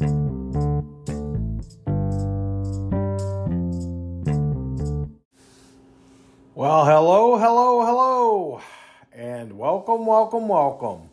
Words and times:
Well, 0.00 0.14
hello, 6.86 7.36
hello, 7.36 7.84
hello, 7.84 8.62
and 9.12 9.58
welcome, 9.58 10.06
welcome, 10.06 10.48
welcome 10.48 11.10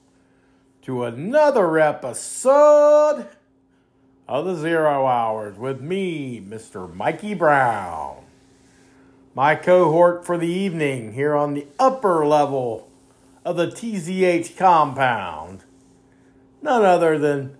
to 0.83 1.03
another 1.03 1.77
episode 1.77 3.27
of 4.25 4.45
the 4.45 4.55
Zero 4.55 5.05
Hours 5.05 5.57
with 5.57 5.81
me, 5.81 6.39
Mr. 6.39 6.93
Mikey 6.93 7.33
Brown. 7.33 8.23
My 9.35 9.55
cohort 9.55 10.25
for 10.25 10.37
the 10.37 10.47
evening 10.47 11.11
here 11.11 11.35
on 11.35 11.55
the 11.55 11.67
upper 11.77 12.25
level 12.25 12.89
of 13.43 13.57
the 13.57 13.67
TZH 13.67 14.55
compound. 14.55 15.65
None 16.61 16.85
other 16.85 17.17
than 17.19 17.57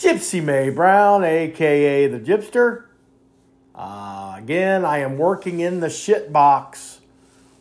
Gypsy 0.00 0.42
May 0.42 0.70
Brown, 0.70 1.24
aka 1.24 2.06
the 2.06 2.18
Gypster. 2.18 2.84
Uh, 3.74 4.34
again, 4.38 4.82
I 4.82 5.00
am 5.00 5.18
working 5.18 5.60
in 5.60 5.80
the 5.80 5.90
shit 5.90 6.32
box 6.32 7.02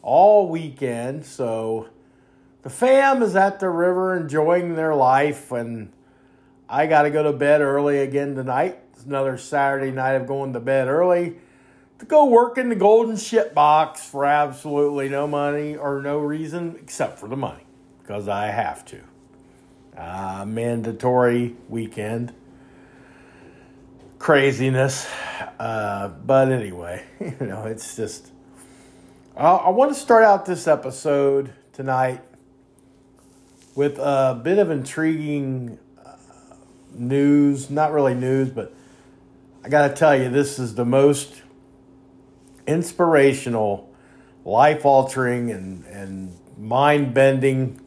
all 0.02 0.48
weekend, 0.48 1.26
so 1.26 1.90
the 2.62 2.70
fam 2.70 3.22
is 3.24 3.36
at 3.36 3.60
the 3.60 3.68
river 3.68 4.16
enjoying 4.16 4.76
their 4.76 4.96
life, 4.96 5.52
and 5.52 5.92
I 6.70 6.88
got 6.88 7.02
to 7.02 7.10
go 7.10 7.24
to 7.24 7.34
bed 7.34 7.60
early 7.60 8.00
again 8.00 8.36
tonight. 8.36 8.80
It's 8.94 9.04
another 9.04 9.38
Saturday 9.38 9.92
night 9.92 10.14
of 10.14 10.26
going 10.26 10.54
to 10.54 10.62
bed 10.62 10.88
early 10.88 11.36
to 12.00 12.06
go 12.06 12.24
work 12.24 12.58
in 12.58 12.70
the 12.70 12.76
golden 12.76 13.18
shit 13.18 13.54
box 13.54 14.06
for 14.08 14.24
absolutely 14.24 15.10
no 15.10 15.28
money 15.28 15.76
or 15.76 16.02
no 16.02 16.20
reason 16.20 16.78
except 16.82 17.20
for 17.20 17.28
the 17.28 17.36
money 17.36 17.66
because 18.02 18.30
I 18.30 18.46
have 18.48 18.86
to. 18.86 19.09
Uh, 20.00 20.46
mandatory 20.48 21.58
weekend 21.68 22.34
craziness. 24.18 25.10
Uh, 25.60 26.08
but 26.08 26.52
anyway, 26.52 27.04
you 27.20 27.36
know, 27.42 27.66
it's 27.66 27.98
just. 27.98 28.32
Uh, 29.36 29.56
I 29.56 29.70
want 29.70 29.94
to 29.94 30.00
start 30.00 30.24
out 30.24 30.46
this 30.46 30.68
episode 30.68 31.54
tonight 31.74 32.22
with 33.76 33.98
a 33.98 34.40
bit 34.42 34.58
of 34.58 34.70
intriguing 34.70 35.78
uh, 36.06 36.16
news. 36.94 37.70
Not 37.70 37.92
really 37.92 38.14
news, 38.14 38.50
but 38.50 38.74
I 39.66 39.70
got 39.70 39.90
to 39.90 39.94
tell 39.94 40.16
you, 40.16 40.30
this 40.30 40.60
is 40.60 40.76
the 40.76 40.86
most 40.86 41.42
inspirational, 42.68 43.94
life 44.46 44.86
altering, 44.86 45.52
and, 45.52 45.86
and 45.88 46.38
mind 46.58 47.14
bending, 47.14 47.82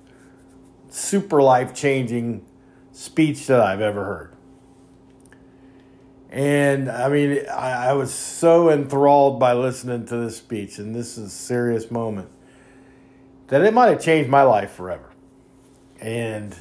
super 0.92 1.42
life 1.42 1.74
changing 1.74 2.44
speech 2.92 3.46
that 3.46 3.60
I've 3.60 3.80
ever 3.80 4.04
heard. 4.04 4.36
And 6.28 6.90
I 6.90 7.08
mean, 7.08 7.46
I, 7.50 7.88
I, 7.88 7.92
was 7.92 8.12
so 8.12 8.70
enthralled 8.70 9.38
by 9.38 9.52
listening 9.52 10.06
to 10.06 10.16
this 10.16 10.38
speech, 10.38 10.78
and 10.78 10.94
this 10.94 11.18
is 11.18 11.26
a 11.26 11.30
serious 11.30 11.90
moment, 11.90 12.30
that 13.48 13.62
it 13.62 13.74
might 13.74 13.88
have 13.88 14.02
changed 14.02 14.30
my 14.30 14.42
life 14.42 14.72
forever. 14.72 15.10
And, 16.00 16.56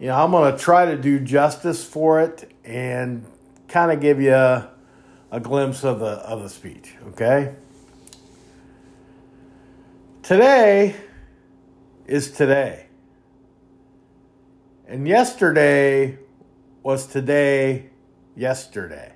you 0.00 0.06
know, 0.06 0.22
I'm 0.22 0.30
going 0.30 0.52
to 0.52 0.58
try 0.58 0.86
to 0.86 0.96
do 0.96 1.18
justice 1.18 1.84
for 1.84 2.20
it 2.20 2.52
and 2.64 3.26
kind 3.66 3.90
of 3.90 4.00
give 4.00 4.20
you 4.20 4.34
a, 4.34 4.70
a 5.32 5.40
glimpse 5.40 5.84
of 5.84 5.98
the, 5.98 6.06
of 6.06 6.42
the 6.42 6.48
speech, 6.48 6.94
okay? 7.08 7.56
Today 10.22 10.94
is 12.06 12.30
today. 12.30 12.86
And 14.88 15.08
yesterday 15.08 16.18
was 16.84 17.06
today 17.06 17.90
yesterday. 18.36 19.14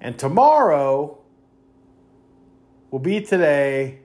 And 0.00 0.16
tomorrow 0.16 1.18
will 2.90 3.00
be 3.00 3.20
today, 3.20 3.98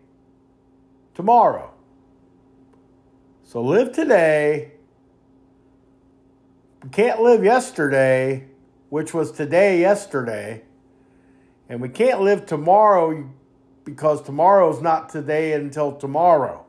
tomorrow. 1.13 1.71
So 3.43 3.61
live 3.61 3.91
today. 3.91 4.71
We 6.83 6.89
can't 6.89 7.21
live 7.21 7.43
yesterday, 7.43 8.47
which 8.89 9.13
was 9.13 9.31
today, 9.31 9.79
yesterday. 9.79 10.63
And 11.69 11.79
we 11.79 11.89
can't 11.89 12.21
live 12.21 12.47
tomorrow 12.47 13.29
because 13.83 14.23
tomorrow 14.23 14.75
is 14.75 14.81
not 14.81 15.09
today 15.09 15.53
until 15.53 15.91
tomorrow. 15.91 16.65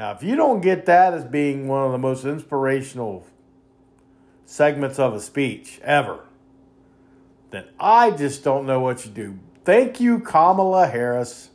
Now, 0.00 0.12
if 0.12 0.22
you 0.22 0.34
don't 0.34 0.62
get 0.62 0.86
that 0.86 1.12
as 1.12 1.24
being 1.24 1.68
one 1.68 1.84
of 1.84 1.92
the 1.92 1.98
most 1.98 2.24
inspirational 2.24 3.26
segments 4.46 4.98
of 4.98 5.12
a 5.12 5.20
speech 5.20 5.78
ever, 5.84 6.20
then 7.50 7.66
I 7.78 8.10
just 8.10 8.42
don't 8.42 8.64
know 8.64 8.80
what 8.80 9.04
you 9.04 9.10
do. 9.10 9.38
Thank 9.62 10.00
you, 10.00 10.18
Kamala 10.20 10.86
Harris, 10.86 11.50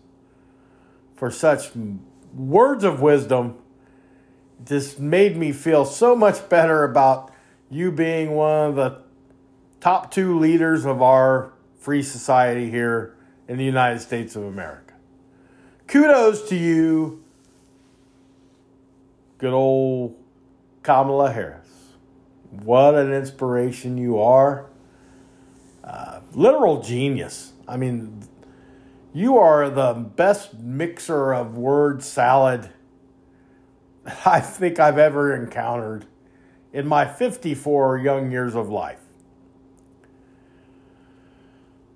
for 1.16 1.31
such 1.31 1.72
words 2.35 2.84
of 2.84 3.01
wisdom. 3.01 3.57
Just 4.63 5.00
made 5.00 5.35
me 5.35 5.51
feel 5.51 5.84
so 5.84 6.16
much 6.16 6.47
better 6.47 6.84
about 6.84 7.34
you 7.72 7.91
being 7.91 8.35
one 8.35 8.69
of 8.69 8.75
the 8.75 9.01
top 9.79 10.11
two 10.11 10.38
leaders 10.38 10.85
of 10.85 11.01
our 11.01 11.51
free 11.79 12.03
society 12.03 12.69
here 12.69 13.17
in 13.47 13.57
the 13.57 13.66
United 13.66 14.01
States 14.01 14.35
of 14.35 14.44
America. 14.44 14.94
Kudos 15.88 16.47
to 16.50 16.55
you, 16.55 17.25
good 19.45 19.53
old 19.53 20.16
Kamala 20.81 21.31
Harris. 21.31 21.67
What 22.50 22.95
an 22.95 23.13
inspiration 23.13 23.95
you 23.95 24.19
are. 24.19 24.72
Uh, 25.83 26.22
literal 26.33 26.81
genius. 26.81 27.53
I 27.67 27.78
mean, 27.78 28.28
you 29.13 29.38
are 29.38 29.69
the 29.69 29.94
best 29.94 30.55
mixer 30.55 31.31
of 31.31 31.55
word 31.55 32.01
salad 32.01 32.72
I 34.25 34.39
think 34.39 34.79
I've 34.79 34.97
ever 34.97 35.35
encountered 35.35 36.07
in 36.73 36.88
my 36.88 37.05
54 37.05 38.00
young 38.00 38.31
years 38.31 38.55
of 38.55 38.69
life. 38.69 39.01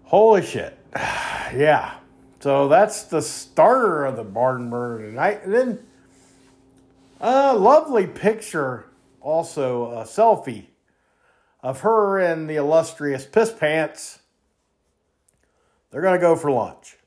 Holy 0.03 0.43
shit. 0.43 0.77
yeah. 0.95 1.95
So 2.41 2.67
that's 2.67 3.05
the 3.05 3.23
starter 3.23 4.05
of 4.05 4.17
the 4.17 4.23
barn 4.23 4.69
burner 4.69 5.09
tonight. 5.09 5.45
And 5.45 5.51
then 5.51 5.88
a 7.19 7.56
lovely 7.56 8.07
picture 8.07 8.90
also 9.22 9.91
a 9.91 10.03
selfie 10.03 10.68
of 11.62 11.81
her 11.81 12.19
and 12.19 12.50
the 12.50 12.56
illustrious 12.56 13.25
Piss 13.25 13.52
Pants. 13.52 14.19
They're 15.91 16.02
going 16.02 16.19
to 16.19 16.22
go 16.22 16.35
for 16.35 16.52
lunch. 16.52 16.97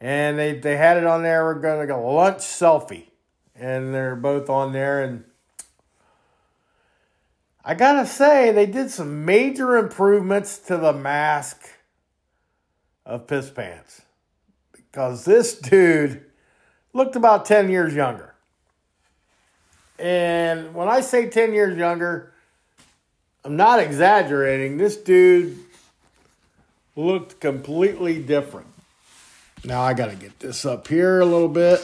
And 0.00 0.38
they, 0.38 0.58
they 0.58 0.76
had 0.76 0.96
it 0.96 1.06
on 1.06 1.22
there. 1.22 1.44
We're 1.44 1.60
going 1.60 1.80
to 1.80 1.86
go 1.86 2.12
lunch 2.12 2.38
selfie. 2.38 3.06
And 3.54 3.94
they're 3.94 4.16
both 4.16 4.50
on 4.50 4.72
there. 4.72 5.02
And 5.02 5.24
I 7.64 7.74
got 7.74 7.94
to 7.94 8.06
say, 8.06 8.50
they 8.50 8.66
did 8.66 8.90
some 8.90 9.24
major 9.24 9.76
improvements 9.76 10.58
to 10.58 10.76
the 10.76 10.92
mask 10.92 11.62
of 13.06 13.26
Piss 13.26 13.50
Pants. 13.50 14.02
Because 14.72 15.24
this 15.24 15.56
dude 15.58 16.24
looked 16.94 17.16
about 17.16 17.44
10 17.44 17.68
years 17.68 17.94
younger. 17.94 18.32
And 19.98 20.74
when 20.74 20.88
I 20.88 21.02
say 21.02 21.28
10 21.28 21.52
years 21.52 21.76
younger, 21.76 22.32
I'm 23.44 23.56
not 23.56 23.80
exaggerating. 23.80 24.78
This 24.78 24.96
dude 24.96 25.58
looked 26.96 27.40
completely 27.40 28.22
different. 28.22 28.68
Now 29.64 29.82
I 29.82 29.94
got 29.94 30.10
to 30.10 30.16
get 30.16 30.38
this 30.38 30.64
up 30.64 30.88
here 30.88 31.20
a 31.20 31.26
little 31.26 31.48
bit. 31.48 31.80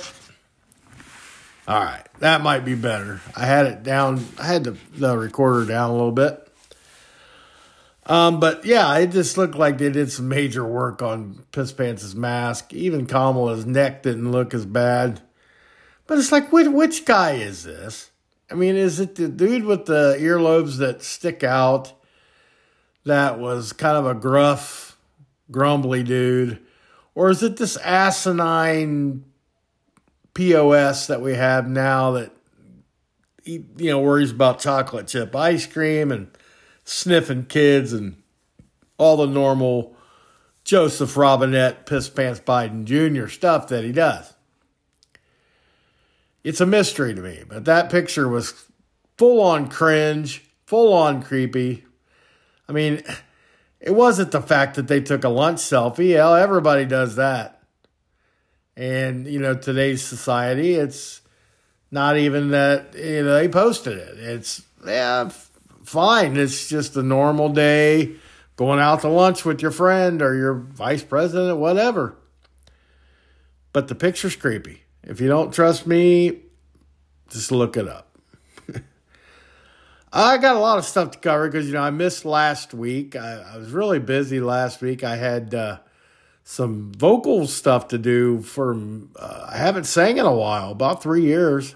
All 1.69 1.79
right, 1.79 2.05
that 2.19 2.41
might 2.41 2.65
be 2.65 2.75
better. 2.75 3.21
I 3.37 3.47
had 3.47 3.67
it 3.67 3.83
down, 3.83 4.27
I 4.39 4.47
had 4.47 4.65
the, 4.65 4.77
the 4.93 5.17
recorder 5.17 5.67
down 5.67 5.91
a 5.91 5.93
little 5.93 6.11
bit. 6.13 6.50
Um, 8.07 8.41
but 8.41 8.65
yeah, 8.65 8.97
it 8.99 9.13
just 9.13 9.37
looked 9.37 9.55
like 9.55 9.79
they 9.79 9.91
did 9.91 10.11
some 10.11 10.29
major 10.29 10.65
work 10.65 11.03
on 11.03 11.45
Piss 11.53 11.73
Pants' 11.73 12.15
mask. 12.15 12.73
Even 12.73 13.07
Kamala's 13.07 13.67
neck 13.67 14.03
didn't 14.03 14.33
look 14.33 14.55
as 14.55 14.67
bad. 14.67 15.21
But 16.07 16.19
it's 16.19 16.33
like, 16.33 16.53
which, 16.53 16.69
which 16.69 17.05
guy 17.05 17.33
is 17.33 17.65
this? 17.65 18.11
I 18.51 18.55
mean, 18.55 18.75
is 18.75 18.99
it 18.99 19.15
the 19.15 19.29
dude 19.29 19.65
with 19.65 19.87
the 19.87 20.17
earlobes 20.19 20.79
that 20.79 21.03
stick 21.03 21.45
out 21.45 21.93
that 23.05 23.39
was 23.39 23.73
kind 23.73 23.97
of 23.97 24.07
a 24.07 24.15
gruff, 24.15 24.99
grumbly 25.51 26.03
dude? 26.03 26.59
Or 27.15 27.31
is 27.31 27.43
it 27.43 27.59
this 27.59 27.77
asinine 27.77 29.25
POS 30.35 31.07
that 31.07 31.21
we 31.21 31.35
have 31.35 31.69
now 31.69 32.13
that, 32.13 32.33
you 33.45 33.65
know, 33.79 34.01
worries 34.01 34.33
about 34.33 34.59
chocolate 34.59 35.07
chip 35.07 35.35
ice 35.37 35.67
cream 35.67 36.11
and 36.11 36.29
sniffing 36.91 37.47
kids 37.47 37.93
and 37.93 38.23
all 38.99 39.17
the 39.17 39.27
normal 39.27 39.97
Joseph 40.65 41.17
Robinette, 41.17 41.87
Piss 41.87 42.09
Pants 42.09 42.41
Biden 42.41 42.85
Jr. 42.85 43.29
stuff 43.29 43.69
that 43.69 43.85
he 43.85 43.93
does? 43.93 44.35
it's 46.45 46.61
a 46.61 46.67
mystery 46.67 47.15
to 47.15 47.21
me. 47.21 47.43
But 47.47 47.65
that 47.67 47.91
picture 47.91 48.29
was 48.29 48.67
full 49.17 49.41
on 49.41 49.69
cringe, 49.69 50.45
full 50.67 50.93
on 50.93 51.23
creepy. 51.23 51.85
I 52.69 52.73
mean, 52.73 53.03
it 53.81 53.95
wasn't 53.95 54.33
the 54.33 54.43
fact 54.43 54.77
that 54.77 54.89
they 54.89 55.01
took 55.01 55.25
a 55.25 55.29
lunch 55.29 55.59
selfie. 55.59 56.15
Hell, 56.15 56.35
everybody 56.35 56.85
does 56.85 57.17
that. 57.17 57.63
And, 58.77 59.27
you 59.27 59.39
know, 59.39 59.55
today's 59.55 60.03
society, 60.03 60.75
it's 60.75 61.21
not 61.91 62.17
even 62.17 62.51
that, 62.51 62.95
you 62.95 63.25
know, 63.25 63.35
they 63.35 63.49
posted 63.49 63.99
it. 63.99 64.19
It's, 64.19 64.63
yeah, 64.87 65.31
fine. 65.91 66.37
It's 66.37 66.69
just 66.69 66.97
a 66.97 67.03
normal 67.03 67.49
day 67.51 68.15
going 68.57 68.81
out 68.81 69.01
to 69.01 69.09
lunch 69.09 69.45
with 69.45 69.63
your 69.63 69.71
friend 69.71 70.23
or 70.23 70.35
your 70.35 70.55
vice 70.55 71.03
president, 71.03 71.59
whatever. 71.59 72.17
But 73.73 73.89
the 73.89 73.95
picture's 73.95 74.37
creepy. 74.37 74.83
If 75.03 75.21
you 75.21 75.29
don't 75.29 75.53
trust 75.53 75.87
me, 75.87 76.43
just 77.31 77.53
look 77.53 77.77
it 77.77 77.89
up. 77.89 78.19
I 80.13 80.39
got 80.39 80.57
a 80.57 80.59
lot 80.59 80.79
of 80.79 80.85
stuff 80.85 81.13
to 81.13 81.19
cover 81.19 81.49
because, 81.49 81.67
you 81.67 81.73
know, 81.73 81.83
I 81.83 81.91
missed 81.91 82.25
last 82.25 82.75
week. 82.75 83.17
I, 83.17 83.43
I 83.55 83.57
was 83.57 83.71
really 83.71 83.99
busy 83.99 84.41
last 84.41 84.83
week. 84.83 85.05
I 85.05 85.17
had 85.17 85.55
uh, 85.55 85.79
some 86.45 86.93
vocal 86.93 87.47
stuff 87.47 87.89
to 87.89 87.99
do 87.99 88.43
for, 88.43 88.77
uh, 89.17 89.47
I 89.49 89.57
haven't 89.57 89.85
sang 89.85 90.19
in 90.19 90.27
a 90.27 90.35
while, 90.35 90.73
about 90.73 91.03
three 91.03 91.23
years. 91.23 91.75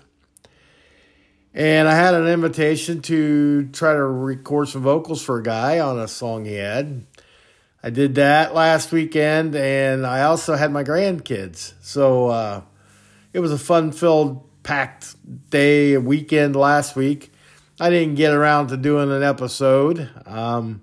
And 1.56 1.86
I 1.86 1.94
had 1.94 2.14
an 2.14 2.26
invitation 2.26 3.00
to 3.02 3.68
try 3.68 3.92
to 3.92 4.02
record 4.02 4.68
some 4.68 4.82
vocals 4.82 5.22
for 5.22 5.38
a 5.38 5.42
guy 5.42 5.78
on 5.78 6.00
a 6.00 6.08
song 6.08 6.44
he 6.46 6.54
had. 6.54 7.06
I 7.80 7.90
did 7.90 8.16
that 8.16 8.54
last 8.54 8.90
weekend, 8.90 9.54
and 9.54 10.04
I 10.04 10.22
also 10.22 10.56
had 10.56 10.72
my 10.72 10.82
grandkids. 10.82 11.74
So 11.80 12.26
uh, 12.26 12.62
it 13.32 13.38
was 13.38 13.52
a 13.52 13.58
fun 13.58 13.92
filled, 13.92 14.42
packed 14.64 15.14
day, 15.50 15.96
weekend 15.96 16.56
last 16.56 16.96
week. 16.96 17.32
I 17.78 17.88
didn't 17.88 18.16
get 18.16 18.32
around 18.32 18.68
to 18.68 18.76
doing 18.76 19.12
an 19.12 19.22
episode. 19.22 20.10
Um, 20.26 20.82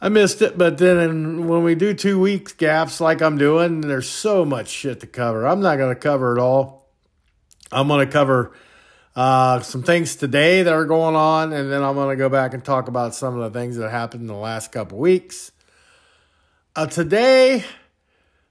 I 0.00 0.08
missed 0.08 0.40
it, 0.40 0.56
but 0.56 0.78
then 0.78 1.48
when 1.48 1.64
we 1.64 1.74
do 1.74 1.94
two 1.94 2.20
weeks 2.20 2.52
gaps 2.52 3.00
like 3.00 3.22
I'm 3.22 3.38
doing, 3.38 3.80
there's 3.80 4.08
so 4.08 4.44
much 4.44 4.68
shit 4.68 5.00
to 5.00 5.06
cover. 5.08 5.46
I'm 5.48 5.62
not 5.62 5.78
going 5.78 5.94
to 5.94 6.00
cover 6.00 6.36
it 6.36 6.40
all. 6.40 6.90
I'm 7.72 7.88
going 7.88 8.06
to 8.06 8.12
cover 8.12 8.52
uh, 9.16 9.60
some 9.60 9.82
things 9.82 10.16
today 10.16 10.62
that 10.62 10.72
are 10.72 10.84
going 10.84 11.14
on, 11.14 11.52
and 11.52 11.70
then 11.70 11.82
I'm 11.82 11.94
going 11.94 12.10
to 12.10 12.16
go 12.16 12.28
back 12.28 12.52
and 12.52 12.64
talk 12.64 12.88
about 12.88 13.14
some 13.14 13.38
of 13.38 13.52
the 13.52 13.58
things 13.58 13.76
that 13.76 13.90
happened 13.90 14.22
in 14.22 14.26
the 14.26 14.34
last 14.34 14.72
couple 14.72 14.98
weeks. 14.98 15.52
Uh, 16.74 16.86
today, 16.86 17.64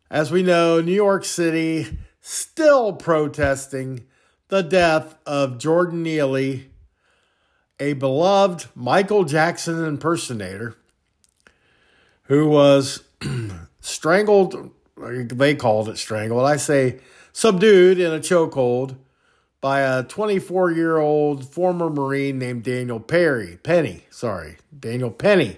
as 0.10 0.32
we 0.32 0.42
know, 0.42 0.80
New 0.80 0.94
York 0.94 1.26
City 1.26 1.98
still 2.22 2.94
protesting 2.94 4.06
the 4.48 4.64
death 4.64 5.18
of 5.26 5.58
Jordan 5.58 6.04
Neely, 6.04 6.70
a 7.80 7.94
beloved 7.94 8.68
Michael 8.76 9.26
Jackson 9.26 9.84
impersonator 9.84 10.78
who 12.24 12.48
was 12.48 13.04
strangled, 13.82 14.72
they 14.96 15.56
called 15.56 15.90
it 15.90 15.98
strangled. 15.98 16.46
I 16.46 16.56
say 16.56 17.00
subdued 17.34 18.00
in 18.00 18.14
a 18.14 18.20
chokehold 18.20 18.96
by 19.64 19.80
a 19.80 20.04
24 20.04 20.72
year 20.72 20.98
old 20.98 21.48
former 21.48 21.90
Marine 21.90 22.38
named 22.38 22.64
Daniel 22.64 23.00
Perry, 23.00 23.58
Penny, 23.64 24.04
sorry, 24.10 24.58
Daniel 24.78 25.10
Penny. 25.10 25.56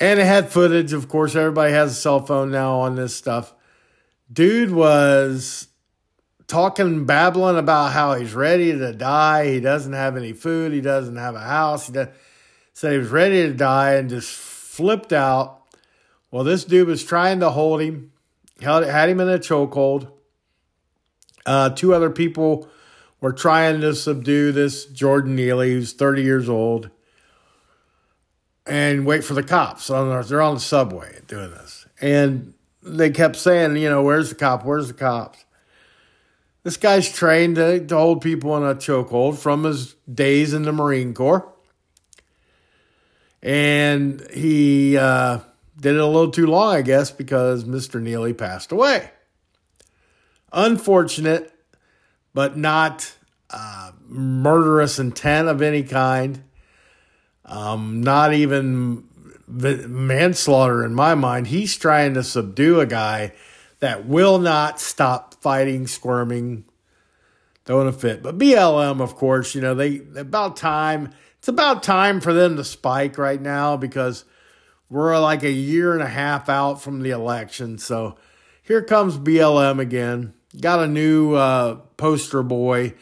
And 0.00 0.18
it 0.18 0.26
had 0.26 0.50
footage, 0.50 0.92
of 0.92 1.08
course, 1.08 1.36
everybody 1.36 1.72
has 1.72 1.92
a 1.92 1.94
cell 1.94 2.26
phone 2.26 2.50
now 2.50 2.80
on 2.80 2.96
this 2.96 3.14
stuff. 3.14 3.54
Dude 4.32 4.72
was 4.72 5.68
talking, 6.48 7.04
babbling 7.04 7.56
about 7.56 7.92
how 7.92 8.14
he's 8.14 8.34
ready 8.34 8.72
to 8.72 8.92
die. 8.92 9.52
He 9.52 9.60
doesn't 9.60 9.92
have 9.92 10.16
any 10.16 10.32
food. 10.32 10.72
He 10.72 10.80
doesn't 10.80 11.16
have 11.16 11.36
a 11.36 11.40
house. 11.40 11.86
He 11.86 11.92
said 12.72 12.92
he 12.92 12.98
was 12.98 13.10
ready 13.10 13.46
to 13.46 13.54
die 13.54 13.92
and 13.92 14.10
just 14.10 14.32
flipped 14.32 15.12
out. 15.12 15.62
Well, 16.32 16.42
this 16.42 16.64
dude 16.64 16.88
was 16.88 17.04
trying 17.04 17.38
to 17.40 17.50
hold 17.50 17.80
him, 17.80 18.10
held, 18.60 18.84
had 18.84 19.08
him 19.08 19.20
in 19.20 19.28
a 19.28 19.38
chokehold. 19.38 20.11
Uh, 21.44 21.70
two 21.70 21.94
other 21.94 22.10
people 22.10 22.68
were 23.20 23.32
trying 23.32 23.80
to 23.80 23.94
subdue 23.94 24.52
this 24.52 24.84
Jordan 24.86 25.36
Neely, 25.36 25.72
who's 25.72 25.92
30 25.92 26.22
years 26.22 26.48
old, 26.48 26.90
and 28.66 29.06
wait 29.06 29.24
for 29.24 29.34
the 29.34 29.42
cops. 29.42 29.86
They're 29.86 30.42
on 30.42 30.54
the 30.54 30.60
subway 30.60 31.20
doing 31.26 31.50
this. 31.50 31.86
And 32.00 32.54
they 32.82 33.10
kept 33.10 33.36
saying, 33.36 33.76
you 33.76 33.88
know, 33.88 34.02
where's 34.02 34.28
the 34.28 34.34
cop? 34.34 34.64
Where's 34.64 34.88
the 34.88 34.94
cops? 34.94 35.44
This 36.64 36.76
guy's 36.76 37.12
trained 37.12 37.56
to, 37.56 37.84
to 37.84 37.96
hold 37.96 38.22
people 38.22 38.56
in 38.56 38.62
a 38.62 38.74
chokehold 38.74 39.38
from 39.38 39.64
his 39.64 39.94
days 40.12 40.52
in 40.52 40.62
the 40.62 40.72
Marine 40.72 41.12
Corps. 41.12 41.48
And 43.42 44.24
he 44.32 44.96
uh, 44.96 45.40
did 45.80 45.96
it 45.96 46.00
a 46.00 46.06
little 46.06 46.30
too 46.30 46.46
long, 46.46 46.76
I 46.76 46.82
guess, 46.82 47.10
because 47.10 47.64
Mr. 47.64 48.00
Neely 48.00 48.32
passed 48.32 48.70
away. 48.70 49.10
Unfortunate, 50.52 51.52
but 52.34 52.56
not 52.56 53.14
uh, 53.50 53.92
murderous 54.06 54.98
intent 54.98 55.48
of 55.48 55.62
any 55.62 55.82
kind. 55.82 56.42
Um, 57.44 58.02
not 58.02 58.32
even 58.32 59.04
manslaughter 59.48 60.84
in 60.84 60.94
my 60.94 61.14
mind. 61.14 61.48
He's 61.48 61.76
trying 61.76 62.14
to 62.14 62.22
subdue 62.22 62.80
a 62.80 62.86
guy 62.86 63.32
that 63.80 64.06
will 64.06 64.38
not 64.38 64.80
stop 64.80 65.34
fighting, 65.42 65.86
squirming, 65.86 66.64
throwing 67.64 67.88
a 67.88 67.92
fit. 67.92 68.22
But 68.22 68.38
BLM, 68.38 69.00
of 69.00 69.16
course, 69.16 69.54
you 69.54 69.60
know, 69.60 69.74
they 69.74 70.00
about 70.16 70.56
time. 70.56 71.10
It's 71.38 71.48
about 71.48 71.82
time 71.82 72.20
for 72.20 72.32
them 72.32 72.56
to 72.56 72.64
spike 72.64 73.18
right 73.18 73.40
now 73.40 73.76
because 73.76 74.24
we're 74.88 75.18
like 75.18 75.42
a 75.42 75.50
year 75.50 75.92
and 75.92 76.02
a 76.02 76.08
half 76.08 76.48
out 76.48 76.80
from 76.80 77.00
the 77.00 77.10
election. 77.10 77.78
So 77.78 78.16
here 78.62 78.82
comes 78.82 79.18
BLM 79.18 79.80
again. 79.80 80.34
Got 80.60 80.80
a 80.80 80.86
new 80.86 81.34
uh, 81.34 81.76
poster 81.96 82.42
boy. 82.42 82.94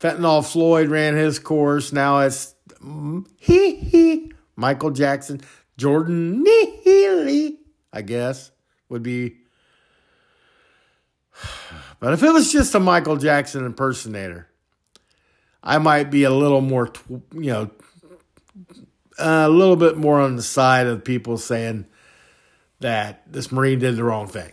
Fentanyl 0.00 0.50
Floyd 0.50 0.88
ran 0.88 1.16
his 1.16 1.38
course. 1.38 1.92
Now 1.92 2.20
it's 2.20 2.54
mm, 2.82 3.26
he 3.36 3.76
he 3.76 4.32
Michael 4.56 4.90
Jackson, 4.90 5.40
Jordan 5.76 6.42
Neely, 6.42 7.58
I 7.92 8.02
guess 8.02 8.50
would 8.88 9.02
be 9.02 9.36
but 12.00 12.12
if 12.12 12.22
it 12.22 12.32
was 12.32 12.52
just 12.52 12.74
a 12.74 12.80
Michael 12.80 13.16
Jackson 13.16 13.64
impersonator, 13.64 14.48
I 15.62 15.78
might 15.78 16.10
be 16.10 16.24
a 16.24 16.30
little 16.30 16.60
more, 16.60 16.92
you 17.32 17.52
know, 17.52 17.70
a 19.18 19.48
little 19.48 19.76
bit 19.76 19.96
more 19.96 20.20
on 20.20 20.36
the 20.36 20.42
side 20.42 20.86
of 20.86 21.04
people 21.04 21.38
saying 21.38 21.86
that 22.80 23.30
this 23.30 23.50
Marine 23.50 23.80
did 23.80 23.96
the 23.96 24.04
wrong 24.04 24.28
thing. 24.28 24.52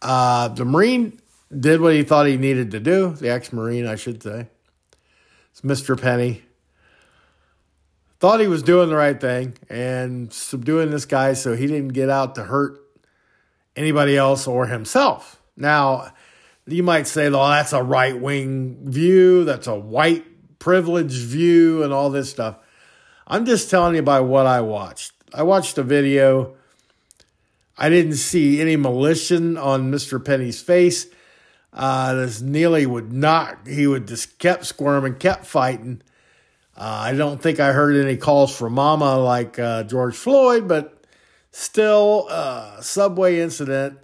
Uh, 0.00 0.48
the 0.48 0.64
Marine 0.64 1.20
did 1.58 1.80
what 1.80 1.94
he 1.94 2.02
thought 2.02 2.26
he 2.26 2.36
needed 2.36 2.70
to 2.72 2.80
do, 2.80 3.10
the 3.10 3.30
ex 3.30 3.52
Marine, 3.52 3.86
I 3.86 3.96
should 3.96 4.22
say. 4.22 4.48
It's 5.50 5.60
Mr. 5.62 6.00
Penny. 6.00 6.42
Thought 8.18 8.40
he 8.40 8.46
was 8.46 8.62
doing 8.62 8.88
the 8.88 8.96
right 8.96 9.20
thing 9.20 9.54
and 9.68 10.32
subduing 10.32 10.90
this 10.90 11.04
guy 11.04 11.34
so 11.34 11.54
he 11.54 11.66
didn't 11.66 11.92
get 11.92 12.08
out 12.08 12.34
to 12.36 12.44
hurt 12.44 12.80
anybody 13.74 14.16
else 14.16 14.46
or 14.46 14.66
himself. 14.66 15.40
Now, 15.56 16.12
you 16.66 16.82
might 16.82 17.06
say, 17.06 17.30
well, 17.30 17.48
that's 17.48 17.72
a 17.72 17.82
right 17.82 18.18
wing 18.18 18.78
view. 18.84 19.44
That's 19.44 19.66
a 19.66 19.78
white 19.78 20.24
privileged 20.58 21.22
view, 21.22 21.82
and 21.82 21.92
all 21.92 22.10
this 22.10 22.30
stuff." 22.30 22.56
I'm 23.26 23.44
just 23.44 23.70
telling 23.70 23.96
you 23.96 24.02
by 24.02 24.20
what 24.20 24.46
I 24.46 24.60
watched. 24.60 25.12
I 25.34 25.42
watched 25.42 25.78
a 25.78 25.82
video. 25.82 26.54
I 27.76 27.88
didn't 27.88 28.14
see 28.14 28.60
any 28.60 28.76
malicious 28.76 29.40
on 29.40 29.90
Mr. 29.90 30.24
Penny's 30.24 30.62
face. 30.62 31.06
Uh, 31.76 32.14
this 32.14 32.40
Neely 32.40 32.86
would 32.86 33.12
not. 33.12 33.66
He 33.66 33.86
would 33.86 34.08
just 34.08 34.38
kept 34.38 34.64
squirming, 34.64 35.16
kept 35.16 35.44
fighting. 35.44 36.00
Uh, 36.74 37.04
I 37.04 37.12
don't 37.12 37.40
think 37.40 37.60
I 37.60 37.72
heard 37.72 37.96
any 37.96 38.16
calls 38.16 38.56
for 38.56 38.70
mama 38.70 39.18
like 39.18 39.58
uh, 39.58 39.82
George 39.82 40.16
Floyd, 40.16 40.66
but 40.66 41.04
still, 41.50 42.26
uh, 42.30 42.80
subway 42.80 43.40
incident. 43.40 43.98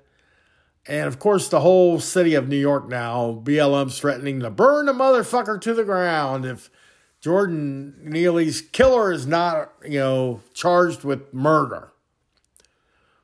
And 0.87 1.07
of 1.07 1.19
course, 1.19 1.49
the 1.49 1.61
whole 1.61 1.99
city 1.99 2.35
of 2.35 2.49
New 2.49 2.57
York 2.57 2.89
now, 2.89 3.41
BLM's 3.43 3.99
threatening 3.99 4.41
to 4.41 4.51
burn 4.51 4.87
the 4.87 4.93
motherfucker 4.93 5.59
to 5.63 5.73
the 5.73 5.85
ground 5.85 6.45
if 6.45 6.71
Jordan 7.23 7.95
Neely's 8.03 8.61
killer 8.61 9.13
is 9.13 9.27
not, 9.27 9.73
you 9.85 9.99
know, 9.99 10.41
charged 10.53 11.05
with 11.05 11.33
murder. 11.33 11.93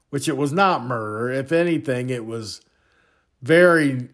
Which 0.09 0.26
it 0.26 0.38
was 0.38 0.52
not 0.55 0.85
murder. 0.87 1.31
If 1.31 1.52
anything, 1.52 2.09
it 2.09 2.25
was 2.25 2.62
very 3.43 4.09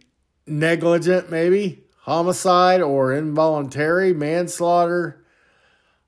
negligent, 0.46 1.30
maybe 1.30 1.84
homicide 2.00 2.80
or 2.80 3.12
involuntary 3.14 4.12
manslaughter, 4.12 5.24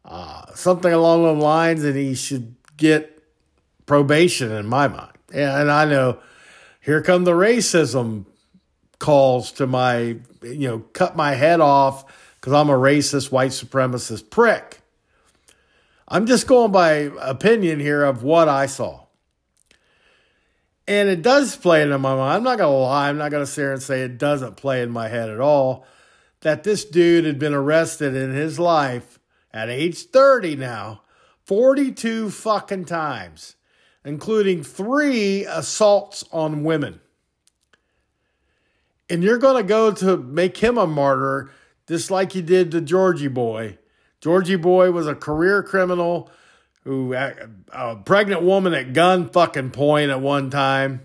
uh, 0.05 0.55
something 0.55 0.93
along 0.93 1.23
those 1.23 1.43
lines, 1.43 1.85
and 1.85 1.97
he 1.97 2.14
should 2.14 2.55
get 2.76 3.23
probation 3.87 4.52
in 4.52 4.66
my 4.66 4.88
mind. 4.88 5.12
And 5.33 5.71
I 5.71 5.85
know 5.85 6.19
here 6.81 7.02
come 7.02 7.25
the 7.25 7.33
racism 7.33 8.26
calls 8.99 9.52
to 9.52 9.66
my, 9.66 10.16
you 10.43 10.69
know, 10.69 10.78
cut 10.93 11.16
my 11.16 11.35
head 11.35 11.61
off 11.61 12.05
because 12.37 12.52
I'm 12.52 12.71
a 12.71 12.78
racist, 12.78 13.33
white 13.33 13.50
supremacist 13.50 14.31
prick. 14.31 14.81
I'm 16.09 16.26
just 16.26 16.47
going 16.47 16.71
by 16.71 17.11
opinion 17.21 17.81
here 17.81 18.05
of 18.05 18.23
what 18.23 18.49
I 18.49 18.66
saw. 18.66 19.06
And 20.88 21.09
it 21.09 21.23
does 21.23 21.57
play 21.57 21.83
into 21.83 21.99
my 21.99 22.14
mind. 22.14 22.37
I'm 22.37 22.43
not 22.45 22.59
going 22.59 22.73
to 22.73 22.76
lie. 22.76 23.09
I'm 23.09 23.19
not 23.19 23.31
going 23.31 23.45
to 23.45 23.50
sit 23.50 23.62
here 23.62 23.73
and 23.73 23.83
say 23.83 24.02
it 24.02 24.19
doesn't 24.19 24.57
play 24.57 24.83
in 24.83 24.90
my 24.90 25.09
head 25.09 25.28
at 25.28 25.40
all. 25.40 25.87
That 26.40 26.62
this 26.62 26.85
dude 26.85 27.25
had 27.25 27.38
been 27.38 27.55
arrested 27.55 28.14
in 28.14 28.33
his 28.33 28.59
life 28.59 29.19
at 29.52 29.69
age 29.69 30.05
30 30.05 30.57
now, 30.57 31.02
42 31.45 32.31
fucking 32.31 32.85
times, 32.85 33.57
including 34.05 34.62
three 34.62 35.45
assaults 35.45 36.25
on 36.31 36.62
women. 36.62 37.00
And 39.09 39.25
you're 39.25 39.38
going 39.38 39.57
to 39.57 39.69
go 39.69 39.93
to 39.93 40.16
make 40.16 40.59
him 40.59 40.78
a 40.78 40.87
martyr 40.87 41.50
just 41.88 42.11
like 42.11 42.35
you 42.35 42.43
did 42.43 42.71
to 42.73 42.81
Georgie 42.81 43.28
Boy. 43.28 43.78
Georgie 44.21 44.57
Boy 44.57 44.90
was 44.90 45.07
a 45.07 45.14
career 45.14 45.62
criminal 45.62 46.31
who 46.87 47.14
a 47.14 47.97
pregnant 48.05 48.43
woman 48.43 48.73
at 48.73 48.93
gun 48.93 49.28
fucking 49.28 49.73
point 49.73 50.09
at 50.09 50.21
one 50.21 50.50
time. 50.50 51.00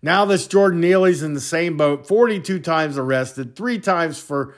Now 0.00 0.24
this 0.24 0.46
Jordan 0.46 0.80
Neely's 0.80 1.22
in 1.22 1.34
the 1.34 1.42
same 1.42 1.76
boat, 1.76 2.08
42 2.08 2.58
times 2.60 2.96
arrested, 2.96 3.54
three 3.54 3.78
times 3.78 4.18
for 4.18 4.54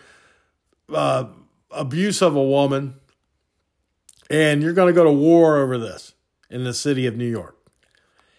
uh, 0.95 1.25
abuse 1.73 2.23
of 2.23 2.37
a 2.37 2.43
woman. 2.43 2.95
And 4.31 4.63
you're 4.63 4.73
going 4.73 4.87
to 4.87 4.97
go 4.97 5.03
to 5.03 5.11
war 5.11 5.57
over 5.57 5.79
this 5.79 6.15
in 6.49 6.63
the 6.63 6.75
city 6.75 7.07
of 7.07 7.17
New 7.17 7.29
York. 7.29 7.57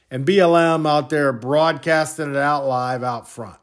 And 0.09 0.25
BLM 0.25 0.87
out 0.87 1.09
there 1.09 1.33
broadcasting 1.33 2.31
it 2.31 2.37
out 2.37 2.65
live 2.65 3.03
out 3.03 3.27
front. 3.27 3.59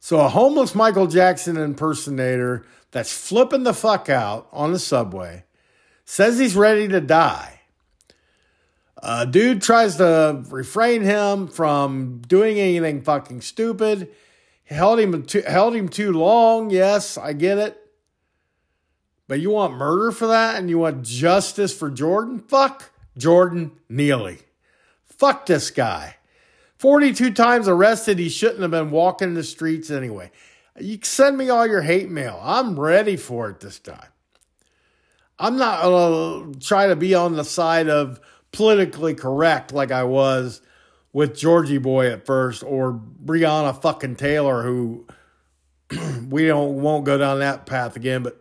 So 0.00 0.20
a 0.20 0.28
homeless 0.28 0.74
Michael 0.74 1.06
Jackson 1.06 1.56
impersonator 1.56 2.66
that's 2.90 3.16
flipping 3.16 3.62
the 3.62 3.72
fuck 3.72 4.10
out 4.10 4.48
on 4.52 4.72
the 4.72 4.78
subway 4.78 5.44
says 6.04 6.38
he's 6.38 6.56
ready 6.56 6.88
to 6.88 7.00
die. 7.00 7.60
A 9.02 9.26
dude 9.26 9.60
tries 9.60 9.96
to 9.96 10.42
refrain 10.48 11.02
him 11.02 11.48
from 11.48 12.22
doing 12.26 12.58
anything 12.58 13.02
fucking 13.02 13.42
stupid. 13.42 14.10
Held 14.64 14.98
him 14.98 15.24
too, 15.24 15.42
held 15.46 15.74
him 15.74 15.88
too 15.88 16.12
long. 16.12 16.70
Yes, 16.70 17.18
I 17.18 17.34
get 17.34 17.58
it. 17.58 17.78
But 19.28 19.40
you 19.40 19.50
want 19.50 19.74
murder 19.74 20.10
for 20.10 20.26
that 20.28 20.56
and 20.56 20.70
you 20.70 20.78
want 20.78 21.02
justice 21.02 21.76
for 21.76 21.90
Jordan? 21.90 22.38
Fuck 22.38 22.90
Jordan 23.16 23.72
Neely. 23.88 24.38
Fuck 25.04 25.46
this 25.46 25.70
guy. 25.70 26.16
42 26.78 27.32
times 27.32 27.68
arrested. 27.68 28.18
He 28.18 28.28
shouldn't 28.28 28.60
have 28.60 28.70
been 28.70 28.90
walking 28.90 29.34
the 29.34 29.42
streets 29.42 29.90
anyway. 29.90 30.30
You 30.78 30.98
send 31.02 31.38
me 31.38 31.48
all 31.50 31.66
your 31.66 31.82
hate 31.82 32.10
mail. 32.10 32.40
I'm 32.42 32.78
ready 32.78 33.16
for 33.16 33.48
it 33.50 33.60
this 33.60 33.78
time. 33.78 34.08
I'm 35.38 35.56
not 35.56 35.82
going 35.82 36.52
to 36.52 36.60
try 36.60 36.86
to 36.88 36.96
be 36.96 37.14
on 37.14 37.34
the 37.34 37.44
side 37.44 37.88
of 37.88 38.20
politically 38.52 39.14
correct 39.14 39.72
like 39.72 39.90
I 39.90 40.04
was 40.04 40.60
with 41.12 41.36
Georgie 41.36 41.78
Boy 41.78 42.10
at 42.10 42.26
first 42.26 42.62
or 42.62 42.92
Breonna 42.92 43.80
fucking 43.80 44.16
Taylor, 44.16 44.62
who 44.62 45.06
we 46.28 46.46
don't 46.46 46.80
won't 46.80 47.04
go 47.04 47.18
down 47.18 47.40
that 47.40 47.66
path 47.66 47.96
again, 47.96 48.22
but 48.22 48.40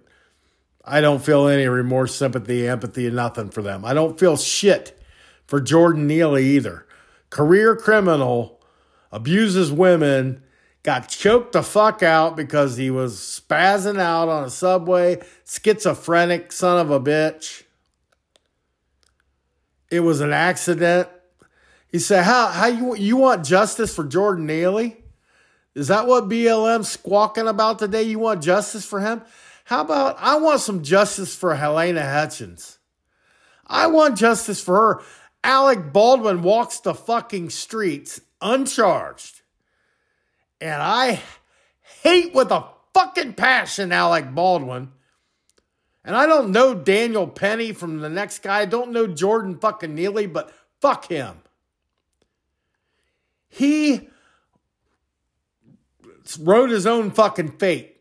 I 0.86 1.02
don't 1.02 1.24
feel 1.24 1.48
any 1.48 1.68
remorse, 1.68 2.14
sympathy, 2.14 2.68
empathy, 2.68 3.10
nothing 3.10 3.50
for 3.50 3.62
them. 3.62 3.86
I 3.86 3.94
don't 3.94 4.20
feel 4.20 4.38
shit 4.38 5.00
for 5.48 5.62
Jordan 5.62 6.08
Neely 6.08 6.46
either. 6.46 6.86
Career 7.30 7.76
criminal, 7.76 8.62
abuses 9.12 9.72
women, 9.72 10.43
got 10.84 11.08
choked 11.08 11.54
the 11.54 11.64
fuck 11.64 12.04
out 12.04 12.36
because 12.36 12.76
he 12.78 12.92
was 12.92 13.18
spazzing 13.18 14.00
out 14.00 14.28
on 14.28 14.44
a 14.44 14.50
subway, 14.50 15.22
schizophrenic 15.46 16.52
son 16.52 16.78
of 16.78 16.92
a 16.92 17.00
bitch. 17.00 17.64
It 19.90 20.02
was 20.02 20.20
an 20.22 20.34
accident. 20.34 21.08
He 21.88 22.00
said, 22.00 22.24
"How 22.24 22.48
how 22.48 22.68
you 22.68 22.96
you 22.96 23.18
want 23.18 23.46
justice 23.46 23.96
for 23.96 24.04
Jordan 24.04 24.46
Neely? 24.46 24.98
Is 25.76 25.88
that 25.88 26.08
what 26.08 26.30
BLM 26.30 26.84
squawking 26.84 27.48
about 27.48 27.80
today? 27.80 28.04
You 28.04 28.20
want 28.20 28.44
justice 28.44 28.86
for 28.86 29.00
him? 29.00 29.22
How 29.66 29.82
about 29.82 30.18
I 30.20 30.38
want 30.38 30.62
some 30.62 30.84
justice 30.84 31.36
for 31.36 31.56
Halyna 31.56 32.12
Hutchins? 32.12 32.80
I 33.66 33.88
want 33.88 34.18
justice 34.18 34.62
for 34.62 34.76
her. 34.76 35.02
Alec 35.44 35.94
Baldwin 35.94 36.42
walks 36.42 36.80
the 36.80 36.94
fucking 36.94 37.50
streets 37.50 38.22
uncharged 38.42 39.43
and 40.62 40.82
I 40.82 41.22
hate 42.02 42.34
with 42.34 42.52
a 42.52 42.66
fucking 42.94 43.34
passion 43.34 43.92
Alec 43.92 44.34
Baldwin. 44.34 44.92
And 46.06 46.16
I 46.16 46.26
don't 46.26 46.52
know 46.52 46.76
Daniel 46.76 47.28
Penny 47.28 47.72
from 47.72 48.00
the 48.00 48.10
next 48.10 48.40
guy. 48.44 48.62
I 48.62 48.66
don't 48.66 48.92
know 48.92 49.08
Jordan 49.08 49.58
fucking 49.58 49.96
Neely, 49.96 50.28
but 50.28 50.54
fuck 50.82 51.08
him. 51.08 51.38
He 53.48 54.10
wrote 56.40 56.70
his 56.70 56.86
own 56.86 57.12
fucking 57.12 57.54
fate 57.54 57.98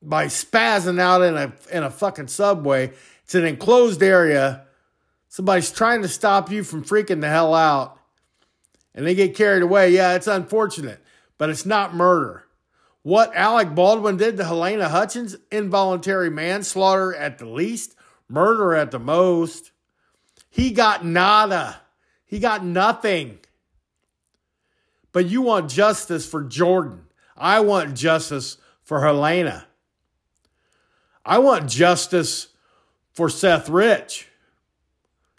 by 0.00 0.26
spazzing 0.26 1.00
out 1.00 1.22
in 1.22 1.36
a 1.36 1.52
in 1.72 1.82
a 1.82 1.90
fucking 1.90 2.28
subway. 2.28 2.92
It's 3.24 3.34
an 3.34 3.44
enclosed 3.44 4.02
area. 4.02 4.66
Somebody's 5.28 5.72
trying 5.72 6.02
to 6.02 6.08
stop 6.08 6.50
you 6.50 6.62
from 6.62 6.84
freaking 6.84 7.20
the 7.20 7.28
hell 7.28 7.54
out. 7.54 7.98
And 8.94 9.04
they 9.04 9.16
get 9.16 9.34
carried 9.34 9.62
away. 9.62 9.90
Yeah, 9.90 10.14
it's 10.14 10.28
unfortunate 10.28 11.03
but 11.38 11.50
it's 11.50 11.66
not 11.66 11.94
murder. 11.94 12.44
What 13.02 13.34
Alec 13.36 13.74
Baldwin 13.74 14.16
did 14.16 14.36
to 14.38 14.44
Halyna 14.44 14.88
Hutchins, 14.88 15.36
involuntary 15.50 16.30
manslaughter 16.30 17.14
at 17.14 17.38
the 17.38 17.46
least, 17.46 17.94
murder 18.28 18.74
at 18.74 18.90
the 18.90 18.98
most. 18.98 19.72
He 20.48 20.70
got 20.70 21.04
nada. 21.04 21.80
He 22.24 22.38
got 22.38 22.64
nothing. 22.64 23.38
But 25.12 25.26
you 25.26 25.42
want 25.42 25.70
justice 25.70 26.26
for 26.26 26.42
Jordan. 26.42 27.06
I 27.36 27.60
want 27.60 27.94
justice 27.94 28.56
for 28.82 29.00
Halyna. 29.00 29.64
I 31.24 31.38
want 31.38 31.68
justice 31.68 32.48
for 33.12 33.28
Seth 33.28 33.68
Rich. 33.68 34.28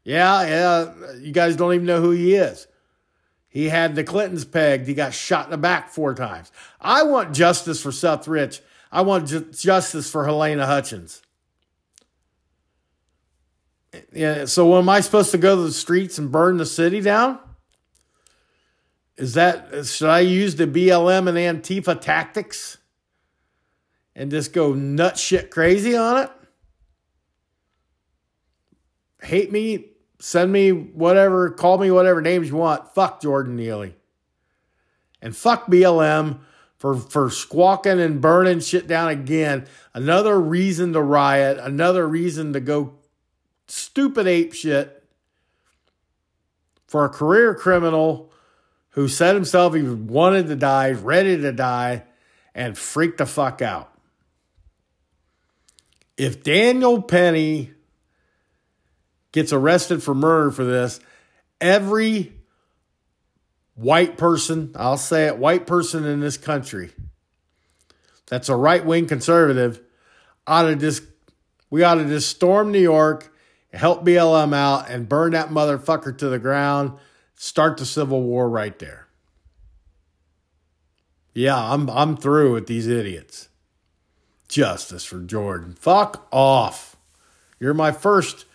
Yeah, 0.03 0.45
yeah, 0.45 1.13
you 1.19 1.31
guys 1.31 1.55
don't 1.55 1.73
even 1.73 1.87
know 1.87 1.99
who 1.99 2.11
he 2.11 2.35
is. 2.35 2.67
He 3.55 3.69
had 3.69 3.95
the 3.95 4.03
Clintons 4.03 4.43
pegged. 4.43 4.85
He 4.85 4.93
got 4.93 5.13
shot 5.13 5.45
in 5.45 5.51
the 5.51 5.57
back 5.57 5.87
four 5.87 6.13
times. 6.13 6.51
I 6.81 7.03
want 7.03 7.33
justice 7.33 7.81
for 7.81 7.89
Seth 7.89 8.27
Rich. 8.27 8.59
I 8.91 9.01
want 9.01 9.29
ju- 9.29 9.49
justice 9.49 10.11
for 10.11 10.25
Halyna 10.25 10.65
Hutchins. 10.65 11.21
Yeah, 14.11 14.43
so 14.43 14.77
am 14.77 14.89
I 14.89 14.99
supposed 14.99 15.31
to 15.31 15.37
go 15.37 15.55
to 15.55 15.61
the 15.61 15.71
streets 15.71 16.17
and 16.17 16.29
burn 16.29 16.57
the 16.57 16.65
city 16.65 16.99
down? 16.99 17.39
Is 19.15 19.35
that 19.35 19.85
should 19.85 20.09
I 20.09 20.19
use 20.19 20.57
the 20.57 20.67
BLM 20.67 21.29
and 21.29 21.63
Antifa 21.63 22.01
tactics 22.01 22.77
and 24.17 24.31
just 24.31 24.51
go 24.51 24.73
nut 24.73 25.17
shit 25.17 25.49
crazy 25.49 25.95
on 25.95 26.23
it? 26.23 26.31
Hate 29.21 29.49
me 29.49 29.94
Send 30.25 30.51
me 30.51 30.71
whatever, 30.71 31.51
call 31.51 31.77
me 31.77 31.91
whatever 31.91 32.19
names 32.19 32.49
you 32.49 32.55
want. 32.55 32.95
Fuck 32.95 33.21
Jordan 33.21 33.55
Neely. 33.55 33.93
And 35.21 35.37
fuck 35.37 35.67
BLM 35.67 36.39
for, 36.77 36.95
for 36.95 37.29
squawking 37.29 37.99
and 38.01 38.19
burning 38.19 38.59
shit 38.59 38.87
down 38.87 39.09
again. 39.09 39.67
Another 39.93 40.41
reason 40.41 40.93
to 40.93 41.01
riot, 41.03 41.59
another 41.59 42.07
reason 42.07 42.53
to 42.53 42.59
go 42.59 42.95
stupid 43.67 44.25
ape 44.25 44.55
shit 44.55 45.03
for 46.87 47.05
a 47.05 47.09
career 47.09 47.53
criminal 47.53 48.33
who 48.89 49.07
said 49.07 49.35
himself 49.35 49.75
he 49.75 49.83
wanted 49.83 50.47
to 50.47 50.55
die, 50.55 50.89
ready 50.89 51.37
to 51.37 51.51
die, 51.51 52.01
and 52.55 52.75
freaked 52.75 53.19
the 53.19 53.27
fuck 53.27 53.61
out. 53.61 53.93
If 56.17 56.41
Daniel 56.43 57.03
Penny 57.03 57.74
gets 59.35 59.51
arrested 59.51 60.01
for 60.01 60.15
murder 60.15 60.49
for 60.49 60.63
this, 60.63 61.01
every 61.59 62.31
white 63.75 64.17
person, 64.17 64.71
I'll 64.75 64.95
say 64.95 65.25
it, 65.27 65.37
white 65.37 65.67
person 65.67 66.05
in 66.05 66.21
this 66.21 66.37
country 66.37 66.93
that's 68.27 68.47
a 68.47 68.55
right 68.55 68.83
wing 68.83 69.07
conservative 69.07 69.81
ought 70.47 70.63
to 70.63 70.75
just, 70.77 71.03
we 71.69 71.83
ought 71.83 71.95
to 71.95 72.05
just 72.05 72.29
storm 72.29 72.71
New 72.71 72.79
York, 72.79 73.35
help 73.73 74.05
BLM 74.05 74.55
out, 74.55 74.89
and 74.89 75.09
burn 75.09 75.33
that 75.33 75.49
motherfucker 75.49 76.17
to 76.17 76.29
the 76.29 76.39
ground, 76.39 76.93
start 77.35 77.75
the 77.77 77.85
Civil 77.85 78.23
War 78.23 78.49
right 78.49 78.79
there. 78.79 79.05
Yeah, 81.33 81.57
I'm 81.57 81.89
I'm 81.89 82.15
through 82.15 82.53
with 82.53 82.67
these 82.67 82.87
idiots. 82.87 83.49
Justice 84.47 85.03
for 85.03 85.19
Jordan. 85.19 85.73
Fuck 85.73 86.25
off. 86.31 86.95
You're 87.59 87.73
my 87.73 87.91
first 87.91 88.45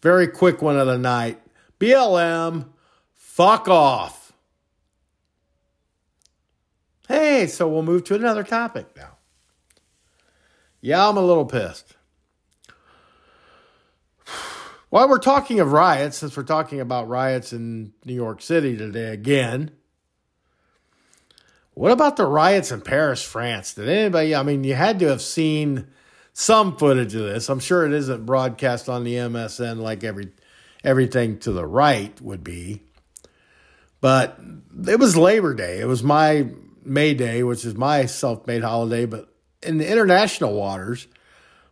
very 0.00 0.28
quick 0.28 0.62
one 0.62 0.78
of 0.78 0.86
the 0.86 0.98
night. 0.98 1.40
BLM, 1.80 2.68
fuck 3.14 3.68
off. 3.68 4.32
Hey, 7.08 7.46
so 7.46 7.68
we'll 7.68 7.82
move 7.82 8.04
to 8.04 8.14
another 8.14 8.44
topic 8.44 8.88
now. 8.96 9.16
Yeah, 10.80 11.08
I'm 11.08 11.16
a 11.16 11.24
little 11.24 11.46
pissed. 11.46 11.96
While 14.90 15.08
we're 15.08 15.18
talking 15.18 15.58
of 15.60 15.72
riots, 15.72 16.18
since 16.18 16.36
we're 16.36 16.42
talking 16.42 16.80
about 16.80 17.08
riots 17.08 17.52
in 17.52 17.92
New 18.04 18.14
York 18.14 18.42
City 18.42 18.76
today 18.76 19.12
again, 19.12 19.70
what 21.72 21.92
about 21.92 22.16
the 22.16 22.26
riots 22.26 22.72
in 22.72 22.80
Paris, 22.80 23.22
France? 23.22 23.74
Did 23.74 23.88
anybody, 23.88 24.34
I 24.34 24.42
mean, 24.42 24.64
you 24.64 24.74
had 24.74 24.98
to 24.98 25.06
have 25.06 25.22
seen 25.22 25.86
some 26.38 26.76
footage 26.76 27.16
of 27.16 27.22
this. 27.22 27.48
I'm 27.48 27.58
sure 27.58 27.84
it 27.84 27.92
isn't 27.92 28.24
broadcast 28.24 28.88
on 28.88 29.02
the 29.02 29.14
MSN 29.14 29.78
like 29.78 30.04
every 30.04 30.30
everything 30.84 31.40
to 31.40 31.50
the 31.50 31.66
right 31.66 32.18
would 32.20 32.44
be. 32.44 32.84
But 34.00 34.38
it 34.86 35.00
was 35.00 35.16
Labor 35.16 35.52
Day. 35.52 35.80
It 35.80 35.86
was 35.86 36.04
my 36.04 36.46
May 36.84 37.14
Day, 37.14 37.42
which 37.42 37.64
is 37.64 37.74
my 37.74 38.06
self 38.06 38.46
made 38.46 38.62
holiday. 38.62 39.04
But 39.04 39.28
in 39.64 39.78
the 39.78 39.90
international 39.90 40.54
waters, 40.54 41.08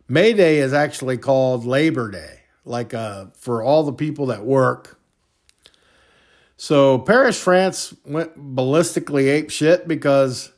May 0.09 0.33
Day 0.33 0.57
is 0.57 0.73
actually 0.73 1.17
called 1.17 1.65
Labor 1.65 2.11
Day, 2.11 2.41
like 2.65 2.93
uh, 2.93 3.27
for 3.37 3.63
all 3.63 3.83
the 3.83 3.93
people 3.93 4.25
that 4.27 4.43
work. 4.43 4.99
So 6.57 6.99
Paris, 6.99 7.41
France 7.41 7.95
went 8.03 8.37
ballistically 8.37 9.29
ape 9.29 9.49
shit 9.49 9.87
because 9.87 10.51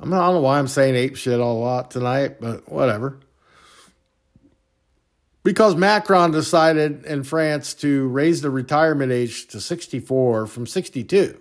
I, 0.00 0.04
mean, 0.04 0.14
I 0.14 0.26
don't 0.26 0.36
know 0.36 0.40
why 0.40 0.58
I'm 0.58 0.68
saying 0.68 0.96
ape 0.96 1.16
shit 1.16 1.38
a 1.38 1.44
lot 1.44 1.90
tonight, 1.90 2.40
but 2.40 2.70
whatever. 2.70 3.20
Because 5.42 5.74
Macron 5.76 6.30
decided 6.32 7.04
in 7.04 7.22
France 7.24 7.74
to 7.74 8.08
raise 8.08 8.40
the 8.40 8.50
retirement 8.50 9.12
age 9.12 9.46
to 9.48 9.60
64 9.60 10.46
from 10.46 10.66
62 10.66 11.38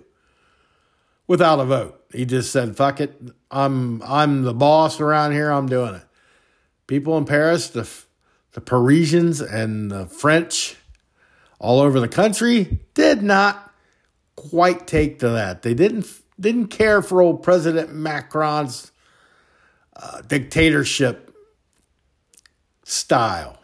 without 1.27 1.59
a 1.59 1.65
vote. 1.65 2.03
He 2.11 2.25
just 2.25 2.51
said, 2.51 2.75
"Fuck 2.75 3.01
it, 3.01 3.21
I'm 3.51 4.01
I'm 4.03 4.43
the 4.43 4.53
boss 4.53 4.99
around 4.99 5.33
here. 5.33 5.51
I'm 5.51 5.67
doing 5.67 5.95
it." 5.95 6.03
People 6.87 7.17
in 7.17 7.25
Paris, 7.25 7.69
the 7.69 7.87
the 8.53 8.61
Parisians 8.61 9.41
and 9.41 9.91
the 9.91 10.07
French, 10.07 10.77
all 11.59 11.81
over 11.81 11.99
the 11.99 12.07
country, 12.07 12.79
did 12.93 13.21
not 13.21 13.73
quite 14.35 14.87
take 14.87 15.19
to 15.19 15.29
that. 15.29 15.61
They 15.61 15.73
didn't 15.73 16.03
didn't 16.39 16.67
care 16.67 17.01
for 17.01 17.21
old 17.21 17.43
President 17.43 17.93
Macron's 17.93 18.91
uh, 19.95 20.21
dictatorship 20.21 21.35
style. 22.83 23.57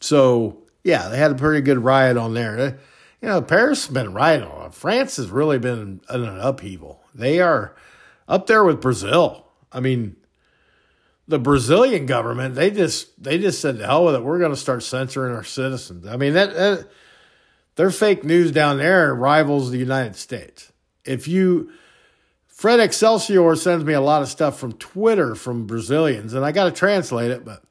So 0.00 0.64
yeah, 0.84 1.08
they 1.08 1.18
had 1.18 1.32
a 1.32 1.36
pretty 1.36 1.62
good 1.62 1.78
riot 1.78 2.16
on 2.16 2.34
there. 2.34 2.78
You 3.20 3.28
know, 3.28 3.42
Paris 3.42 3.86
has 3.86 3.94
been 3.94 4.12
rioting. 4.12 4.70
France 4.70 5.16
has 5.16 5.30
really 5.30 5.58
been 5.58 6.00
in 6.12 6.24
an 6.24 6.38
upheaval. 6.38 7.02
They 7.14 7.40
are 7.40 7.74
up 8.28 8.46
there 8.46 8.62
with 8.62 8.80
Brazil. 8.80 9.46
I 9.72 9.80
mean, 9.80 10.16
the 11.28 11.38
Brazilian 11.38 12.06
government 12.06 12.54
they 12.54 12.70
just 12.70 13.20
they 13.22 13.38
just 13.38 13.60
said 13.60 13.78
the 13.78 13.86
hell 13.86 14.04
with 14.04 14.14
it. 14.14 14.22
We're 14.22 14.38
going 14.38 14.52
to 14.52 14.56
start 14.56 14.82
censoring 14.82 15.34
our 15.34 15.44
citizens. 15.44 16.06
I 16.06 16.16
mean 16.16 16.34
that, 16.34 16.54
that 16.54 16.88
their 17.74 17.90
fake 17.90 18.24
news 18.24 18.52
down 18.52 18.78
there 18.78 19.14
rivals 19.14 19.70
the 19.70 19.78
United 19.78 20.16
States. 20.16 20.72
If 21.06 21.28
you 21.28 21.70
Fred 22.56 22.80
Excelsior 22.80 23.54
sends 23.54 23.84
me 23.84 23.92
a 23.92 24.00
lot 24.00 24.22
of 24.22 24.28
stuff 24.28 24.58
from 24.58 24.72
Twitter 24.72 25.34
from 25.34 25.66
Brazilians, 25.66 26.32
and 26.32 26.42
I 26.42 26.52
got 26.52 26.64
to 26.64 26.70
translate 26.70 27.30
it, 27.30 27.44
but 27.44 27.62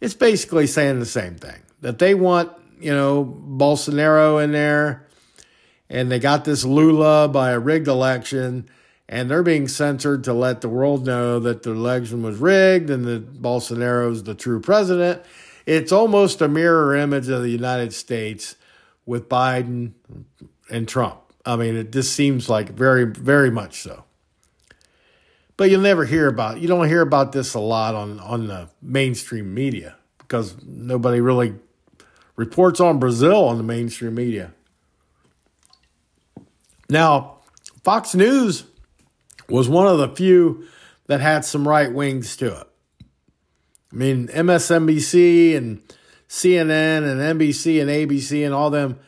it's 0.00 0.14
basically 0.14 0.66
saying 0.66 1.00
the 1.00 1.06
same 1.06 1.36
thing 1.36 1.60
that 1.82 1.98
they 1.98 2.14
want, 2.14 2.50
you 2.80 2.92
know, 2.92 3.24
Bolsonaro 3.24 4.42
in 4.42 4.52
there, 4.52 5.06
and 5.90 6.10
they 6.10 6.18
got 6.18 6.46
this 6.46 6.64
Lula 6.64 7.28
by 7.28 7.50
a 7.50 7.58
rigged 7.58 7.88
election, 7.88 8.70
and 9.06 9.30
they're 9.30 9.42
being 9.42 9.68
censored 9.68 10.24
to 10.24 10.32
let 10.32 10.62
the 10.62 10.68
world 10.70 11.06
know 11.06 11.38
that 11.38 11.62
the 11.62 11.72
election 11.72 12.22
was 12.22 12.38
rigged 12.38 12.88
and 12.88 13.04
that 13.04 13.42
Bolsonaro's 13.42 14.22
the 14.22 14.34
true 14.34 14.60
president. 14.60 15.22
It's 15.66 15.92
almost 15.92 16.40
a 16.40 16.48
mirror 16.48 16.96
image 16.96 17.28
of 17.28 17.42
the 17.42 17.50
United 17.50 17.92
States 17.92 18.56
with 19.04 19.28
Biden 19.28 19.92
and 20.70 20.88
Trump. 20.88 21.25
I 21.46 21.56
mean, 21.56 21.76
it 21.76 21.92
just 21.92 22.12
seems 22.12 22.48
like 22.48 22.70
very, 22.70 23.04
very 23.04 23.50
much 23.50 23.80
so. 23.80 24.04
But 25.56 25.70
you'll 25.70 25.80
never 25.80 26.04
hear 26.04 26.26
about 26.26 26.60
you 26.60 26.68
don't 26.68 26.88
hear 26.88 27.00
about 27.00 27.32
this 27.32 27.54
a 27.54 27.60
lot 27.60 27.94
on 27.94 28.20
on 28.20 28.46
the 28.48 28.68
mainstream 28.82 29.54
media 29.54 29.96
because 30.18 30.56
nobody 30.62 31.20
really 31.20 31.54
reports 32.34 32.80
on 32.80 32.98
Brazil 32.98 33.44
on 33.44 33.56
the 33.56 33.62
mainstream 33.62 34.14
media. 34.14 34.52
Now, 36.90 37.38
Fox 37.82 38.14
News 38.14 38.64
was 39.48 39.68
one 39.68 39.86
of 39.86 39.98
the 39.98 40.08
few 40.14 40.66
that 41.06 41.20
had 41.20 41.44
some 41.44 41.66
right 41.66 41.92
wings 41.92 42.36
to 42.36 42.60
it. 42.60 42.66
I 43.92 43.96
mean, 43.96 44.28
MSNBC 44.28 45.56
and 45.56 45.80
CNN 46.28 47.10
and 47.10 47.40
NBC 47.40 47.80
and 47.80 47.88
ABC 47.88 48.44
and 48.44 48.54
all 48.54 48.70
them 48.70 48.98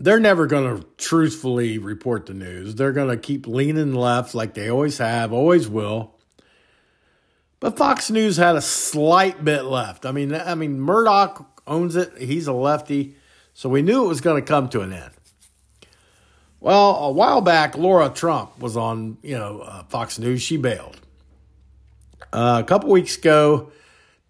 they're 0.00 0.18
never 0.18 0.46
going 0.46 0.80
to 0.80 0.86
truthfully 0.96 1.76
report 1.76 2.24
the 2.24 2.32
news. 2.32 2.74
They're 2.74 2.92
going 2.92 3.10
to 3.10 3.18
keep 3.18 3.46
leaning 3.46 3.92
left 3.92 4.34
like 4.34 4.54
they 4.54 4.70
always 4.70 4.96
have, 4.96 5.30
always 5.30 5.68
will. 5.68 6.14
But 7.60 7.76
Fox 7.76 8.10
News 8.10 8.38
had 8.38 8.56
a 8.56 8.62
slight 8.62 9.44
bit 9.44 9.64
left. 9.64 10.06
I 10.06 10.12
mean, 10.12 10.34
I 10.34 10.54
mean 10.54 10.80
Murdoch 10.80 11.60
owns 11.66 11.96
it. 11.96 12.16
He's 12.16 12.46
a 12.46 12.54
lefty, 12.54 13.14
so 13.52 13.68
we 13.68 13.82
knew 13.82 14.06
it 14.06 14.08
was 14.08 14.22
going 14.22 14.42
to 14.42 14.48
come 14.48 14.70
to 14.70 14.80
an 14.80 14.94
end. 14.94 15.10
Well, 16.60 16.96
a 16.96 17.12
while 17.12 17.42
back, 17.42 17.76
Lara 17.76 18.08
Trump 18.08 18.58
was 18.58 18.78
on, 18.78 19.18
you 19.22 19.36
know, 19.36 19.60
uh, 19.60 19.82
Fox 19.84 20.18
News. 20.18 20.40
She 20.40 20.56
bailed. 20.56 20.96
Uh, 22.32 22.62
a 22.62 22.66
couple 22.66 22.90
weeks 22.90 23.16
ago, 23.16 23.70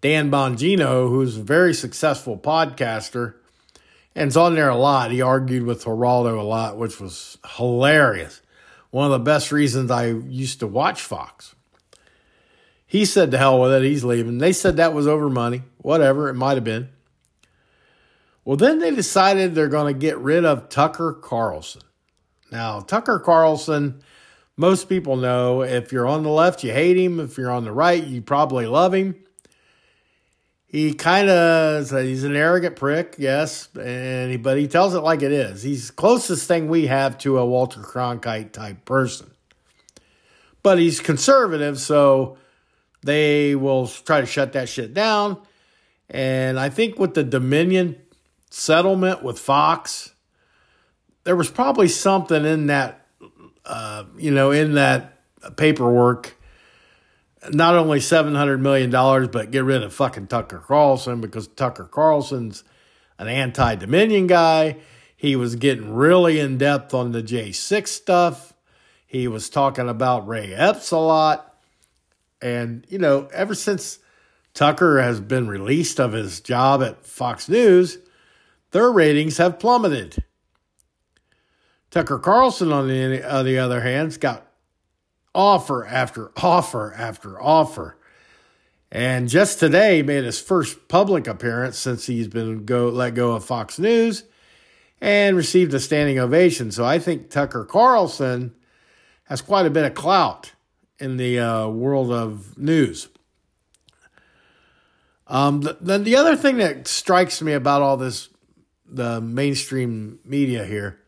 Dan 0.01 0.29
Bongino, 0.29 1.07
who's 1.07 1.37
a 1.37 1.43
very 1.43 1.73
successful 1.73 2.37
podcaster, 2.37 3.35
and 4.15 4.27
it's 4.27 4.37
on 4.37 4.55
there 4.55 4.69
a 4.69 4.75
lot. 4.75 5.11
He 5.11 5.21
argued 5.21 5.63
with 5.63 5.85
Geraldo 5.85 6.37
a 6.37 6.43
lot, 6.43 6.77
which 6.77 6.99
was 6.99 7.37
hilarious. 7.55 8.41
One 8.89 9.05
of 9.05 9.11
the 9.11 9.19
best 9.19 9.51
reasons 9.51 9.89
I 9.89 10.07
used 10.07 10.59
to 10.59 10.67
watch 10.67 11.01
Fox. 11.01 11.55
He 12.85 13.05
said 13.05 13.31
to 13.31 13.37
hell 13.37 13.61
with 13.61 13.71
it, 13.71 13.83
he's 13.83 14.03
leaving. 14.03 14.37
They 14.37 14.51
said 14.51 14.75
that 14.77 14.93
was 14.93 15.07
over 15.07 15.29
money, 15.29 15.63
whatever, 15.77 16.27
it 16.27 16.33
might 16.33 16.55
have 16.55 16.65
been. 16.65 16.89
Well, 18.43 18.57
then 18.57 18.79
they 18.79 18.91
decided 18.91 19.55
they're 19.55 19.69
going 19.69 19.93
to 19.93 19.99
get 19.99 20.17
rid 20.17 20.43
of 20.43 20.67
Tucker 20.67 21.13
Carlson. 21.13 21.83
Now, 22.51 22.81
Tucker 22.81 23.19
Carlson, 23.19 24.01
most 24.57 24.89
people 24.89 25.15
know 25.15 25.61
if 25.61 25.93
you're 25.93 26.07
on 26.07 26.23
the 26.23 26.29
left, 26.29 26.65
you 26.65 26.73
hate 26.73 26.97
him. 26.97 27.21
If 27.21 27.37
you're 27.37 27.51
on 27.51 27.63
the 27.63 27.71
right, 27.71 28.03
you 28.03 28.21
probably 28.21 28.65
love 28.65 28.93
him 28.93 29.15
he 30.71 30.93
kind 30.93 31.29
of 31.29 31.89
he's 31.89 32.23
an 32.23 32.37
arrogant 32.37 32.77
prick, 32.77 33.15
yes, 33.17 33.67
and 33.75 34.31
he, 34.31 34.37
but 34.37 34.57
he 34.57 34.69
tells 34.69 34.93
it 34.93 35.01
like 35.01 35.21
it 35.21 35.33
is. 35.33 35.63
He's 35.63 35.91
closest 35.91 36.47
thing 36.47 36.69
we 36.69 36.87
have 36.87 37.17
to 37.19 37.39
a 37.39 37.45
Walter 37.45 37.81
Cronkite 37.81 38.53
type 38.53 38.85
person. 38.85 39.31
But 40.63 40.79
he's 40.79 41.01
conservative, 41.01 41.77
so 41.77 42.37
they 43.03 43.53
will 43.53 43.85
try 43.85 44.21
to 44.21 44.25
shut 44.25 44.53
that 44.53 44.69
shit 44.69 44.93
down. 44.93 45.41
And 46.09 46.57
I 46.57 46.69
think 46.69 46.97
with 46.97 47.15
the 47.15 47.23
Dominion 47.23 47.97
settlement 48.49 49.23
with 49.23 49.39
Fox, 49.39 50.13
there 51.25 51.35
was 51.35 51.51
probably 51.51 51.89
something 51.89 52.45
in 52.45 52.67
that, 52.67 53.05
uh, 53.65 54.05
you 54.17 54.31
know, 54.31 54.51
in 54.51 54.75
that 54.75 55.19
paperwork 55.57 56.37
not 57.49 57.75
only 57.75 57.99
$700 57.99 58.59
million, 58.59 58.91
but 59.31 59.51
get 59.51 59.63
rid 59.63 59.83
of 59.83 59.93
fucking 59.93 60.27
Tucker 60.27 60.59
Carlson 60.59 61.21
because 61.21 61.47
Tucker 61.47 61.85
Carlson's 61.85 62.63
an 63.17 63.27
anti 63.27 63.75
Dominion 63.75 64.27
guy. 64.27 64.77
He 65.15 65.35
was 65.35 65.55
getting 65.55 65.93
really 65.93 66.39
in 66.39 66.57
depth 66.57 66.93
on 66.93 67.11
the 67.11 67.21
J6 67.21 67.87
stuff. 67.87 68.53
He 69.05 69.27
was 69.27 69.49
talking 69.49 69.89
about 69.89 70.27
Ray 70.27 70.53
Epps 70.53 70.91
a 70.91 70.97
lot. 70.97 71.55
And, 72.41 72.85
you 72.89 72.97
know, 72.97 73.27
ever 73.33 73.53
since 73.53 73.99
Tucker 74.53 74.99
has 74.99 75.19
been 75.19 75.47
released 75.47 75.99
of 75.99 76.13
his 76.13 76.39
job 76.39 76.81
at 76.81 77.05
Fox 77.05 77.47
News, 77.47 77.99
their 78.71 78.91
ratings 78.91 79.37
have 79.37 79.59
plummeted. 79.59 80.23
Tucker 81.91 82.19
Carlson, 82.19 82.71
on 82.71 82.87
the, 82.87 83.23
on 83.29 83.45
the 83.45 83.59
other 83.59 83.81
hand, 83.81 84.07
has 84.07 84.17
got 84.17 84.50
offer 85.33 85.85
after 85.85 86.31
offer 86.37 86.93
after 86.93 87.41
offer. 87.41 87.97
And 88.91 89.29
just 89.29 89.59
today 89.59 90.01
made 90.01 90.25
his 90.25 90.39
first 90.39 90.87
public 90.87 91.27
appearance 91.27 91.77
since 91.77 92.07
he's 92.07 92.27
been 92.27 92.65
go 92.65 92.89
let 92.89 93.15
go 93.15 93.31
of 93.31 93.45
Fox 93.45 93.79
News 93.79 94.23
and 94.99 95.35
received 95.35 95.73
a 95.73 95.79
standing 95.79 96.19
ovation. 96.19 96.71
So 96.71 96.85
I 96.85 96.99
think 96.99 97.29
Tucker 97.29 97.65
Carlson 97.65 98.53
has 99.25 99.41
quite 99.41 99.65
a 99.65 99.71
bit 99.71 99.85
of 99.85 99.93
clout 99.93 100.51
in 100.99 101.17
the 101.17 101.39
uh, 101.39 101.67
world 101.67 102.11
of 102.11 102.57
news. 102.57 103.07
Um, 105.27 105.67
then 105.79 106.03
the 106.03 106.17
other 106.17 106.35
thing 106.35 106.57
that 106.57 106.87
strikes 106.87 107.41
me 107.41 107.53
about 107.53 107.81
all 107.81 107.95
this, 107.95 108.27
the 108.85 109.21
mainstream 109.21 110.19
media 110.25 110.65
here, 110.65 110.99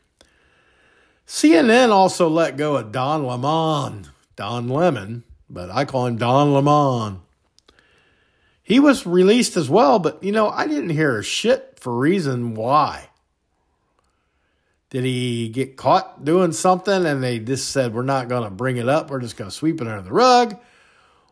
CNN 1.27 1.89
also 1.89 2.29
let 2.29 2.55
go 2.55 2.77
of 2.77 2.91
Don 2.91 3.25
Lemon, 3.25 4.07
Don 4.36 4.67
Lemon, 4.67 5.24
but 5.50 5.69
I 5.69 5.86
call 5.86 6.08
him 6.08 6.17
Don 6.17 6.54
Lemon. 6.54 7.22
He 8.63 8.80
was 8.80 9.06
released 9.06 9.58
as 9.58 9.69
well, 9.69 10.00
but 10.00 10.24
you 10.24 10.32
know, 10.32 10.50
I 10.50 10.67
didn't 10.67 10.91
hear 10.91 11.17
a 11.17 11.24
shit 11.24 11.78
for 11.80 11.98
reason 11.98 12.56
why. 12.56 13.10
Did 14.89 15.04
he 15.04 15.50
get 15.50 15.76
caught 15.76 16.24
doing 16.24 16.52
something 16.52 17.06
and 17.06 17.24
they 17.24 17.39
just 17.39 17.69
said, 17.69 17.93
we're 17.93 18.04
not 18.04 18.30
going 18.30 18.43
to 18.43 18.50
bring 18.50 18.78
it 18.78 18.88
up, 18.88 19.10
we're 19.10 19.19
just 19.19 19.38
going 19.38 19.50
to 19.50 19.56
sweep 19.56 19.82
it 19.82 19.88
under 19.88 20.04
the 20.04 20.13
rug? 20.13 20.58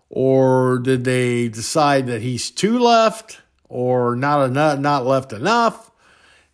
Or 0.10 0.80
did 0.80 1.04
they 1.06 1.48
decide 1.48 2.08
that 2.08 2.22
he's 2.22 2.52
too 2.52 2.80
left 2.80 3.40
or 3.70 4.16
not 4.16 4.44
enough, 4.46 4.80
not 4.80 5.06
left 5.06 5.32
enough? 5.32 5.92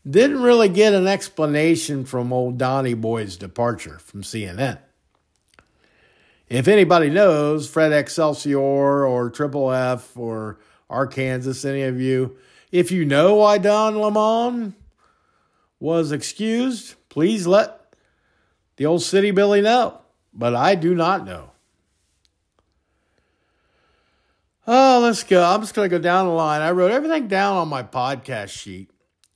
Didn't 0.07 0.41
really 0.41 0.69
get 0.69 0.93
an 0.93 1.07
explanation 1.07 2.05
from 2.05 2.31
old 2.31 2.57
Donnie 2.57 2.93
Boy's 2.93 3.35
departure 3.35 3.99
from 3.99 4.21
CNN. 4.21 4.77
If 6.49 6.67
anybody 6.67 7.09
knows 7.09 7.69
Fred 7.69 7.91
Excelsior 7.91 9.05
or 9.05 9.29
Triple 9.29 9.71
F 9.71 10.15
or 10.15 10.59
Arkansas, 10.89 11.67
any 11.67 11.81
of 11.83 11.99
you, 11.99 12.37
if 12.71 12.91
you 12.91 13.05
know 13.05 13.35
why 13.35 13.57
Don 13.57 13.97
Lemon 13.99 14.75
was 15.79 16.11
excused, 16.11 16.95
please 17.09 17.45
let 17.45 17.93
the 18.77 18.85
old 18.85 19.01
city 19.01 19.31
Billy 19.31 19.61
know. 19.61 19.99
But 20.33 20.55
I 20.55 20.75
do 20.75 20.95
not 20.95 21.25
know. 21.25 21.51
Oh, 24.65 24.99
let's 25.01 25.23
go. 25.23 25.43
I'm 25.43 25.61
just 25.61 25.73
going 25.73 25.89
to 25.89 25.95
go 25.95 26.01
down 26.01 26.27
the 26.27 26.33
line. 26.33 26.61
I 26.61 26.71
wrote 26.71 26.91
everything 26.91 27.27
down 27.27 27.57
on 27.57 27.69
my 27.69 27.83
podcast 27.83 28.49
sheet 28.49 28.89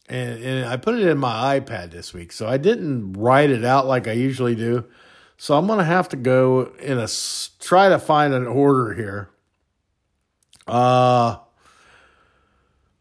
and, 0.09 0.43
and 0.43 0.65
I 0.65 0.75
put 0.75 0.95
it 0.95 1.07
in 1.07 1.17
my 1.17 1.59
iPad 1.59 1.91
this 1.91 2.13
week. 2.13 2.33
So 2.33 2.47
I 2.47 2.57
didn't 2.57 3.13
write 3.13 3.49
it 3.49 3.63
out 3.63 3.87
like 3.87 4.09
I 4.09 4.11
usually 4.11 4.55
do. 4.55 4.85
So 5.41 5.57
I'm 5.57 5.65
going 5.65 5.79
to 5.79 5.83
have 5.83 6.07
to 6.09 6.17
go 6.17 6.71
in 6.77 6.99
a 6.99 7.07
try 7.59 7.89
to 7.89 7.97
find 7.97 8.31
an 8.35 8.45
order 8.45 8.93
here. 8.93 9.31
Uh, 10.67 11.37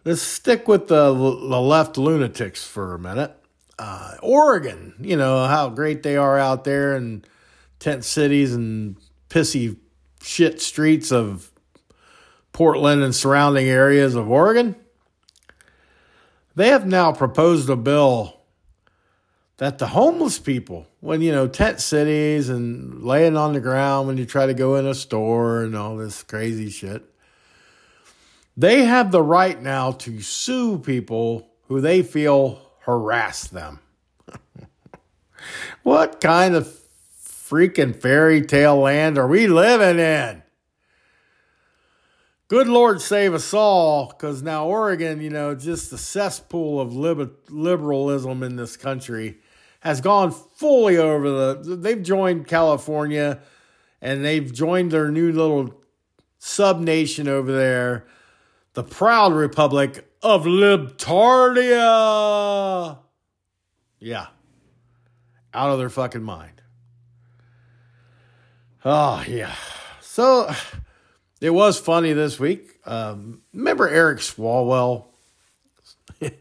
let's 0.06 0.22
stick 0.22 0.66
with 0.66 0.88
the, 0.88 1.12
the 1.12 1.60
left 1.60 1.98
lunatics 1.98 2.64
for 2.64 2.94
a 2.94 2.98
minute. 2.98 3.36
Uh, 3.78 4.14
Oregon, 4.22 4.94
you 5.00 5.18
know 5.18 5.44
how 5.48 5.68
great 5.68 6.02
they 6.02 6.16
are 6.16 6.38
out 6.38 6.64
there 6.64 6.96
in 6.96 7.26
tent 7.78 8.06
cities 8.06 8.54
and 8.54 8.96
pissy 9.28 9.76
shit 10.22 10.62
streets 10.62 11.12
of 11.12 11.52
Portland 12.54 13.02
and 13.02 13.14
surrounding 13.14 13.68
areas 13.68 14.14
of 14.14 14.30
Oregon. 14.30 14.76
They 16.56 16.68
have 16.68 16.86
now 16.86 17.12
proposed 17.12 17.68
a 17.68 17.76
bill 17.76 18.40
that 19.58 19.76
the 19.76 19.88
homeless 19.88 20.38
people, 20.38 20.86
when 21.00 21.22
you 21.22 21.32
know, 21.32 21.48
tent 21.48 21.80
cities 21.80 22.48
and 22.48 23.02
laying 23.02 23.36
on 23.36 23.54
the 23.54 23.60
ground 23.60 24.06
when 24.06 24.16
you 24.16 24.26
try 24.26 24.46
to 24.46 24.54
go 24.54 24.76
in 24.76 24.86
a 24.86 24.94
store 24.94 25.62
and 25.62 25.74
all 25.74 25.96
this 25.96 26.22
crazy 26.22 26.70
shit, 26.70 27.02
they 28.56 28.84
have 28.84 29.10
the 29.10 29.22
right 29.22 29.60
now 29.60 29.92
to 29.92 30.20
sue 30.20 30.78
people 30.78 31.50
who 31.68 31.80
they 31.80 32.02
feel 32.02 32.60
harass 32.80 33.48
them. 33.48 33.80
what 35.82 36.20
kind 36.20 36.54
of 36.54 36.68
freaking 37.24 37.94
fairy 37.94 38.42
tale 38.42 38.76
land 38.76 39.16
are 39.16 39.28
we 39.28 39.46
living 39.46 39.98
in? 39.98 40.42
good 42.50 42.66
Lord 42.66 43.00
save 43.00 43.32
us 43.32 43.54
all, 43.54 44.08
because 44.08 44.42
now 44.42 44.66
Oregon, 44.66 45.20
you 45.20 45.30
know, 45.30 45.54
just 45.54 45.90
the 45.90 45.96
cesspool 45.96 46.80
of 46.80 46.92
liberalism 46.92 48.42
in 48.42 48.56
this 48.56 48.76
country 48.76 49.38
has 49.80 50.00
gone 50.00 50.30
fully 50.30 50.96
over 50.96 51.30
the. 51.30 51.76
They've 51.76 52.02
joined 52.02 52.46
California 52.46 53.40
and 54.00 54.24
they've 54.24 54.52
joined 54.52 54.90
their 54.92 55.10
new 55.10 55.32
little 55.32 55.74
sub 56.38 56.80
nation 56.80 57.28
over 57.28 57.52
there, 57.52 58.06
the 58.74 58.82
proud 58.82 59.32
republic 59.32 60.06
of 60.22 60.44
Libtardia. 60.44 61.68
Yeah. 63.98 64.26
Out 65.52 65.70
of 65.70 65.78
their 65.78 65.90
fucking 65.90 66.22
mind. 66.22 66.62
Oh, 68.84 69.22
yeah. 69.28 69.54
So 70.00 70.50
it 71.40 71.50
was 71.50 71.78
funny 71.78 72.12
this 72.12 72.38
week. 72.40 72.78
Um, 72.86 73.42
remember 73.52 73.88
Eric 73.88 74.20
Swalwell? 74.20 75.06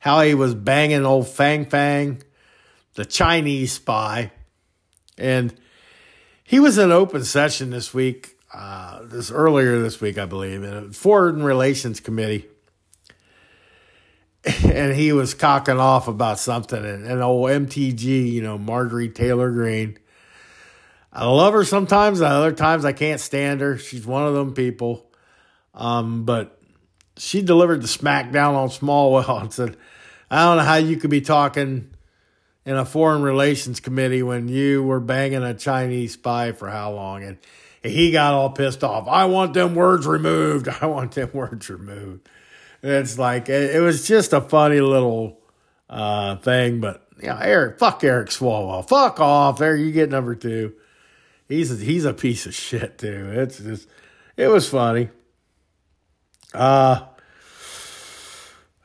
How 0.00 0.20
he 0.22 0.34
was 0.34 0.54
banging 0.54 1.04
old 1.06 1.28
Fang 1.28 1.66
Fang, 1.66 2.22
the 2.94 3.04
Chinese 3.04 3.72
spy. 3.72 4.32
And 5.16 5.54
he 6.42 6.60
was 6.60 6.78
in 6.78 6.92
open 6.92 7.24
session 7.24 7.70
this 7.70 7.94
week, 7.94 8.36
uh, 8.52 9.00
this 9.04 9.30
earlier 9.30 9.80
this 9.80 10.00
week, 10.00 10.18
I 10.18 10.26
believe, 10.26 10.62
in 10.62 10.74
a 10.74 10.92
Foreign 10.92 11.42
Relations 11.42 12.00
Committee. 12.00 12.46
And 14.62 14.94
he 14.94 15.10
was 15.12 15.32
cocking 15.32 15.78
off 15.78 16.06
about 16.06 16.38
something, 16.38 16.84
and, 16.84 17.06
and 17.06 17.22
old 17.22 17.48
MTG, 17.48 18.30
you 18.30 18.42
know, 18.42 18.58
Marjorie 18.58 19.08
Taylor 19.08 19.50
Greene 19.50 19.98
I 21.14 21.26
love 21.26 21.54
her 21.54 21.64
sometimes. 21.64 22.20
Other 22.20 22.50
times 22.50 22.84
I 22.84 22.92
can't 22.92 23.20
stand 23.20 23.60
her. 23.60 23.78
She's 23.78 24.04
one 24.04 24.26
of 24.26 24.34
them 24.34 24.52
people. 24.52 25.06
Um, 25.72 26.24
but 26.24 26.60
she 27.16 27.40
delivered 27.40 27.82
the 27.82 27.86
smackdown 27.86 28.54
on 28.54 28.68
Smallwell 28.68 29.40
and 29.40 29.52
said, 29.52 29.76
I 30.30 30.44
don't 30.44 30.56
know 30.56 30.64
how 30.64 30.76
you 30.76 30.96
could 30.96 31.10
be 31.10 31.20
talking 31.20 31.93
in 32.64 32.76
a 32.76 32.84
foreign 32.84 33.22
relations 33.22 33.80
committee 33.80 34.22
when 34.22 34.48
you 34.48 34.82
were 34.82 35.00
banging 35.00 35.42
a 35.42 35.54
Chinese 35.54 36.14
spy 36.14 36.52
for 36.52 36.68
how 36.68 36.92
long? 36.92 37.22
And 37.22 37.38
he 37.82 38.10
got 38.10 38.34
all 38.34 38.50
pissed 38.50 38.82
off. 38.82 39.06
I 39.08 39.26
want 39.26 39.54
them 39.54 39.74
words 39.74 40.06
removed. 40.06 40.68
I 40.80 40.86
want 40.86 41.12
them 41.12 41.30
words 41.32 41.68
removed. 41.68 42.28
And 42.82 42.92
it's 42.92 43.18
like, 43.18 43.48
it, 43.48 43.80
was 43.80 44.06
just 44.06 44.32
a 44.32 44.40
funny 44.40 44.80
little 44.80 45.40
uh, 45.88 46.36
thing. 46.36 46.80
But, 46.80 47.06
yeah, 47.22 47.38
Eric, 47.40 47.78
fuck 47.78 48.04
Eric 48.04 48.28
Swalwell. 48.28 48.86
Fuck 48.86 49.20
off. 49.20 49.58
There, 49.58 49.76
you 49.76 49.92
get 49.92 50.10
number 50.10 50.34
two 50.34 50.74
he's 51.48 51.70
a, 51.70 51.82
he's 51.84 52.04
a 52.04 52.14
piece 52.14 52.46
of 52.46 52.54
shit 52.54 52.98
too. 52.98 53.30
It's 53.32 53.58
just 53.58 53.88
it 54.36 54.48
was 54.48 54.68
funny. 54.68 55.10
Uh 56.52 57.06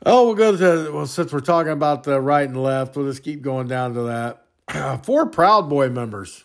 oh, 0.04 0.26
we'll 0.26 0.34
go 0.34 0.56
to 0.56 0.92
well 0.92 1.06
since 1.06 1.32
we're 1.32 1.40
talking 1.40 1.72
about 1.72 2.04
the 2.04 2.20
right 2.20 2.48
and 2.48 2.62
left, 2.62 2.96
we'll 2.96 3.06
just 3.06 3.22
keep 3.22 3.42
going 3.42 3.68
down 3.68 3.94
to 3.94 4.02
that. 4.02 5.04
Four 5.04 5.26
Proud 5.26 5.68
Boy 5.68 5.88
members 5.88 6.44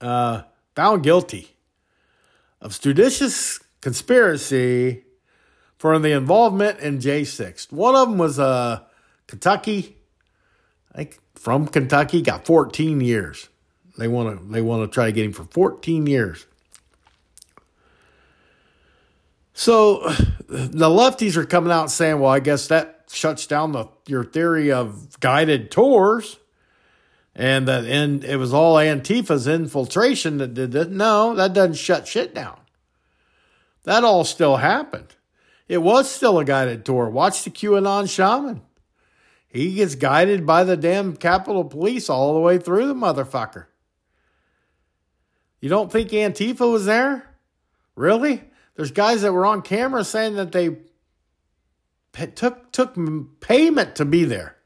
uh, 0.00 0.42
found 0.74 1.02
guilty 1.02 1.56
of 2.60 2.74
seditious 2.74 3.60
conspiracy 3.80 5.04
for 5.78 5.98
the 5.98 6.12
involvement 6.12 6.80
in 6.80 6.98
J6. 6.98 7.70
One 7.70 7.94
of 7.94 8.08
them 8.08 8.18
was 8.18 8.38
uh, 8.38 8.80
Kentucky, 9.26 9.96
I 10.92 10.98
think 10.98 11.18
from 11.34 11.68
Kentucky, 11.68 12.22
got 12.22 12.46
14 12.46 13.00
years. 13.00 13.48
They 13.98 14.08
want 14.08 14.38
to 14.38 14.52
they 14.52 14.60
want 14.60 14.82
to 14.82 14.94
try 14.94 15.06
to 15.06 15.12
get 15.12 15.24
him 15.24 15.32
for 15.32 15.44
14 15.44 16.06
years. 16.06 16.46
So 19.66 19.98
the 20.46 20.88
lefties 20.88 21.36
are 21.36 21.44
coming 21.44 21.72
out 21.72 21.90
saying, 21.90 22.20
"Well, 22.20 22.30
I 22.30 22.38
guess 22.38 22.68
that 22.68 23.06
shuts 23.10 23.48
down 23.48 23.72
the 23.72 23.88
your 24.06 24.22
theory 24.22 24.70
of 24.70 25.18
guided 25.18 25.72
tours." 25.72 26.38
And 27.34 27.66
that 27.66 27.84
and 27.84 28.22
it 28.22 28.36
was 28.36 28.54
all 28.54 28.76
Antifa's 28.76 29.48
infiltration 29.48 30.38
that 30.38 30.54
did 30.54 30.72
it. 30.74 30.90
No, 30.90 31.34
that 31.34 31.52
doesn't 31.52 31.74
shut 31.74 32.06
shit 32.06 32.32
down. 32.32 32.60
That 33.82 34.04
all 34.04 34.22
still 34.22 34.58
happened. 34.58 35.16
It 35.66 35.78
was 35.78 36.08
still 36.08 36.38
a 36.38 36.44
guided 36.44 36.84
tour. 36.84 37.10
Watch 37.10 37.42
the 37.42 37.50
QAnon 37.50 38.08
shaman. 38.08 38.62
He 39.48 39.74
gets 39.74 39.96
guided 39.96 40.46
by 40.46 40.62
the 40.62 40.76
damn 40.76 41.16
Capitol 41.16 41.64
Police 41.64 42.08
all 42.08 42.34
the 42.34 42.40
way 42.40 42.58
through 42.58 42.86
the 42.86 42.94
motherfucker. 42.94 43.66
You 45.60 45.68
don't 45.68 45.90
think 45.90 46.10
Antifa 46.10 46.70
was 46.70 46.86
there? 46.86 47.34
Really? 47.96 48.44
There's 48.76 48.90
guys 48.90 49.22
that 49.22 49.32
were 49.32 49.46
on 49.46 49.62
camera 49.62 50.04
saying 50.04 50.34
that 50.34 50.52
they 50.52 50.76
took 52.34 52.72
took 52.72 52.96
payment 53.40 53.96
to 53.96 54.04
be 54.04 54.24
there 54.24 54.56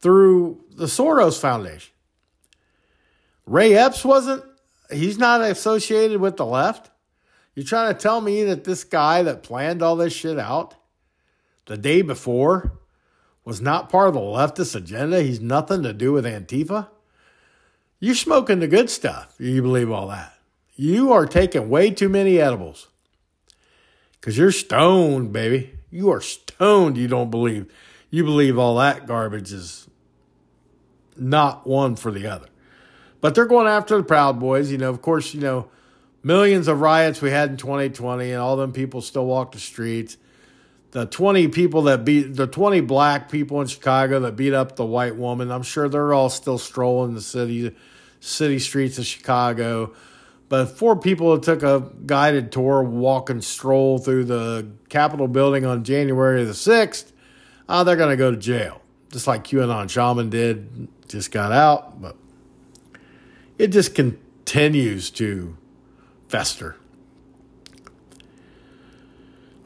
through 0.00 0.64
the 0.70 0.86
Soros 0.86 1.40
Foundation. 1.40 1.92
Ray 3.46 3.74
Epps 3.74 4.04
wasn't 4.04 4.44
he's 4.90 5.18
not 5.18 5.40
associated 5.40 6.20
with 6.20 6.36
the 6.36 6.46
left. 6.46 6.90
You're 7.54 7.66
trying 7.66 7.92
to 7.92 8.00
tell 8.00 8.20
me 8.20 8.44
that 8.44 8.64
this 8.64 8.84
guy 8.84 9.22
that 9.24 9.42
planned 9.42 9.82
all 9.82 9.96
this 9.96 10.12
shit 10.12 10.38
out 10.38 10.76
the 11.66 11.76
day 11.76 12.02
before 12.02 12.78
was 13.44 13.60
not 13.60 13.88
part 13.88 14.08
of 14.08 14.14
the 14.14 14.20
leftist 14.20 14.76
agenda? 14.76 15.22
He's 15.22 15.40
nothing 15.40 15.82
to 15.82 15.92
do 15.92 16.12
with 16.12 16.24
Antifa? 16.24 16.88
You're 17.98 18.14
smoking 18.14 18.60
the 18.60 18.68
good 18.68 18.90
stuff. 18.90 19.34
You 19.38 19.60
believe 19.62 19.90
all 19.90 20.08
that. 20.08 20.34
You 20.76 21.12
are 21.12 21.26
taking 21.26 21.68
way 21.68 21.90
too 21.90 22.08
many 22.08 22.38
edibles. 22.38 22.88
Because 24.20 24.36
you're 24.36 24.52
stoned, 24.52 25.32
baby. 25.32 25.78
You 25.90 26.10
are 26.10 26.20
stoned. 26.20 26.96
You 26.96 27.08
don't 27.08 27.30
believe. 27.30 27.72
You 28.10 28.24
believe 28.24 28.58
all 28.58 28.76
that 28.76 29.06
garbage 29.06 29.52
is 29.52 29.88
not 31.16 31.66
one 31.66 31.96
for 31.96 32.10
the 32.10 32.26
other. 32.26 32.48
But 33.20 33.34
they're 33.34 33.46
going 33.46 33.66
after 33.66 33.96
the 33.96 34.02
Proud 34.02 34.38
Boys. 34.38 34.70
You 34.70 34.78
know, 34.78 34.90
of 34.90 35.02
course, 35.02 35.34
you 35.34 35.40
know, 35.40 35.68
millions 36.22 36.68
of 36.68 36.80
riots 36.80 37.20
we 37.20 37.30
had 37.30 37.50
in 37.50 37.56
2020, 37.56 38.30
and 38.30 38.40
all 38.40 38.56
them 38.56 38.72
people 38.72 39.00
still 39.00 39.26
walk 39.26 39.52
the 39.52 39.60
streets. 39.60 40.16
The 40.90 41.04
20 41.04 41.48
people 41.48 41.82
that 41.82 42.04
beat 42.04 42.34
the 42.34 42.46
20 42.46 42.80
black 42.82 43.30
people 43.30 43.60
in 43.60 43.66
Chicago 43.66 44.20
that 44.20 44.36
beat 44.36 44.54
up 44.54 44.76
the 44.76 44.86
white 44.86 45.16
woman, 45.16 45.50
I'm 45.50 45.62
sure 45.62 45.88
they're 45.88 46.14
all 46.14 46.30
still 46.30 46.58
strolling 46.58 47.14
the 47.14 47.20
city 47.20 47.74
city 48.20 48.58
streets 48.58 48.98
of 48.98 49.06
Chicago. 49.06 49.92
But 50.48 50.66
four 50.66 50.96
people 50.96 51.38
took 51.38 51.62
a 51.62 51.90
guided 52.06 52.52
tour, 52.52 52.82
walk 52.82 53.28
and 53.28 53.44
stroll 53.44 53.98
through 53.98 54.24
the 54.24 54.70
Capitol 54.88 55.28
building 55.28 55.66
on 55.66 55.84
January 55.84 56.44
the 56.44 56.52
6th, 56.52 57.12
uh, 57.68 57.84
they're 57.84 57.96
going 57.96 58.10
to 58.10 58.16
go 58.16 58.30
to 58.30 58.36
jail. 58.36 58.80
Just 59.12 59.26
like 59.26 59.44
QAnon 59.44 59.90
Shaman 59.90 60.30
did, 60.30 60.88
just 61.06 61.30
got 61.30 61.52
out. 61.52 62.00
But 62.00 62.16
it 63.58 63.68
just 63.68 63.94
continues 63.94 65.10
to 65.12 65.56
fester. 66.28 66.76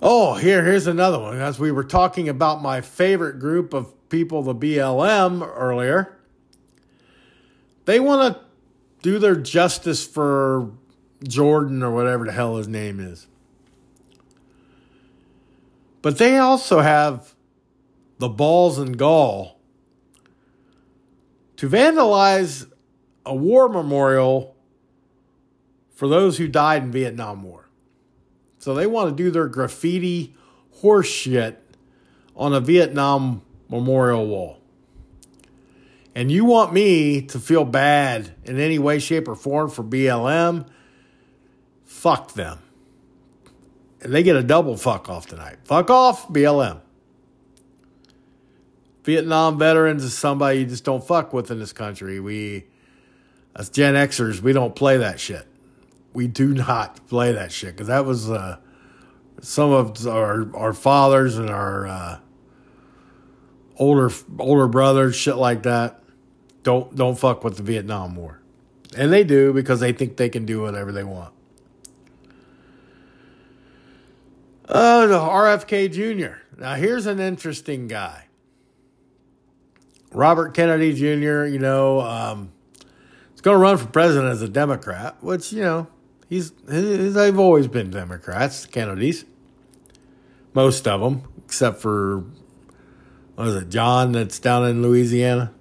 Oh, 0.00 0.34
here, 0.34 0.64
here's 0.64 0.88
another 0.88 1.20
one. 1.20 1.38
As 1.38 1.60
we 1.60 1.70
were 1.70 1.84
talking 1.84 2.28
about 2.28 2.60
my 2.60 2.80
favorite 2.80 3.38
group 3.38 3.72
of 3.72 4.08
people, 4.08 4.42
the 4.42 4.54
BLM, 4.54 5.48
earlier, 5.56 6.18
they 7.84 8.00
want 8.00 8.34
to 8.34 8.40
do 9.02 9.18
their 9.18 9.36
justice 9.36 10.06
for 10.06 10.70
Jordan 11.24 11.82
or 11.82 11.90
whatever 11.92 12.24
the 12.24 12.32
hell 12.32 12.56
his 12.56 12.68
name 12.68 13.00
is. 13.00 13.26
But 16.00 16.18
they 16.18 16.38
also 16.38 16.80
have 16.80 17.34
the 18.18 18.28
balls 18.28 18.78
and 18.78 18.96
gall 18.96 19.60
to 21.56 21.68
vandalize 21.68 22.68
a 23.24 23.34
war 23.34 23.68
memorial 23.68 24.56
for 25.94 26.08
those 26.08 26.38
who 26.38 26.48
died 26.48 26.84
in 26.84 26.90
Vietnam 26.90 27.42
War. 27.42 27.68
So 28.58 28.74
they 28.74 28.86
want 28.86 29.10
to 29.10 29.22
do 29.22 29.30
their 29.30 29.48
graffiti 29.48 30.34
horseshit 30.80 31.56
on 32.34 32.52
a 32.52 32.60
Vietnam 32.60 33.42
memorial 33.68 34.26
wall. 34.26 34.61
And 36.14 36.30
you 36.30 36.44
want 36.44 36.72
me 36.72 37.22
to 37.22 37.38
feel 37.38 37.64
bad 37.64 38.34
in 38.44 38.58
any 38.60 38.78
way, 38.78 38.98
shape, 38.98 39.28
or 39.28 39.34
form 39.34 39.70
for 39.70 39.82
BLM? 39.82 40.66
Fuck 41.84 42.34
them. 42.34 42.58
And 44.02 44.12
they 44.12 44.22
get 44.22 44.36
a 44.36 44.42
double 44.42 44.76
fuck 44.76 45.08
off 45.08 45.26
tonight. 45.26 45.56
Fuck 45.64 45.88
off, 45.88 46.28
BLM. 46.28 46.80
Vietnam 49.04 49.58
veterans 49.58 50.04
is 50.04 50.16
somebody 50.16 50.60
you 50.60 50.66
just 50.66 50.84
don't 50.84 51.04
fuck 51.04 51.32
with 51.32 51.50
in 51.50 51.58
this 51.58 51.72
country. 51.72 52.20
We, 52.20 52.66
as 53.56 53.68
Gen 53.70 53.94
Xers, 53.94 54.40
we 54.40 54.52
don't 54.52 54.76
play 54.76 54.98
that 54.98 55.18
shit. 55.18 55.46
We 56.12 56.28
do 56.28 56.52
not 56.52 57.06
play 57.08 57.32
that 57.32 57.52
shit 57.52 57.74
because 57.74 57.86
that 57.86 58.04
was 58.04 58.30
uh, 58.30 58.58
some 59.40 59.72
of 59.72 60.06
our 60.06 60.54
our 60.54 60.72
fathers 60.74 61.38
and 61.38 61.48
our 61.48 61.86
uh, 61.86 62.18
older 63.78 64.10
older 64.38 64.68
brothers, 64.68 65.16
shit 65.16 65.36
like 65.36 65.62
that 65.62 66.01
don't 66.62 66.94
don't 66.94 67.18
fuck 67.18 67.44
with 67.44 67.56
the 67.56 67.62
Vietnam 67.62 68.16
War. 68.16 68.40
And 68.96 69.12
they 69.12 69.24
do 69.24 69.52
because 69.52 69.80
they 69.80 69.92
think 69.92 70.16
they 70.16 70.28
can 70.28 70.44
do 70.44 70.60
whatever 70.60 70.92
they 70.92 71.04
want. 71.04 71.32
Uh, 74.68 75.06
the 75.06 75.18
RFK 75.18 75.92
Jr. 75.92 76.38
Now 76.58 76.74
here's 76.74 77.06
an 77.06 77.20
interesting 77.20 77.88
guy. 77.88 78.26
Robert 80.12 80.54
Kennedy 80.54 80.92
Jr., 80.92 81.44
you 81.44 81.58
know, 81.58 82.00
um, 82.00 82.52
he's 83.30 83.40
going 83.40 83.54
to 83.54 83.58
run 83.58 83.78
for 83.78 83.86
president 83.86 84.30
as 84.30 84.42
a 84.42 84.48
Democrat, 84.48 85.16
which, 85.22 85.52
you 85.52 85.62
know, 85.62 85.86
he's, 86.28 86.52
he's 86.70 87.14
they've 87.14 87.38
always 87.38 87.66
been 87.66 87.90
Democrats, 87.90 88.66
Kennedys. 88.66 89.24
Most 90.54 90.86
of 90.86 91.00
them, 91.00 91.22
except 91.44 91.80
for, 91.80 92.24
what 93.36 93.48
is 93.48 93.56
it, 93.56 93.70
John 93.70 94.12
that's 94.12 94.38
down 94.38 94.68
in 94.68 94.82
Louisiana? 94.82 95.52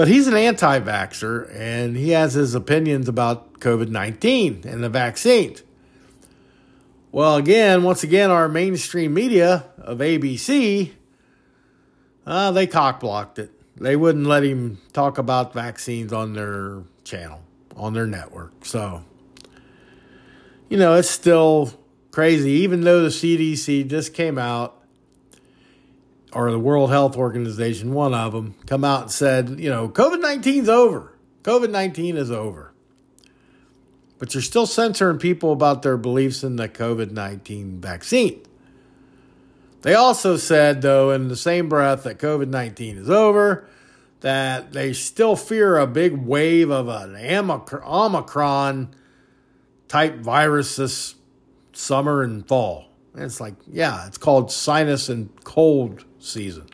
But 0.00 0.08
he's 0.08 0.26
an 0.28 0.34
anti 0.34 0.80
vaxxer 0.80 1.54
and 1.54 1.94
he 1.94 2.12
has 2.12 2.32
his 2.32 2.54
opinions 2.54 3.06
about 3.06 3.60
COVID 3.60 3.90
19 3.90 4.62
and 4.64 4.82
the 4.82 4.88
vaccines. 4.88 5.62
Well, 7.12 7.36
again, 7.36 7.82
once 7.82 8.02
again, 8.02 8.30
our 8.30 8.48
mainstream 8.48 9.12
media 9.12 9.66
of 9.76 9.98
ABC, 9.98 10.92
uh, 12.24 12.50
they 12.50 12.66
cockblocked 12.66 13.40
it. 13.40 13.50
They 13.76 13.94
wouldn't 13.94 14.24
let 14.24 14.42
him 14.42 14.80
talk 14.94 15.18
about 15.18 15.52
vaccines 15.52 16.14
on 16.14 16.32
their 16.32 16.82
channel, 17.04 17.42
on 17.76 17.92
their 17.92 18.06
network. 18.06 18.64
So, 18.64 19.04
you 20.70 20.78
know, 20.78 20.94
it's 20.94 21.10
still 21.10 21.74
crazy, 22.10 22.52
even 22.52 22.80
though 22.80 23.02
the 23.02 23.10
CDC 23.10 23.86
just 23.86 24.14
came 24.14 24.38
out 24.38 24.79
or 26.32 26.50
the 26.50 26.58
World 26.58 26.90
Health 26.90 27.16
Organization, 27.16 27.92
one 27.92 28.14
of 28.14 28.32
them, 28.32 28.54
come 28.66 28.84
out 28.84 29.02
and 29.02 29.10
said, 29.10 29.60
you 29.60 29.70
know, 29.70 29.88
COVID 29.88 30.22
19's 30.22 30.68
over. 30.68 31.12
COVID 31.42 31.70
19 31.70 32.16
is 32.16 32.30
over. 32.30 32.72
But 34.18 34.34
you're 34.34 34.42
still 34.42 34.66
censoring 34.66 35.18
people 35.18 35.52
about 35.52 35.82
their 35.82 35.96
beliefs 35.96 36.44
in 36.44 36.56
the 36.56 36.68
COVID 36.68 37.10
19 37.10 37.80
vaccine. 37.80 38.42
They 39.82 39.94
also 39.94 40.36
said, 40.36 40.82
though, 40.82 41.10
in 41.10 41.28
the 41.28 41.36
same 41.36 41.68
breath 41.68 42.02
that 42.04 42.18
COVID 42.18 42.48
19 42.48 42.98
is 42.98 43.08
over, 43.08 43.66
that 44.20 44.72
they 44.72 44.92
still 44.92 45.36
fear 45.36 45.78
a 45.78 45.86
big 45.86 46.18
wave 46.18 46.70
of 46.70 46.88
an 46.88 47.16
Omicron 47.16 48.94
type 49.88 50.16
virus 50.18 50.76
this 50.76 51.14
summer 51.72 52.22
and 52.22 52.46
fall. 52.46 52.90
And 53.14 53.24
it's 53.24 53.40
like, 53.40 53.54
yeah, 53.66 54.06
it's 54.06 54.18
called 54.18 54.52
sinus 54.52 55.08
and 55.08 55.30
cold 55.44 56.04
season. 56.20 56.66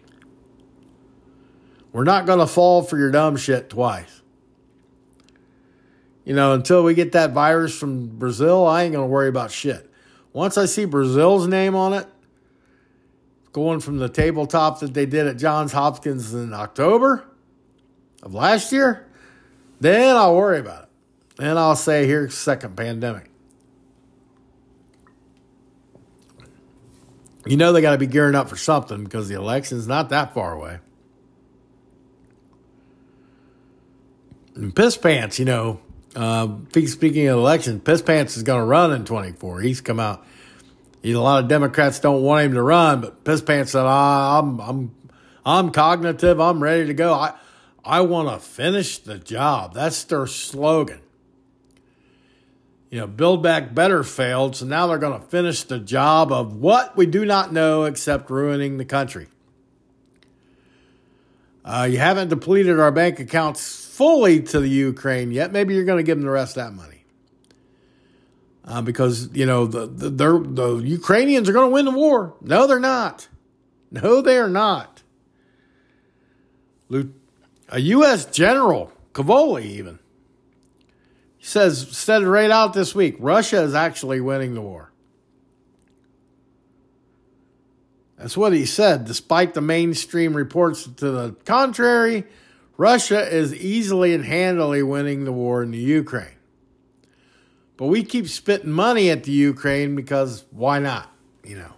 We're 1.92 2.04
not 2.04 2.26
going 2.26 2.40
to 2.40 2.46
fall 2.46 2.82
for 2.82 2.98
your 2.98 3.10
dumb 3.10 3.36
shit 3.36 3.70
twice. 3.70 4.20
You 6.24 6.34
know, 6.34 6.52
until 6.52 6.82
we 6.82 6.94
get 6.94 7.12
that 7.12 7.32
virus 7.32 7.78
from 7.78 8.08
Brazil, 8.18 8.66
I 8.66 8.82
ain't 8.82 8.92
going 8.92 9.04
to 9.04 9.10
worry 9.10 9.28
about 9.28 9.50
shit. 9.50 9.90
Once 10.32 10.58
I 10.58 10.66
see 10.66 10.84
Brazil's 10.84 11.46
name 11.46 11.74
on 11.74 11.94
it, 11.94 12.06
going 13.52 13.80
from 13.80 13.96
the 13.96 14.08
tabletop 14.08 14.80
that 14.80 14.92
they 14.92 15.06
did 15.06 15.26
at 15.26 15.38
Johns 15.38 15.72
Hopkins 15.72 16.34
in 16.34 16.52
October 16.52 17.24
of 18.22 18.34
last 18.34 18.72
year, 18.72 19.06
then 19.80 20.16
I'll 20.16 20.36
worry 20.36 20.58
about 20.58 20.82
it. 20.82 20.88
Then 21.36 21.56
I'll 21.56 21.76
say, 21.76 22.06
here's 22.06 22.34
second 22.34 22.76
pandemic. 22.76 23.30
You 27.46 27.56
know 27.56 27.72
they 27.72 27.80
got 27.80 27.92
to 27.92 27.98
be 27.98 28.06
gearing 28.06 28.34
up 28.34 28.48
for 28.48 28.56
something 28.56 29.04
because 29.04 29.28
the 29.28 29.34
election's 29.34 29.86
not 29.86 30.10
that 30.10 30.34
far 30.34 30.52
away. 30.52 30.78
And 34.54 34.74
Piss 34.74 34.96
Pants, 34.96 35.38
you 35.38 35.44
know, 35.44 35.80
uh, 36.14 36.48
speaking 36.86 37.28
of 37.28 37.38
election, 37.38 37.80
Piss 37.80 38.02
Pants 38.02 38.36
is 38.36 38.42
going 38.42 38.60
to 38.60 38.64
run 38.64 38.92
in 38.92 39.04
24. 39.04 39.60
He's 39.60 39.80
come 39.80 40.00
out. 40.00 40.24
He, 41.02 41.12
a 41.12 41.20
lot 41.20 41.42
of 41.42 41.48
Democrats 41.48 42.00
don't 42.00 42.22
want 42.22 42.46
him 42.46 42.54
to 42.54 42.62
run, 42.62 43.02
but 43.02 43.22
Piss 43.22 43.42
Pants 43.42 43.72
said, 43.72 43.84
ah, 43.84 44.38
"I'm, 44.38 44.60
I'm, 44.60 44.94
I'm 45.44 45.70
cognitive. 45.70 46.40
I'm 46.40 46.62
ready 46.62 46.86
to 46.86 46.94
go. 46.94 47.12
I, 47.12 47.34
I 47.84 48.00
want 48.00 48.28
to 48.28 48.44
finish 48.44 48.98
the 48.98 49.18
job." 49.18 49.74
That's 49.74 50.02
their 50.04 50.26
slogan 50.26 51.00
you 52.90 53.00
know, 53.00 53.06
Build 53.06 53.42
Back 53.42 53.74
Better 53.74 54.02
failed, 54.02 54.56
so 54.56 54.66
now 54.66 54.86
they're 54.86 54.98
going 54.98 55.20
to 55.20 55.26
finish 55.26 55.64
the 55.64 55.78
job 55.78 56.30
of 56.32 56.56
what 56.56 56.96
we 56.96 57.06
do 57.06 57.24
not 57.24 57.52
know 57.52 57.84
except 57.84 58.30
ruining 58.30 58.78
the 58.78 58.84
country. 58.84 59.28
Uh, 61.64 61.88
you 61.90 61.98
haven't 61.98 62.28
depleted 62.28 62.78
our 62.78 62.92
bank 62.92 63.18
accounts 63.18 63.84
fully 63.84 64.40
to 64.40 64.60
the 64.60 64.68
Ukraine 64.68 65.32
yet. 65.32 65.50
Maybe 65.50 65.74
you're 65.74 65.84
going 65.84 65.98
to 65.98 66.04
give 66.04 66.16
them 66.16 66.24
the 66.24 66.30
rest 66.30 66.56
of 66.56 66.64
that 66.64 66.72
money. 66.72 67.04
Uh, 68.64 68.82
because, 68.82 69.30
you 69.32 69.46
know, 69.46 69.66
the, 69.66 69.86
the, 69.86 70.38
the 70.38 70.76
Ukrainians 70.76 71.48
are 71.48 71.52
going 71.52 71.68
to 71.68 71.72
win 71.72 71.84
the 71.84 71.90
war. 71.90 72.34
No, 72.40 72.66
they're 72.66 72.78
not. 72.78 73.28
No, 73.90 74.20
they 74.20 74.38
are 74.38 74.48
not. 74.48 75.02
A 76.90 77.80
U.S. 77.80 78.26
general, 78.26 78.92
Cavoli 79.12 79.64
even, 79.64 79.98
says, 81.46 81.96
said 81.96 82.22
it 82.22 82.28
right 82.28 82.50
out 82.50 82.72
this 82.72 82.94
week 82.94 83.16
Russia 83.18 83.62
is 83.62 83.74
actually 83.74 84.20
winning 84.20 84.54
the 84.54 84.60
war. 84.60 84.92
That's 88.18 88.36
what 88.36 88.52
he 88.52 88.64
said. 88.64 89.04
Despite 89.04 89.54
the 89.54 89.60
mainstream 89.60 90.34
reports 90.34 90.84
to 90.84 91.10
the 91.10 91.36
contrary, 91.44 92.24
Russia 92.76 93.20
is 93.20 93.54
easily 93.54 94.14
and 94.14 94.24
handily 94.24 94.82
winning 94.82 95.24
the 95.24 95.32
war 95.32 95.62
in 95.62 95.70
the 95.70 95.78
Ukraine. 95.78 96.36
But 97.76 97.86
we 97.86 98.02
keep 98.02 98.26
spitting 98.26 98.70
money 98.70 99.10
at 99.10 99.24
the 99.24 99.32
Ukraine 99.32 99.94
because 99.94 100.44
why 100.50 100.78
not? 100.78 101.12
You 101.44 101.58
know, 101.58 101.74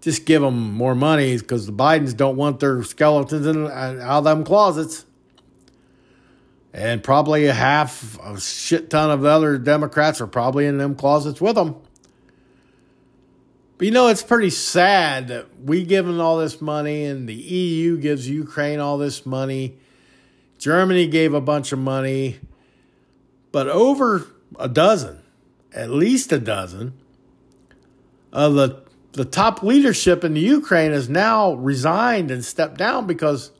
just 0.00 0.26
give 0.26 0.42
them 0.42 0.74
more 0.74 0.94
money 0.94 1.36
because 1.38 1.66
the 1.66 1.72
Bidens 1.72 2.16
don't 2.16 2.36
want 2.36 2.60
their 2.60 2.82
skeletons 2.84 3.46
in 3.46 3.66
uh, 3.66 3.98
out 4.02 4.18
of 4.18 4.24
them 4.24 4.44
closets. 4.44 5.06
And 6.72 7.02
probably 7.02 7.46
a 7.46 7.54
half, 7.54 8.18
a 8.22 8.38
shit 8.40 8.90
ton 8.90 9.10
of 9.10 9.24
other 9.24 9.58
Democrats 9.58 10.20
are 10.20 10.26
probably 10.26 10.66
in 10.66 10.78
them 10.78 10.94
closets 10.94 11.40
with 11.40 11.54
them. 11.54 11.76
But 13.78 13.86
you 13.86 13.90
know, 13.92 14.08
it's 14.08 14.22
pretty 14.22 14.50
sad 14.50 15.28
that 15.28 15.46
we 15.62 15.84
give 15.84 16.04
them 16.04 16.20
all 16.20 16.38
this 16.38 16.60
money 16.60 17.04
and 17.04 17.28
the 17.28 17.34
EU 17.34 17.96
gives 17.96 18.28
Ukraine 18.28 18.80
all 18.80 18.98
this 18.98 19.24
money. 19.24 19.78
Germany 20.58 21.06
gave 21.06 21.32
a 21.32 21.40
bunch 21.40 21.72
of 21.72 21.78
money. 21.78 22.38
But 23.52 23.68
over 23.68 24.26
a 24.58 24.68
dozen, 24.68 25.22
at 25.72 25.90
least 25.90 26.32
a 26.32 26.38
dozen, 26.38 26.92
of 28.32 28.54
the, 28.54 28.82
the 29.12 29.24
top 29.24 29.62
leadership 29.62 30.24
in 30.24 30.34
the 30.34 30.40
Ukraine 30.40 30.92
has 30.92 31.08
now 31.08 31.54
resigned 31.54 32.30
and 32.30 32.44
stepped 32.44 32.76
down 32.76 33.06
because 33.06 33.52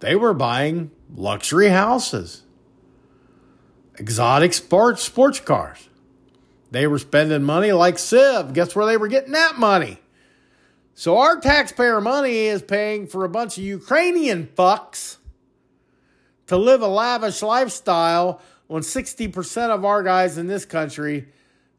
they 0.00 0.14
were 0.14 0.34
buying 0.34 0.90
luxury 1.14 1.68
houses, 1.68 2.42
exotic 3.96 4.52
sports, 4.52 5.02
sports 5.02 5.40
cars. 5.40 5.88
They 6.70 6.86
were 6.86 6.98
spending 6.98 7.42
money 7.42 7.72
like 7.72 7.98
Civ. 7.98 8.52
Guess 8.52 8.76
where 8.76 8.86
they 8.86 8.96
were 8.96 9.08
getting 9.08 9.32
that 9.32 9.58
money? 9.58 9.98
So 10.94 11.18
our 11.18 11.40
taxpayer 11.40 12.00
money 12.00 12.46
is 12.46 12.60
paying 12.60 13.06
for 13.06 13.24
a 13.24 13.28
bunch 13.28 13.56
of 13.56 13.64
Ukrainian 13.64 14.48
fucks 14.48 15.18
to 16.48 16.56
live 16.56 16.82
a 16.82 16.88
lavish 16.88 17.40
lifestyle 17.40 18.42
when 18.66 18.82
60% 18.82 19.70
of 19.70 19.84
our 19.84 20.02
guys 20.02 20.36
in 20.36 20.46
this 20.46 20.64
country 20.64 21.28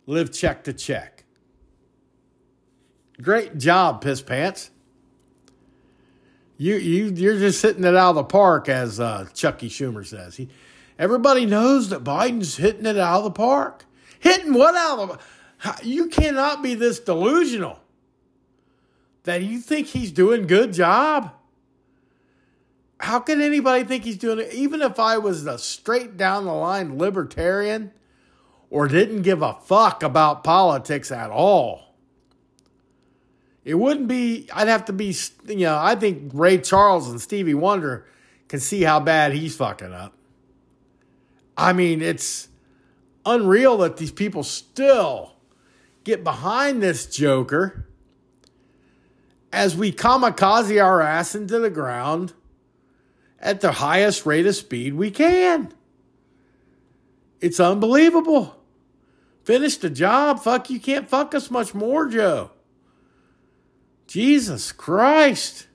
live 0.06 0.32
check 0.32 0.64
to 0.64 0.74
check. 0.74 1.26
Great 3.22 3.58
job, 3.58 4.02
piss 4.02 4.22
pants. 4.22 4.72
You 6.62 6.76
you 6.76 7.06
you're 7.06 7.40
just 7.40 7.62
hitting 7.62 7.86
it 7.86 7.96
out 7.96 8.10
of 8.10 8.16
the 8.16 8.24
park, 8.26 8.68
as 8.68 9.00
uh, 9.00 9.28
Chucky 9.34 9.70
Schumer 9.70 10.06
says. 10.06 10.36
He, 10.36 10.50
everybody 11.00 11.46
knows 11.46 11.88
that 11.90 12.04
Biden's 12.04 12.58
hitting 12.58 12.86
it 12.86 12.98
out 12.98 13.20
of 13.20 13.24
the 13.24 13.32
park. 13.32 13.86
Hitting 14.20 14.54
what 14.54 14.76
out 14.76 15.00
of 15.00 15.82
you 15.84 16.08
cannot 16.08 16.62
be 16.62 16.76
this 16.76 17.00
delusional 17.00 17.80
that 19.24 19.42
you 19.42 19.60
think 19.60 19.88
he's 19.88 20.12
doing 20.12 20.48
good 20.48 20.74
job. 20.74 21.32
How 23.00 23.20
can 23.20 23.40
anybody 23.40 23.86
think 23.86 24.04
he's 24.04 24.18
doing 24.18 24.40
it? 24.40 24.54
Even 24.54 24.82
if 24.82 25.00
I 25.00 25.18
was 25.18 25.46
a 25.46 25.58
straight 25.58 26.18
down 26.18 26.44
the 26.44 26.52
line 26.52 26.98
libertarian 26.98 27.94
or 28.70 28.90
didn't 28.90 29.22
give 29.22 29.42
a 29.42 29.54
fuck 29.54 30.04
about 30.04 30.44
politics 30.44 31.10
at 31.10 31.30
all, 31.30 31.89
it 33.66 33.76
wouldn't 33.76 34.08
be, 34.08 34.48
I'd 34.54 34.68
have 34.68 34.86
to 34.86 34.94
be, 34.94 35.16
you 35.48 35.58
know, 35.58 35.78
I 35.78 35.96
think 35.96 36.32
Ray 36.34 36.58
Charles 36.60 37.10
and 37.10 37.22
Stevie 37.22 37.54
Wonder 37.54 38.06
can 38.48 38.60
see 38.60 38.84
how 38.84 39.00
bad 39.00 39.34
he's 39.34 39.56
fucking 39.56 39.94
up. 39.94 40.14
I 41.58 41.74
mean, 41.74 42.02
it's, 42.02 42.50
unreal 43.26 43.78
that 43.78 43.98
these 43.98 44.12
people 44.12 44.44
still 44.44 45.34
get 46.04 46.24
behind 46.24 46.82
this 46.82 47.06
joker 47.06 47.88
as 49.52 49.76
we 49.76 49.92
kamikaze 49.92 50.84
our 50.84 51.02
ass 51.02 51.36
into 51.36 51.60
the 51.60 51.70
ground 51.70 52.34
at 53.40 53.62
the 53.62 53.74
highest 53.74 54.26
rate 54.26 54.46
of 54.46 54.56
speed 54.56 54.94
we 54.94 55.12
can. 55.12 55.74
It's 57.40 57.60
unbelievable. 57.60 58.56
Finish 59.44 59.78
the 59.78 59.90
job. 59.90 60.42
Fuck, 60.42 60.70
you 60.70 60.80
can't 60.80 61.08
fuck 61.10 61.34
us 61.34 61.50
much 61.50 61.74
more, 61.74 62.08
Joe. 62.08 62.52
Jesus 64.10 64.72
Christ. 64.72 65.68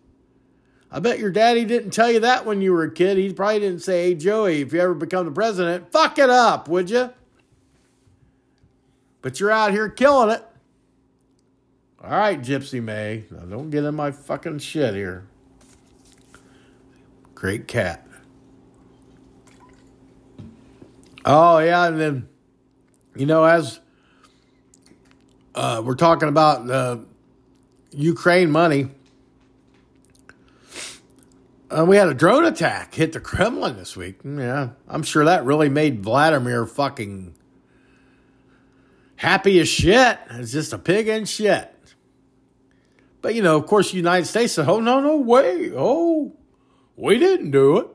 I 0.90 0.98
bet 0.98 1.20
your 1.20 1.30
daddy 1.30 1.64
didn't 1.64 1.92
tell 1.92 2.10
you 2.10 2.18
that 2.20 2.44
when 2.44 2.60
you 2.60 2.72
were 2.72 2.82
a 2.82 2.90
kid. 2.90 3.16
He 3.16 3.32
probably 3.32 3.60
didn't 3.60 3.82
say, 3.82 4.08
hey, 4.08 4.14
Joey, 4.16 4.60
if 4.60 4.72
you 4.72 4.80
ever 4.80 4.92
become 4.92 5.26
the 5.26 5.30
president, 5.30 5.92
fuck 5.92 6.18
it 6.18 6.28
up, 6.28 6.68
would 6.68 6.90
you? 6.90 7.10
But 9.22 9.38
you're 9.38 9.52
out 9.52 9.70
here 9.70 9.88
killing 9.88 10.30
it. 10.30 10.44
All 12.02 12.10
right, 12.10 12.40
Gypsy 12.40 12.82
May. 12.82 13.24
Now 13.30 13.42
don't 13.42 13.70
get 13.70 13.84
in 13.84 13.94
my 13.94 14.10
fucking 14.10 14.58
shit 14.58 14.94
here. 14.94 15.28
Great 17.36 17.68
cat. 17.68 18.04
Oh, 21.24 21.58
yeah. 21.58 21.86
And 21.86 22.00
then, 22.00 22.28
you 23.14 23.26
know, 23.26 23.44
as 23.44 23.78
uh, 25.54 25.80
we're 25.84 25.94
talking 25.94 26.28
about 26.28 26.68
uh, 26.68 26.96
Ukraine 27.94 28.50
money, 28.50 28.88
uh, 31.70 31.84
we 31.84 31.96
had 31.96 32.08
a 32.08 32.14
drone 32.14 32.44
attack 32.44 32.94
hit 32.94 33.12
the 33.12 33.20
Kremlin 33.20 33.76
this 33.76 33.96
week. 33.96 34.20
Yeah, 34.24 34.70
I'm 34.88 35.02
sure 35.02 35.24
that 35.24 35.44
really 35.44 35.68
made 35.68 36.02
Vladimir 36.02 36.66
fucking 36.66 37.34
happy 39.16 39.58
as 39.60 39.68
shit. 39.68 40.18
It's 40.30 40.52
just 40.52 40.72
a 40.72 40.78
pig 40.78 41.08
in 41.08 41.24
shit. 41.24 41.70
But, 43.22 43.34
you 43.34 43.42
know, 43.42 43.56
of 43.56 43.66
course, 43.66 43.90
the 43.90 43.96
United 43.96 44.26
States 44.26 44.52
said, 44.52 44.68
oh, 44.68 44.80
no, 44.80 45.00
no, 45.00 45.16
way. 45.16 45.72
Oh, 45.74 46.36
we 46.94 47.18
didn't 47.18 47.52
do 47.52 47.78
it. 47.78 47.88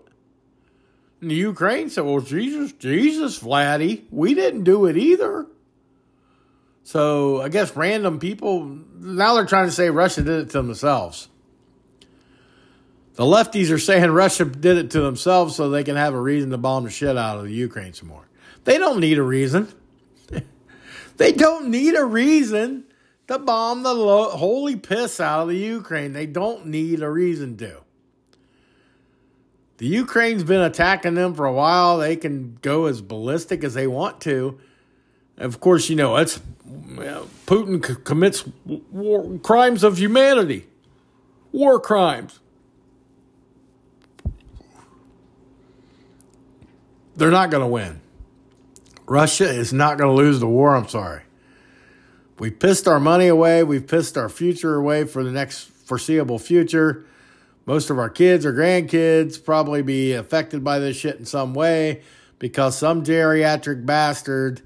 And 1.21 1.29
the 1.29 1.35
Ukraine 1.35 1.89
said, 1.89 2.05
well, 2.05 2.21
Jesus, 2.21 2.71
Jesus, 2.73 3.39
Vladdy, 3.39 4.05
we 4.09 4.33
didn't 4.33 4.63
do 4.63 4.87
it 4.87 4.97
either. 4.97 5.45
So 6.83 7.41
I 7.41 7.49
guess 7.49 7.75
random 7.75 8.19
people, 8.19 8.79
now 8.97 9.35
they're 9.35 9.45
trying 9.45 9.67
to 9.67 9.71
say 9.71 9.89
Russia 9.89 10.23
did 10.23 10.39
it 10.41 10.49
to 10.51 10.61
themselves. 10.61 11.27
The 13.13 13.25
lefties 13.25 13.69
are 13.69 13.77
saying 13.79 14.09
Russia 14.11 14.45
did 14.45 14.77
it 14.77 14.91
to 14.91 15.01
themselves 15.01 15.55
so 15.55 15.69
they 15.69 15.83
can 15.83 15.97
have 15.97 16.13
a 16.13 16.21
reason 16.21 16.51
to 16.51 16.57
bomb 16.57 16.85
the 16.85 16.89
shit 16.89 17.17
out 17.17 17.37
of 17.37 17.43
the 17.43 17.53
Ukraine 17.53 17.93
some 17.93 18.07
more. 18.07 18.27
They 18.63 18.77
don't 18.77 18.99
need 18.99 19.17
a 19.17 19.23
reason. 19.23 19.67
They 21.19 21.33
don't 21.33 21.67
need 21.67 21.95
a 21.95 22.05
reason 22.05 22.85
to 23.27 23.37
bomb 23.37 23.83
the 23.83 23.93
lo- 23.93 24.29
holy 24.29 24.77
piss 24.77 25.19
out 25.19 25.41
of 25.41 25.47
the 25.49 25.57
Ukraine. 25.57 26.13
They 26.13 26.25
don't 26.25 26.67
need 26.67 27.03
a 27.03 27.09
reason 27.09 27.57
to. 27.57 27.81
The 29.79 29.85
Ukraine's 29.85 30.45
been 30.45 30.61
attacking 30.61 31.15
them 31.15 31.33
for 31.35 31.45
a 31.45 31.51
while. 31.51 31.97
They 31.97 32.15
can 32.15 32.57
go 32.61 32.85
as 32.85 33.01
ballistic 33.01 33.65
as 33.65 33.73
they 33.73 33.85
want 33.85 34.21
to. 34.21 34.59
Of 35.39 35.59
course, 35.61 35.89
you 35.89 35.95
know, 35.95 36.17
it's 36.17 36.39
Putin 37.47 37.85
c- 37.85 37.95
commits 38.03 38.43
war, 38.65 39.39
crimes 39.39 39.83
of 39.83 39.97
humanity, 39.97 40.67
war 41.51 41.79
crimes. 41.79 42.39
They're 47.15 47.31
not 47.31 47.51
going 47.51 47.63
to 47.63 47.67
win. 47.67 48.01
Russia 49.07 49.49
is 49.49 49.73
not 49.73 49.97
going 49.97 50.09
to 50.09 50.15
lose 50.15 50.39
the 50.39 50.47
war. 50.47 50.75
I'm 50.75 50.87
sorry. 50.87 51.23
We 52.37 52.51
pissed 52.51 52.87
our 52.87 52.99
money 52.99 53.27
away. 53.27 53.63
We've 53.63 53.85
pissed 53.85 54.17
our 54.17 54.29
future 54.29 54.75
away 54.75 55.03
for 55.05 55.23
the 55.23 55.31
next 55.31 55.63
foreseeable 55.63 56.39
future. 56.39 57.05
Most 57.65 57.89
of 57.89 57.99
our 57.99 58.09
kids 58.09 58.45
or 58.45 58.53
grandkids 58.53 59.43
probably 59.43 59.81
be 59.81 60.13
affected 60.13 60.63
by 60.63 60.79
this 60.79 60.97
shit 60.97 61.17
in 61.17 61.25
some 61.25 61.53
way 61.53 62.01
because 62.39 62.77
some 62.77 63.03
geriatric 63.03 63.85
bastard 63.85 64.61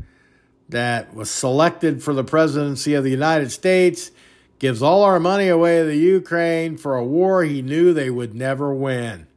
that 0.70 1.14
was 1.14 1.30
selected 1.30 2.02
for 2.02 2.14
the 2.14 2.24
presidency 2.24 2.94
of 2.94 3.04
the 3.04 3.12
United 3.12 3.52
States 3.52 4.12
gives 4.60 4.82
all 4.82 5.04
our 5.04 5.20
money 5.20 5.50
away 5.50 5.80
to 5.80 5.86
the 5.86 5.98
Ukraine 5.98 6.78
for 6.78 6.96
a 6.96 7.04
war 7.04 7.44
he 7.44 7.62
knew 7.62 7.94
they 7.94 8.10
would 8.10 8.34
never 8.34 8.74
win. 8.74 9.28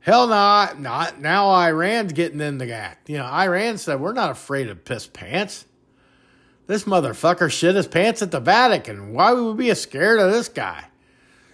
Hell 0.00 0.26
no, 0.26 0.68
not 0.78 1.20
now. 1.20 1.50
Iran's 1.50 2.12
getting 2.12 2.40
in 2.40 2.58
the 2.58 2.72
act. 2.72 3.08
You 3.08 3.18
know, 3.18 3.26
Iran 3.26 3.78
said 3.78 4.00
we're 4.00 4.14
not 4.14 4.30
afraid 4.30 4.68
of 4.68 4.84
piss 4.84 5.06
pants. 5.06 5.66
This 6.66 6.84
motherfucker 6.84 7.50
shit 7.50 7.74
his 7.74 7.86
pants 7.86 8.22
at 8.22 8.30
the 8.30 8.40
Vatican. 8.40 9.12
Why 9.12 9.32
would 9.32 9.56
we 9.56 9.68
be 9.68 9.74
scared 9.74 10.18
of 10.18 10.32
this 10.32 10.48
guy? 10.48 10.84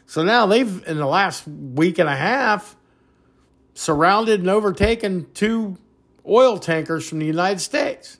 So 0.06 0.22
now 0.22 0.46
they've 0.46 0.86
in 0.86 0.98
the 0.98 1.06
last 1.06 1.46
week 1.46 1.98
and 1.98 2.08
a 2.08 2.16
half 2.16 2.76
surrounded 3.74 4.40
and 4.40 4.48
overtaken 4.48 5.26
two 5.34 5.76
oil 6.28 6.58
tankers 6.58 7.08
from 7.08 7.18
the 7.18 7.26
United 7.26 7.60
States. 7.60 8.18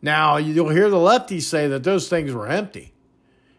Now 0.00 0.36
you'll 0.36 0.70
hear 0.70 0.90
the 0.90 0.96
lefties 0.96 1.42
say 1.42 1.68
that 1.68 1.84
those 1.84 2.08
things 2.08 2.32
were 2.32 2.48
empty, 2.48 2.92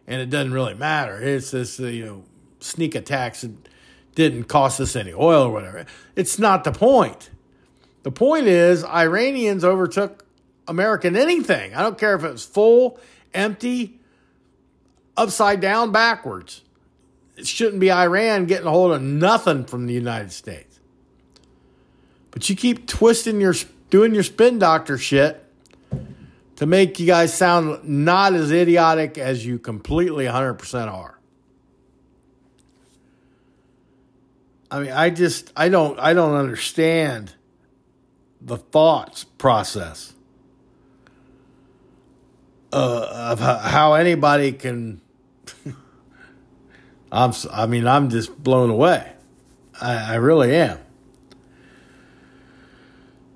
and 0.07 0.21
it 0.21 0.29
doesn't 0.29 0.53
really 0.53 0.73
matter. 0.73 1.21
It's 1.21 1.51
this 1.51 1.79
you 1.79 2.05
know 2.05 2.23
sneak 2.59 2.95
attacks 2.95 3.43
and 3.43 3.67
didn't 4.15 4.45
cost 4.45 4.79
us 4.79 4.95
any 4.95 5.13
oil 5.13 5.43
or 5.43 5.51
whatever. 5.51 5.85
It's 6.15 6.37
not 6.37 6.63
the 6.63 6.71
point. 6.71 7.29
The 8.03 8.11
point 8.11 8.47
is, 8.47 8.83
Iranians 8.83 9.63
overtook 9.63 10.25
American 10.67 11.15
anything. 11.15 11.73
I 11.73 11.81
don't 11.81 11.97
care 11.97 12.15
if 12.15 12.23
it 12.23 12.31
was 12.31 12.45
full, 12.45 12.99
empty, 13.33 13.99
upside 15.17 15.61
down, 15.61 15.91
backwards. 15.91 16.61
It 17.35 17.47
shouldn't 17.47 17.79
be 17.79 17.91
Iran 17.91 18.45
getting 18.45 18.67
a 18.67 18.71
hold 18.71 18.91
of 18.91 19.01
nothing 19.01 19.65
from 19.65 19.87
the 19.87 19.93
United 19.93 20.31
States. 20.31 20.72
But 22.33 22.49
you 22.49 22.55
keep 22.55 22.87
twisting 22.87 23.39
your, 23.39 23.53
doing 23.89 24.13
your 24.13 24.23
spin 24.23 24.59
doctor 24.59 24.97
shit 24.97 25.45
to 26.55 26.65
make 26.65 26.99
you 26.99 27.05
guys 27.05 27.33
sound 27.33 27.87
not 27.87 28.33
as 28.33 28.51
idiotic 28.51 29.17
as 29.17 29.45
you 29.45 29.59
completely 29.59 30.25
100% 30.25 30.91
are. 30.91 31.19
I 34.73 34.79
mean, 34.79 34.91
I 34.91 35.11
just 35.11 35.53
I 35.55 35.69
don't 35.69 35.99
I 35.99 36.15
don't 36.15 36.33
understand 36.33 37.35
the 38.41 38.57
thoughts 38.57 39.23
process 39.23 40.13
uh, 42.71 43.33
of 43.33 43.39
how 43.39 43.93
anybody 43.93 44.51
can. 44.51 44.99
I'm 47.11 47.33
I 47.51 47.67
mean 47.67 47.85
I'm 47.85 48.09
just 48.09 48.35
blown 48.43 48.71
away. 48.71 49.13
I, 49.79 50.13
I 50.13 50.15
really 50.15 50.55
am. 50.55 50.79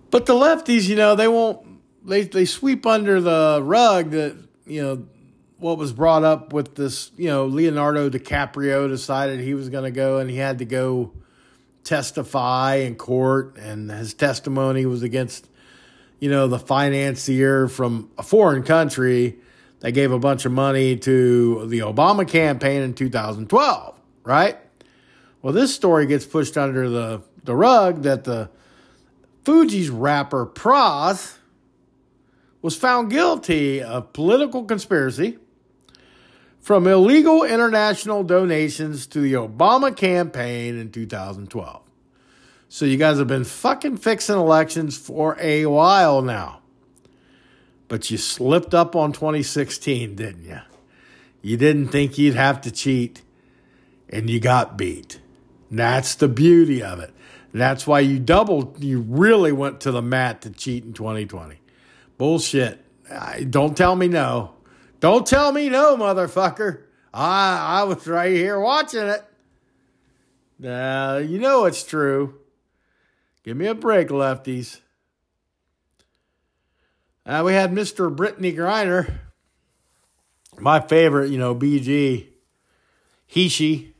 But 0.10 0.26
the 0.26 0.34
lefties, 0.34 0.88
you 0.88 0.95
know, 0.95 1.16
they 1.16 1.28
won't 1.28 1.66
they 2.05 2.24
they 2.24 2.45
sweep 2.45 2.86
under 2.86 3.20
the 3.20 3.62
rug 3.64 4.12
that 4.12 4.38
you 4.66 4.82
know 4.82 5.08
what 5.60 5.78
was 5.78 5.91
brought 5.93 6.24
up 6.24 6.53
with 6.53 6.76
this. 6.76 7.12
You 7.18 7.28
know, 7.28 7.45
Leonardo 7.45 8.10
DiCaprio 8.10 8.88
decided 8.88 9.39
he 9.39 9.53
was 9.53 9.70
going 9.70 9.84
to 9.84 9.91
go 9.91 10.20
and 10.20 10.30
he 10.30 10.38
had 10.38 10.60
to 10.60 10.66
go 10.66 11.14
testify 11.84 12.76
in 12.76 12.95
court, 12.95 13.58
and 13.58 13.89
his 13.89 14.14
testimony 14.14 14.86
was 14.86 15.03
against 15.03 15.47
you 16.20 16.30
know 16.30 16.47
the 16.47 16.60
financier 16.60 17.68
from 17.68 18.10
a 18.18 18.24
foreign 18.24 18.64
country 18.64 19.38
that 19.80 19.91
gave 19.91 20.12
a 20.12 20.20
bunch 20.20 20.45
of 20.45 20.51
money 20.51 20.97
to 20.97 21.68
the 21.68 21.80
Obama 21.80 22.28
campaign 22.28 22.82
in 22.82 22.93
2012, 22.93 23.99
right? 24.24 24.58
Well, 25.41 25.53
this 25.53 25.74
story 25.74 26.08
gets 26.08 26.26
pushed 26.26 26.58
under 26.58 26.89
the, 26.89 27.22
the 27.43 27.55
rug 27.55 28.01
that 28.03 28.24
the 28.24 28.49
Fugees 29.47 29.89
rapper 29.89 30.45
Pras 30.45 31.37
was 32.61 32.75
found 32.75 33.09
guilty 33.09 33.81
of 33.81 34.11
political 34.11 34.65
conspiracy 34.65 35.37
from 36.59 36.85
illegal 36.85 37.45
international 37.45 38.25
donations 38.25 39.07
to 39.07 39.21
the 39.21 39.31
Obama 39.31 39.95
campaign 39.95 40.77
in 40.77 40.91
2012. 40.91 41.81
So 42.67 42.83
you 42.83 42.97
guys 42.97 43.19
have 43.19 43.29
been 43.29 43.45
fucking 43.45 43.95
fixing 43.95 44.35
elections 44.35 44.97
for 44.97 45.37
a 45.39 45.65
while 45.65 46.21
now. 46.21 46.59
But 47.87 48.11
you 48.11 48.17
slipped 48.17 48.73
up 48.73 48.97
on 48.97 49.13
2016, 49.13 50.13
didn't 50.15 50.43
you? 50.43 50.59
You 51.41 51.55
didn't 51.55 51.87
think 51.87 52.17
you'd 52.17 52.35
have 52.35 52.59
to 52.63 52.69
cheat, 52.69 53.21
and 54.09 54.29
you 54.29 54.41
got 54.41 54.77
beat. 54.77 55.21
That's 55.71 56.15
the 56.15 56.27
beauty 56.27 56.83
of 56.83 56.99
it. 56.99 57.13
That's 57.53 57.87
why 57.87 58.01
you 58.01 58.19
doubled, 58.19 58.83
you 58.83 59.01
really 59.01 59.51
went 59.51 59.81
to 59.81 59.91
the 59.91 60.01
mat 60.01 60.41
to 60.41 60.49
cheat 60.49 60.83
in 60.83 60.93
2020. 60.93 61.59
Bullshit. 62.17 62.83
Don't 63.49 63.75
tell 63.75 63.95
me 63.95 64.07
no. 64.07 64.53
Don't 64.99 65.25
tell 65.25 65.51
me 65.51 65.69
no, 65.69 65.95
motherfucker. 65.95 66.83
I 67.13 67.81
I 67.81 67.83
was 67.83 68.05
right 68.07 68.33
here 68.33 68.59
watching 68.59 69.07
it. 69.07 69.23
Now, 70.59 71.17
you 71.17 71.39
know 71.39 71.65
it's 71.65 71.83
true. 71.83 72.39
Give 73.43 73.55
me 73.55 73.67
a 73.67 73.75
break, 73.75 74.09
lefties. 74.09 74.81
Uh, 77.25 77.43
we 77.45 77.53
had 77.53 77.71
Mr. 77.71 78.13
Brittany 78.13 78.53
Griner, 78.53 79.19
my 80.59 80.79
favorite, 80.79 81.29
you 81.29 81.37
know, 81.37 81.53
BG, 81.53 82.27
he, 83.25 83.49
she, 83.49 83.93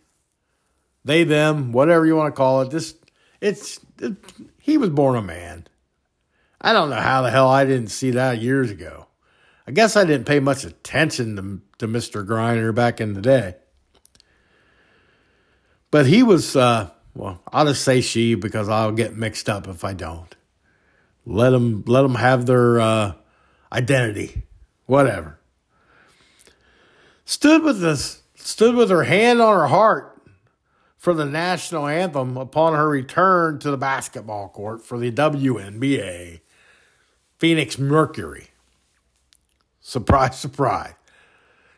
they, 1.04 1.26
them, 1.26 1.74
whatever 1.74 2.06
you 2.06 2.16
want 2.16 2.34
to 2.34 2.38
call 2.38 2.62
it. 2.62 2.72
This, 2.72 2.96
it's, 3.42 3.80
it, 4.00 4.16
he 4.60 4.78
was 4.78 4.90
born 4.90 5.16
a 5.16 5.22
man. 5.22 5.68
I 6.60 6.74
don't 6.74 6.90
know 6.90 6.96
how 6.96 7.22
the 7.22 7.32
hell 7.32 7.50
I 7.50 7.66
didn't 7.66 7.90
see 7.90 8.12
that 8.12 8.42
years 8.42 8.72
ago. 8.72 9.08
I 9.68 9.72
guess 9.72 9.96
I 9.96 10.06
didn't 10.06 10.26
pay 10.26 10.40
much 10.40 10.64
attention 10.64 11.36
to, 11.36 11.62
to 11.80 11.92
Mr. 11.92 12.26
Griner 12.26 12.74
back 12.74 13.00
in 13.00 13.14
the 13.14 13.22
day. 13.22 13.56
But 15.92 16.08
he 16.08 16.24
was, 16.24 16.56
uh, 16.56 16.90
well, 17.14 17.42
I'll 17.52 17.66
just 17.66 17.84
say 17.84 18.02
she 18.02 18.36
because 18.36 18.70
I'll 18.70 18.92
get 18.92 19.16
mixed 19.16 19.50
up 19.50 19.68
if 19.68 19.84
I 19.84 19.94
don't. 19.94 20.34
Let 21.26 21.52
them, 21.52 21.84
let 21.86 22.04
them 22.04 22.16
have 22.16 22.46
their 22.46 22.80
uh, 22.80 23.14
identity, 23.72 24.44
whatever. 24.86 25.40
Stood 27.26 27.64
with 27.64 27.82
this, 27.82 28.22
stood 28.36 28.76
with 28.76 28.90
her 28.90 29.04
hand 29.04 29.42
on 29.42 29.54
her 29.54 29.68
heart 29.68 30.17
for 30.98 31.14
the 31.14 31.26
national 31.26 31.88
anthem 31.88 32.38
upon 32.38 32.74
her 32.74 32.90
return 32.90 33.60
to 33.60 33.72
the 33.72 33.78
basketball 33.78 34.50
court 34.50 34.84
for 34.84 34.98
the 34.98 35.12
WNBA 35.12 36.42
Phoenix 37.38 37.78
Mercury. 37.78 38.48
Surprise, 39.80 40.38
surprise. 40.38 40.94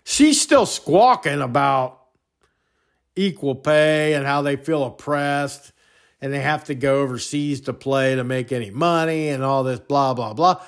She's 0.04 0.42
still 0.42 0.66
squawking 0.66 1.42
about 1.42 2.00
equal 3.16 3.56
pay 3.56 4.14
and 4.14 4.26
how 4.26 4.42
they 4.42 4.56
feel 4.56 4.84
oppressed 4.84 5.74
and 6.22 6.34
they 6.34 6.40
have 6.40 6.66
to 6.66 6.76
go 6.76 7.02
overseas 7.02 7.62
to 7.62 7.74
play 7.74 8.16
to 8.16 8.24
make 8.24 8.52
any 8.52 8.72
money 8.72 9.30
and 9.30 9.44
all 9.44 9.64
this 9.64 9.80
blah, 9.80 10.14
blah, 10.14 10.34
blah. 10.34 10.62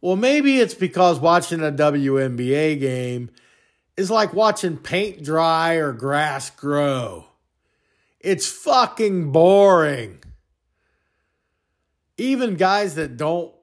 Well, 0.00 0.16
maybe 0.16 0.60
it's 0.60 0.74
because 0.74 1.18
watching 1.18 1.60
a 1.60 1.72
WNBA 1.72 2.78
game 2.78 3.30
is 3.96 4.10
like 4.10 4.32
watching 4.32 4.76
paint 4.76 5.22
dry 5.24 5.74
or 5.74 5.92
grass 5.92 6.50
grow. 6.50 7.26
It's 8.26 8.48
fucking 8.48 9.30
boring. 9.30 10.18
Even 12.18 12.56
guys 12.56 12.96
that 12.96 13.16
don't 13.16 13.54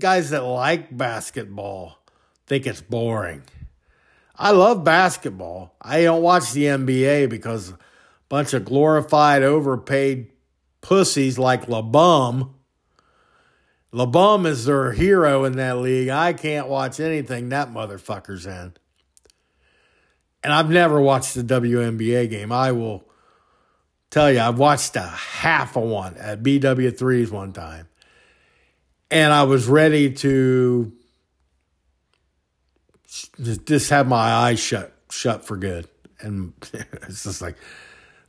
guys 0.00 0.30
that 0.30 0.42
like 0.42 0.96
basketball 0.96 2.02
think 2.48 2.66
it's 2.66 2.80
boring. 2.80 3.44
I 4.34 4.50
love 4.50 4.82
basketball. 4.82 5.76
I 5.80 6.02
don't 6.02 6.20
watch 6.20 6.50
the 6.50 6.64
NBA 6.64 7.30
because 7.30 7.70
a 7.70 7.78
bunch 8.28 8.54
of 8.54 8.64
glorified, 8.64 9.44
overpaid 9.44 10.32
pussies 10.80 11.38
like 11.38 11.66
LeBum. 11.66 12.52
LeBum 13.92 14.46
is 14.46 14.64
their 14.64 14.90
hero 14.90 15.44
in 15.44 15.52
that 15.58 15.78
league. 15.78 16.08
I 16.08 16.32
can't 16.32 16.66
watch 16.66 16.98
anything 16.98 17.50
that 17.50 17.72
motherfucker's 17.72 18.46
in. 18.46 18.72
And 20.42 20.52
I've 20.52 20.70
never 20.70 21.00
watched 21.00 21.36
the 21.36 21.44
WNBA 21.44 22.28
game. 22.30 22.50
I 22.50 22.72
will 22.72 23.04
tell 24.10 24.30
you, 24.32 24.40
I've 24.40 24.58
watched 24.58 24.96
a 24.96 25.02
half 25.02 25.76
of 25.76 25.84
one 25.84 26.16
at 26.16 26.42
BW3s 26.42 27.30
one 27.30 27.52
time 27.52 27.88
and 29.10 29.32
I 29.32 29.42
was 29.42 29.66
ready 29.66 30.12
to 30.12 30.92
just 33.44 33.90
have 33.90 34.06
my 34.06 34.16
eyes 34.16 34.60
shut 34.60 34.92
shut 35.10 35.44
for 35.44 35.56
good. 35.56 35.88
And 36.20 36.52
it's 36.72 37.24
just 37.24 37.42
like 37.42 37.56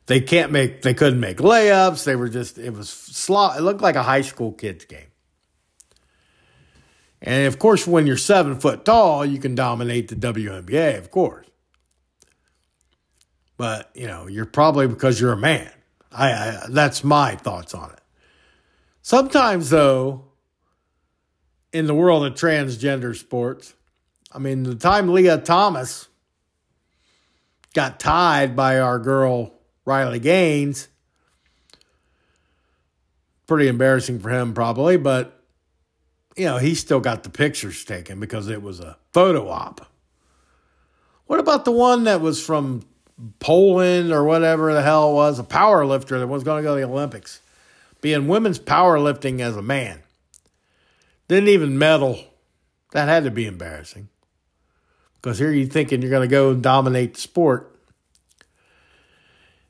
they 0.07 0.21
can't 0.21 0.51
make 0.51 0.81
they 0.81 0.93
couldn't 0.93 1.19
make 1.19 1.37
layups. 1.37 2.03
They 2.03 2.15
were 2.15 2.29
just 2.29 2.57
it 2.57 2.71
was 2.71 2.89
slot. 2.89 3.57
It 3.57 3.61
looked 3.61 3.81
like 3.81 3.95
a 3.95 4.03
high 4.03 4.21
school 4.21 4.51
kids 4.51 4.85
game. 4.85 5.07
And 7.21 7.45
of 7.45 7.59
course, 7.59 7.85
when 7.85 8.07
you're 8.07 8.17
seven 8.17 8.59
foot 8.59 8.83
tall, 8.83 9.23
you 9.23 9.37
can 9.37 9.53
dominate 9.53 10.07
the 10.07 10.15
WNBA, 10.15 10.97
of 10.97 11.11
course. 11.11 11.45
But 13.61 13.91
you 13.93 14.07
know, 14.07 14.25
you're 14.25 14.47
probably 14.47 14.87
because 14.87 15.21
you're 15.21 15.33
a 15.33 15.37
man. 15.37 15.69
I, 16.11 16.31
I 16.31 16.65
that's 16.67 17.03
my 17.03 17.35
thoughts 17.35 17.75
on 17.75 17.91
it. 17.91 17.99
Sometimes 19.03 19.69
though, 19.69 20.25
in 21.71 21.85
the 21.85 21.93
world 21.93 22.25
of 22.25 22.33
transgender 22.33 23.15
sports. 23.15 23.75
I 24.31 24.39
mean, 24.39 24.63
the 24.63 24.73
time 24.73 25.09
Lia 25.13 25.37
Thomas 25.37 26.07
got 27.75 27.99
tied 27.99 28.55
by 28.55 28.79
our 28.79 28.97
girl 28.97 29.53
Riley 29.85 30.17
Gaines, 30.17 30.87
pretty 33.45 33.67
embarrassing 33.67 34.21
for 34.21 34.31
him, 34.31 34.55
probably, 34.55 34.97
but 34.97 35.39
you 36.35 36.45
know, 36.45 36.57
he 36.57 36.73
still 36.73 36.99
got 36.99 37.21
the 37.21 37.29
pictures 37.29 37.85
taken 37.85 38.19
because 38.19 38.47
it 38.47 38.63
was 38.63 38.79
a 38.79 38.97
photo 39.13 39.49
op. 39.49 39.85
What 41.27 41.39
about 41.39 41.63
the 41.63 41.71
one 41.71 42.05
that 42.05 42.21
was 42.21 42.43
from 42.43 42.87
Poland 43.39 44.11
or 44.11 44.23
whatever 44.23 44.73
the 44.73 44.81
hell 44.81 45.11
it 45.11 45.13
was, 45.13 45.39
a 45.39 45.43
power 45.43 45.85
lifter 45.85 46.19
that 46.19 46.27
was 46.27 46.43
going 46.43 46.63
to 46.63 46.67
go 46.67 46.75
to 46.75 46.81
the 46.81 46.91
Olympics, 46.91 47.41
being 48.01 48.27
women's 48.27 48.59
powerlifting 48.59 49.39
as 49.39 49.55
a 49.55 49.61
man? 49.61 50.01
Didn't 51.27 51.49
even 51.49 51.77
medal. 51.77 52.19
That 52.91 53.07
had 53.07 53.23
to 53.23 53.31
be 53.31 53.45
embarrassing. 53.45 54.09
Because 55.15 55.39
here 55.39 55.51
you're 55.51 55.67
thinking 55.67 56.01
you're 56.01 56.09
going 56.09 56.27
to 56.27 56.31
go 56.31 56.51
and 56.51 56.63
dominate 56.63 57.13
the 57.13 57.21
sport. 57.21 57.79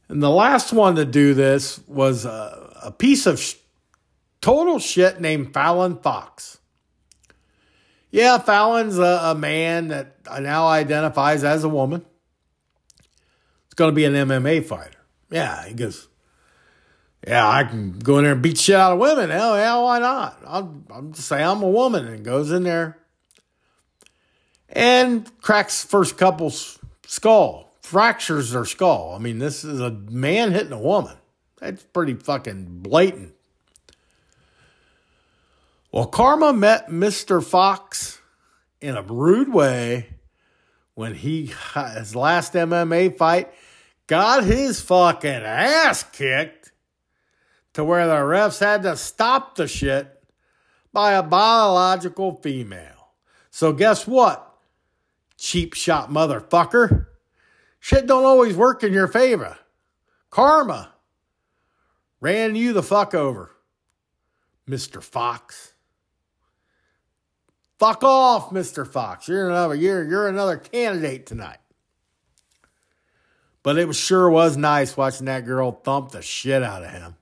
And 0.08 0.24
the 0.24 0.30
last 0.30 0.74
one 0.74 0.96
to 0.96 1.06
do 1.06 1.34
this 1.34 1.80
was 1.88 2.26
a, 2.26 2.80
a 2.84 2.92
piece 2.92 3.26
of 3.26 3.40
sh- 3.40 3.56
total 4.42 4.80
shit 4.80 5.22
named 5.22 5.54
Fallon 5.54 5.98
Fox. 5.98 6.58
Yeah, 8.12 8.38
Fallon's 8.40 8.98
a, 8.98 9.20
a 9.24 9.36
man 9.36 9.90
that 9.90 10.18
now 10.42 10.68
identifies 10.68 11.44
as 11.44 11.64
a 11.64 11.70
woman. 11.70 12.06
It's 13.72 13.76
going 13.76 13.90
to 13.90 13.96
be 13.96 14.04
an 14.04 14.14
MMA 14.14 14.66
fighter. 14.66 15.00
Yeah, 15.30 15.66
he 15.66 15.74
goes, 15.74 16.10
yeah, 17.26 17.48
I 17.48 17.64
can 17.64 18.00
go 18.00 18.18
in 18.18 18.26
there 18.26 18.34
and 18.34 18.42
beat 18.42 18.58
shit 18.58 18.76
out 18.76 18.92
of 18.92 19.00
women. 19.00 19.30
Hell 19.30 19.56
yeah, 19.56 19.78
why 19.82 20.00
not? 20.00 20.42
I'll, 20.46 20.84
I'll 20.92 21.04
just 21.04 21.30
say 21.30 21.42
I'm 21.42 21.64
a 21.64 21.70
woman 21.70 22.06
and 22.06 22.26
goes 22.26 22.52
in 22.52 22.64
there. 22.64 22.98
and 24.68 25.32
cracks 25.42 25.86
first 25.86 26.18
couple's 26.18 26.80
skull, 27.08 27.74
fractures 27.82 28.52
their 28.52 28.66
skull. 28.66 29.14
I 29.16 29.20
mean, 29.20 29.40
this 29.40 29.64
is 29.64 29.80
a 29.80 29.92
man 29.92 30.52
hitting 30.52 30.74
a 30.74 30.80
woman. 30.80 31.16
That's 31.60 31.82
pretty 31.82 32.16
fucking 32.16 32.82
blatant. 32.82 33.36
Well, 35.94 36.08
Karma 36.08 36.52
met 36.52 36.90
Mr. 36.90 37.42
Fox 37.42 38.20
in 38.82 38.98
a 38.98 39.02
rude 39.02 39.54
way 39.54 40.16
when 40.96 41.16
he, 41.16 41.54
his 41.96 42.16
last 42.16 42.54
MMA 42.54 43.18
fight, 43.18 43.52
got 44.08 44.44
his 44.44 44.82
fucking 44.82 45.30
ass 45.30 46.04
kicked 46.04 46.72
to 47.74 47.84
where 47.84 48.08
the 48.08 48.16
refs 48.16 48.60
had 48.60 48.84
to 48.84 48.98
stop 48.98 49.56
the 49.56 49.68
shit 49.68 50.24
by 50.92 51.14
a 51.14 51.24
biological 51.24 52.40
female. 52.42 53.14
So, 53.50 53.74
guess 53.74 54.06
what? 54.06 54.52
cheap 55.42 55.74
shot 55.74 56.10
motherfucker. 56.10 57.08
Shit 57.80 58.06
don't 58.06 58.26
always 58.26 58.56
work 58.56 58.84
in 58.84 58.94
your 58.94 59.08
favor. 59.08 59.58
Karma 60.30 60.94
ran 62.22 62.56
you 62.56 62.74
the 62.74 62.84
fuck 62.84 63.16
over, 63.16 63.52
Mr. 64.70 65.02
Fox. 65.02 65.71
Fuck 67.82 68.04
off, 68.04 68.52
Mr. 68.52 68.88
Fox. 68.88 69.28
You're 69.28 69.50
another 69.50 69.74
you're, 69.74 70.08
you're 70.08 70.28
another 70.28 70.58
candidate 70.58 71.26
tonight. 71.26 71.58
But 73.64 73.80
it 73.80 73.92
sure 73.96 74.30
was 74.30 74.56
nice 74.56 74.96
watching 74.96 75.26
that 75.26 75.48
girl 75.48 75.72
thump 75.72 76.12
the 76.12 76.22
shit 76.22 76.62
out 76.62 76.84
of 76.84 76.92
him. 76.92 77.16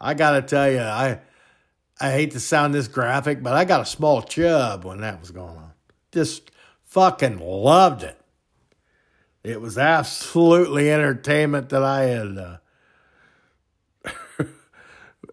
I 0.00 0.14
gotta 0.14 0.42
tell 0.42 0.70
you, 0.70 0.78
I 0.78 1.18
I 2.00 2.12
hate 2.12 2.30
to 2.30 2.38
sound 2.38 2.74
this 2.74 2.86
graphic, 2.86 3.42
but 3.42 3.54
I 3.54 3.64
got 3.64 3.80
a 3.80 3.86
small 3.86 4.22
chub 4.22 4.84
when 4.84 5.00
that 5.00 5.18
was 5.18 5.32
going 5.32 5.56
on. 5.56 5.72
Just 6.12 6.52
fucking 6.84 7.40
loved 7.40 8.04
it. 8.04 8.20
It 9.42 9.60
was 9.60 9.76
absolutely 9.76 10.92
entertainment 10.92 11.70
that 11.70 11.82
I 11.82 12.02
had 12.02 12.38
uh, 12.38 12.58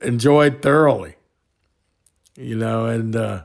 enjoyed 0.01 0.63
thoroughly. 0.63 1.17
You 2.35 2.55
know, 2.55 2.87
and 2.87 3.15
uh, 3.15 3.43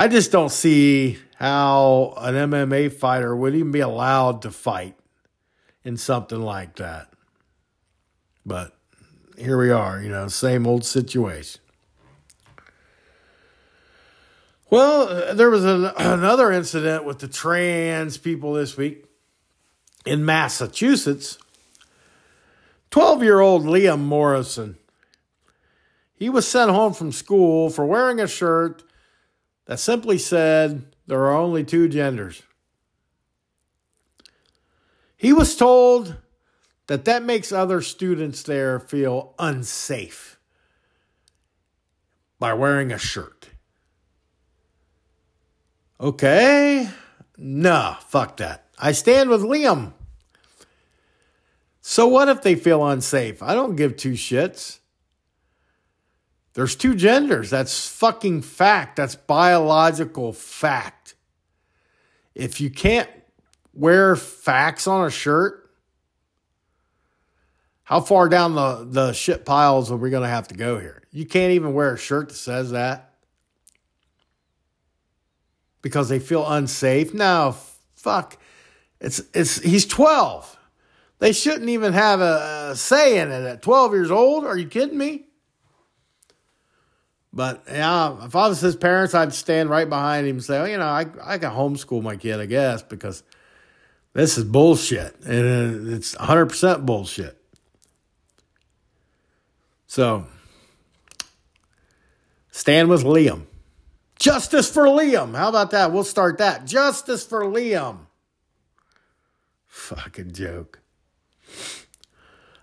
I 0.00 0.06
just 0.06 0.30
don't 0.30 0.52
see 0.52 1.18
how 1.38 2.14
an 2.18 2.34
MMA 2.36 2.92
fighter 2.92 3.34
would 3.34 3.56
even 3.56 3.72
be 3.72 3.80
allowed 3.80 4.42
to 4.42 4.52
fight 4.52 4.94
in 5.82 5.96
something 5.96 6.40
like 6.40 6.76
that. 6.76 7.08
But 8.46 8.76
here 9.36 9.58
we 9.58 9.72
are, 9.72 10.00
you 10.00 10.08
know, 10.08 10.28
same 10.28 10.68
old 10.68 10.84
situation. 10.84 11.60
Well, 14.70 15.34
there 15.34 15.50
was 15.50 15.64
an, 15.64 15.86
another 15.98 16.52
incident 16.52 17.04
with 17.04 17.18
the 17.18 17.26
trans 17.26 18.18
people 18.18 18.52
this 18.52 18.76
week 18.76 19.04
in 20.06 20.24
Massachusetts. 20.24 21.38
12 22.92 23.24
year 23.24 23.40
old 23.40 23.64
Liam 23.64 23.98
Morrison. 23.98 24.76
He 26.14 26.30
was 26.30 26.46
sent 26.46 26.70
home 26.70 26.92
from 26.92 27.10
school 27.10 27.68
for 27.68 27.84
wearing 27.84 28.20
a 28.20 28.28
shirt 28.28 28.84
that 29.68 29.78
simply 29.78 30.16
said 30.16 30.82
there 31.06 31.20
are 31.24 31.36
only 31.36 31.62
two 31.62 31.88
genders. 31.88 32.42
He 35.14 35.32
was 35.32 35.56
told 35.56 36.16
that 36.86 37.04
that 37.04 37.22
makes 37.22 37.52
other 37.52 37.82
students 37.82 38.42
there 38.42 38.80
feel 38.80 39.34
unsafe 39.38 40.38
by 42.38 42.54
wearing 42.54 42.92
a 42.92 42.98
shirt. 42.98 43.50
Okay. 46.00 46.88
Nah, 47.36 47.94
fuck 47.96 48.38
that. 48.38 48.64
I 48.78 48.92
stand 48.92 49.28
with 49.28 49.42
Liam. 49.42 49.92
So 51.82 52.06
what 52.06 52.28
if 52.28 52.40
they 52.40 52.54
feel 52.54 52.86
unsafe? 52.86 53.42
I 53.42 53.54
don't 53.54 53.76
give 53.76 53.96
two 53.96 54.12
shits. 54.12 54.78
There's 56.58 56.74
two 56.74 56.96
genders. 56.96 57.50
That's 57.50 57.88
fucking 57.88 58.42
fact. 58.42 58.96
That's 58.96 59.14
biological 59.14 60.32
fact. 60.32 61.14
If 62.34 62.60
you 62.60 62.68
can't 62.68 63.08
wear 63.72 64.16
facts 64.16 64.88
on 64.88 65.06
a 65.06 65.10
shirt, 65.10 65.70
how 67.84 68.00
far 68.00 68.28
down 68.28 68.56
the, 68.56 68.84
the 68.90 69.12
shit 69.12 69.44
piles 69.44 69.92
are 69.92 69.96
we 69.96 70.10
going 70.10 70.24
to 70.24 70.28
have 70.28 70.48
to 70.48 70.56
go 70.56 70.80
here? 70.80 71.04
You 71.12 71.26
can't 71.26 71.52
even 71.52 71.74
wear 71.74 71.94
a 71.94 71.96
shirt 71.96 72.30
that 72.30 72.34
says 72.34 72.72
that 72.72 73.14
because 75.80 76.08
they 76.08 76.18
feel 76.18 76.44
unsafe. 76.44 77.14
No, 77.14 77.54
fuck. 77.94 78.36
It's 79.00 79.22
it's 79.32 79.60
he's 79.60 79.86
12. 79.86 80.58
They 81.20 81.30
shouldn't 81.30 81.68
even 81.68 81.92
have 81.92 82.20
a, 82.20 82.70
a 82.72 82.74
say 82.74 83.20
in 83.20 83.30
it 83.30 83.44
at 83.44 83.62
12 83.62 83.92
years 83.92 84.10
old. 84.10 84.44
Are 84.44 84.58
you 84.58 84.66
kidding 84.66 84.98
me? 84.98 85.27
But 87.32 87.62
yeah, 87.68 88.24
if 88.24 88.34
I 88.34 88.48
was 88.48 88.60
his 88.60 88.76
parents, 88.76 89.14
I'd 89.14 89.34
stand 89.34 89.70
right 89.70 89.88
behind 89.88 90.26
him 90.26 90.36
and 90.36 90.44
say, 90.44 90.58
well, 90.58 90.68
you 90.68 90.78
know, 90.78 90.86
I 90.86 91.06
I 91.22 91.38
can 91.38 91.50
homeschool 91.50 92.02
my 92.02 92.16
kid, 92.16 92.40
I 92.40 92.46
guess, 92.46 92.82
because 92.82 93.22
this 94.14 94.38
is 94.38 94.44
bullshit. 94.44 95.14
And 95.24 95.90
uh, 95.90 95.96
it's 95.96 96.14
100% 96.16 96.86
bullshit. 96.86 97.40
So, 99.86 100.26
stand 102.50 102.88
with 102.88 103.04
Liam. 103.04 103.46
Justice 104.18 104.70
for 104.70 104.86
Liam. 104.86 105.36
How 105.36 105.48
about 105.48 105.70
that? 105.70 105.92
We'll 105.92 106.04
start 106.04 106.38
that. 106.38 106.66
Justice 106.66 107.24
for 107.24 107.44
Liam. 107.44 107.98
Fucking 109.66 110.32
joke. 110.32 110.80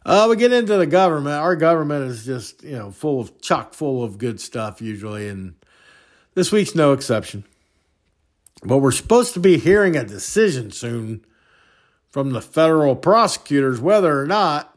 Uh, 0.06 0.28
we 0.30 0.36
get 0.36 0.54
into 0.54 0.78
the 0.78 0.86
government. 0.86 1.36
Our 1.36 1.56
government 1.56 2.12
is 2.12 2.26
just, 2.26 2.64
you 2.64 2.78
know, 2.78 2.92
full 2.92 3.20
of 3.20 3.42
chock 3.42 3.74
full 3.74 4.04
of 4.04 4.20
good 4.20 4.40
stuff 4.40 4.80
usually, 4.82 5.28
and 5.28 5.56
this 6.36 6.52
week's 6.52 6.76
no 6.76 6.94
exception. 6.94 7.44
But 8.64 8.78
we're 8.78 8.92
supposed 8.92 9.34
to 9.34 9.40
be 9.40 9.58
hearing 9.58 9.96
a 9.96 10.04
decision 10.04 10.72
soon 10.72 11.26
from 12.10 12.32
the 12.32 12.42
federal 12.42 12.96
prosecutors 12.96 13.82
whether 13.82 14.22
or 14.22 14.28
not 14.28 14.72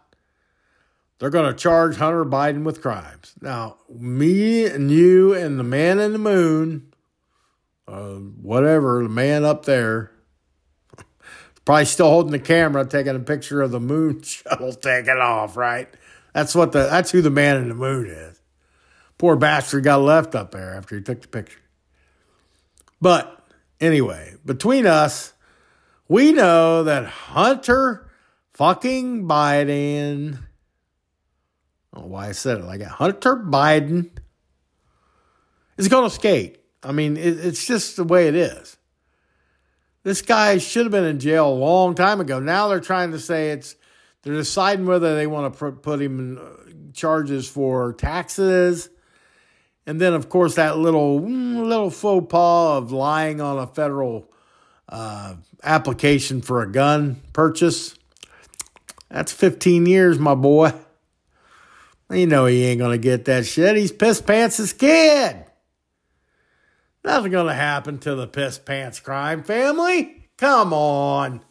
they're 1.18 1.30
going 1.30 1.52
to 1.52 1.58
charge 1.58 1.96
Hunter 1.96 2.24
Biden 2.24 2.64
with 2.64 2.80
crimes. 2.80 3.34
Now, 3.40 3.76
me 3.88 4.66
and 4.66 4.90
you 4.90 5.34
and 5.34 5.58
the 5.58 5.64
man 5.64 5.98
in 5.98 6.12
the 6.12 6.18
moon, 6.18 6.94
uh, 7.86 8.14
whatever, 8.14 9.02
the 9.02 9.08
man 9.08 9.44
up 9.44 9.66
there, 9.66 10.10
probably 11.68 11.84
still 11.84 12.08
holding 12.08 12.32
the 12.32 12.38
camera, 12.38 12.82
taking 12.86 13.14
a 13.14 13.18
picture 13.18 13.60
of 13.60 13.70
the 13.70 13.78
moon 13.78 14.22
shuttle 14.22 14.72
taking 14.72 15.18
off, 15.18 15.54
right? 15.54 15.86
That's 16.32 16.54
what 16.54 16.72
the 16.72 16.84
that's 16.84 17.10
who 17.10 17.20
the 17.20 17.28
man 17.28 17.58
in 17.58 17.68
the 17.68 17.74
moon 17.74 18.06
is. 18.06 18.40
Poor 19.18 19.36
bastard 19.36 19.84
got 19.84 20.00
left 20.00 20.34
up 20.34 20.50
there 20.50 20.72
after 20.72 20.96
he 20.96 21.02
took 21.02 21.20
the 21.20 21.28
picture. 21.28 21.60
But 23.02 23.46
anyway, 23.82 24.36
between 24.46 24.86
us, 24.86 25.34
we 26.08 26.32
know 26.32 26.84
that 26.84 27.04
Hunter 27.04 28.10
fucking 28.54 29.28
Biden 29.28 30.38
I 31.92 31.98
don't 31.98 32.04
know 32.06 32.10
why 32.10 32.28
I 32.28 32.32
said 32.32 32.60
it 32.60 32.64
like 32.64 32.80
that. 32.80 32.92
Hunter 32.92 33.36
Biden 33.36 34.08
is 35.76 35.88
going 35.88 36.08
to 36.08 36.14
skate. 36.14 36.60
I 36.82 36.92
mean, 36.92 37.18
it, 37.18 37.44
it's 37.44 37.66
just 37.66 37.96
the 37.96 38.04
way 38.04 38.26
it 38.26 38.34
is. 38.34 38.77
This 40.08 40.22
guy 40.22 40.56
should 40.56 40.86
have 40.86 40.90
been 40.90 41.04
in 41.04 41.20
jail 41.20 41.46
a 41.46 41.52
long 41.52 41.94
time 41.94 42.18
ago. 42.18 42.40
Now 42.40 42.68
they're 42.68 42.80
trying 42.80 43.12
to 43.12 43.18
say 43.18 43.50
it's 43.50 43.76
they're 44.22 44.32
deciding 44.32 44.86
whether 44.86 45.14
they 45.14 45.26
want 45.26 45.52
to 45.52 45.70
put 45.70 46.00
him 46.00 46.18
in 46.18 46.38
uh, 46.38 46.92
charges 46.94 47.46
for 47.46 47.92
taxes. 47.92 48.88
And 49.86 50.00
then, 50.00 50.14
of 50.14 50.30
course, 50.30 50.54
that 50.54 50.78
little 50.78 51.20
mm, 51.20 51.62
little 51.62 51.90
faux 51.90 52.26
pas 52.30 52.78
of 52.78 52.90
lying 52.90 53.42
on 53.42 53.58
a 53.58 53.66
federal 53.66 54.32
uh, 54.88 55.34
application 55.62 56.40
for 56.40 56.62
a 56.62 56.72
gun 56.72 57.20
purchase. 57.34 57.94
That's 59.10 59.30
15 59.30 59.84
years, 59.84 60.18
my 60.18 60.34
boy. 60.34 60.72
You 62.10 62.26
know 62.26 62.46
he 62.46 62.64
ain't 62.64 62.80
gonna 62.80 62.96
get 62.96 63.26
that 63.26 63.44
shit. 63.44 63.76
He's 63.76 63.92
Piss 63.92 64.22
Pants' 64.22 64.72
kid. 64.72 65.44
Nothing 67.04 67.32
gonna 67.32 67.54
happen 67.54 67.98
to 68.00 68.14
the 68.14 68.26
Piss 68.26 68.58
Pants 68.58 69.00
crime 69.00 69.42
family. 69.42 70.30
Come 70.36 70.72
on. 70.72 71.42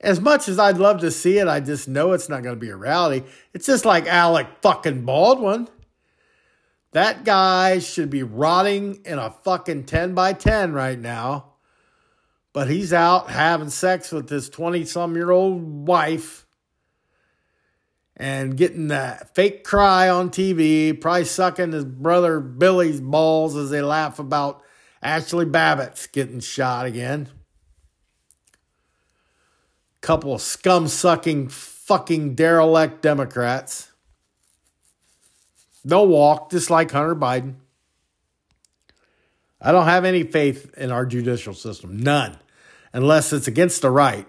As 0.00 0.20
much 0.20 0.48
as 0.48 0.58
I'd 0.58 0.78
love 0.78 1.00
to 1.00 1.10
see 1.10 1.38
it, 1.38 1.48
I 1.48 1.60
just 1.60 1.88
know 1.88 2.12
it's 2.12 2.28
not 2.28 2.42
gonna 2.42 2.56
be 2.56 2.70
a 2.70 2.76
reality. 2.76 3.26
It's 3.52 3.66
just 3.66 3.84
like 3.84 4.06
Alec 4.06 4.46
fucking 4.60 5.04
Baldwin. 5.04 5.68
That 6.92 7.24
guy 7.24 7.80
should 7.80 8.10
be 8.10 8.22
rotting 8.22 9.00
in 9.04 9.18
a 9.18 9.30
fucking 9.30 9.84
10 9.84 10.14
by 10.14 10.32
10 10.32 10.72
right 10.72 10.98
now. 10.98 11.54
But 12.52 12.70
he's 12.70 12.92
out 12.92 13.30
having 13.30 13.70
sex 13.70 14.12
with 14.12 14.28
his 14.28 14.48
20 14.48 14.84
some 14.84 15.16
year 15.16 15.32
old 15.32 15.88
wife 15.88 16.43
and 18.16 18.56
getting 18.56 18.88
that 18.88 19.34
fake 19.34 19.64
cry 19.64 20.08
on 20.08 20.30
TV, 20.30 20.98
probably 20.98 21.24
sucking 21.24 21.72
his 21.72 21.84
brother 21.84 22.40
Billy's 22.40 23.00
balls 23.00 23.56
as 23.56 23.70
they 23.70 23.82
laugh 23.82 24.18
about 24.18 24.62
Ashli 25.02 25.50
Babbitt's 25.50 26.06
getting 26.06 26.40
shot 26.40 26.86
again. 26.86 27.28
Couple 30.00 30.34
of 30.34 30.42
scum 30.42 30.86
sucking 30.86 31.48
fucking 31.48 32.34
derelict 32.34 33.02
Democrats. 33.02 33.90
They'll 35.84 36.06
walk 36.06 36.50
just 36.50 36.70
like 36.70 36.90
Hunter 36.90 37.14
Biden. 37.14 37.56
I 39.60 39.72
don't 39.72 39.86
have 39.86 40.04
any 40.04 40.22
faith 40.22 40.72
in 40.76 40.92
our 40.92 41.06
judicial 41.06 41.54
system. 41.54 41.98
None. 41.98 42.38
Unless 42.92 43.32
it's 43.32 43.48
against 43.48 43.82
the 43.82 43.90
right. 43.90 44.26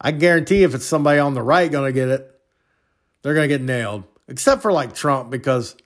I 0.00 0.10
guarantee 0.10 0.64
if 0.64 0.74
it's 0.74 0.84
somebody 0.84 1.20
on 1.20 1.34
the 1.34 1.42
right 1.42 1.70
going 1.70 1.88
to 1.88 1.92
get 1.92 2.08
it, 2.08 2.31
they're 3.22 3.34
going 3.34 3.48
to 3.48 3.54
get 3.54 3.62
nailed. 3.62 4.04
Except 4.28 4.62
for 4.62 4.72
like 4.72 4.94
Trump, 4.94 5.30
because 5.30 5.76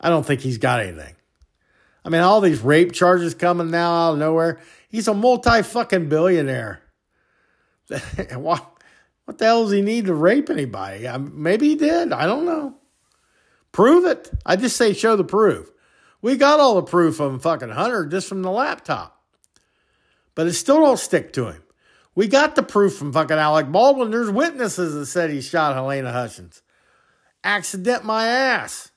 I 0.00 0.08
don't 0.08 0.26
think 0.26 0.40
he's 0.40 0.58
got 0.58 0.80
anything. 0.80 1.14
I 2.04 2.08
mean, 2.08 2.20
all 2.20 2.40
these 2.40 2.60
rape 2.60 2.92
charges 2.92 3.34
coming 3.34 3.70
now 3.70 3.92
out 3.92 4.12
of 4.14 4.18
nowhere. 4.18 4.60
He's 4.88 5.08
a 5.08 5.14
multi 5.14 5.62
fucking 5.62 6.08
billionaire. 6.08 6.82
what, 8.34 8.82
what 9.24 9.38
the 9.38 9.44
hell 9.44 9.64
does 9.64 9.72
he 9.72 9.82
need 9.82 10.06
to 10.06 10.14
rape 10.14 10.50
anybody? 10.50 11.06
maybe 11.18 11.68
he 11.68 11.74
did. 11.76 12.12
I 12.12 12.26
don't 12.26 12.44
know. 12.44 12.76
Prove 13.70 14.04
it. 14.04 14.30
I 14.44 14.56
just 14.56 14.76
say 14.76 14.92
show 14.92 15.16
the 15.16 15.24
proof. 15.24 15.70
We 16.20 16.36
got 16.36 16.60
all 16.60 16.76
the 16.76 16.82
proof 16.82 17.20
of 17.20 17.42
fucking 17.42 17.70
Hunter 17.70 18.06
just 18.06 18.28
from 18.28 18.42
the 18.42 18.50
laptop. 18.50 19.20
But 20.34 20.46
it 20.46 20.52
still 20.54 20.80
don't 20.80 20.98
stick 20.98 21.32
to 21.34 21.46
him. 21.46 21.62
We 22.14 22.28
got 22.28 22.54
the 22.56 22.62
proof 22.62 22.96
from 22.96 23.12
fucking 23.12 23.36
Alec 23.36 23.72
Baldwin. 23.72 24.10
There's 24.10 24.30
witnesses 24.30 24.94
that 24.94 25.06
said 25.06 25.30
he 25.30 25.40
shot 25.40 25.76
Halyna 25.76 26.12
Hutchins. 26.12 26.62
Accident 27.42 28.04
my 28.04 28.26
ass. 28.26 28.90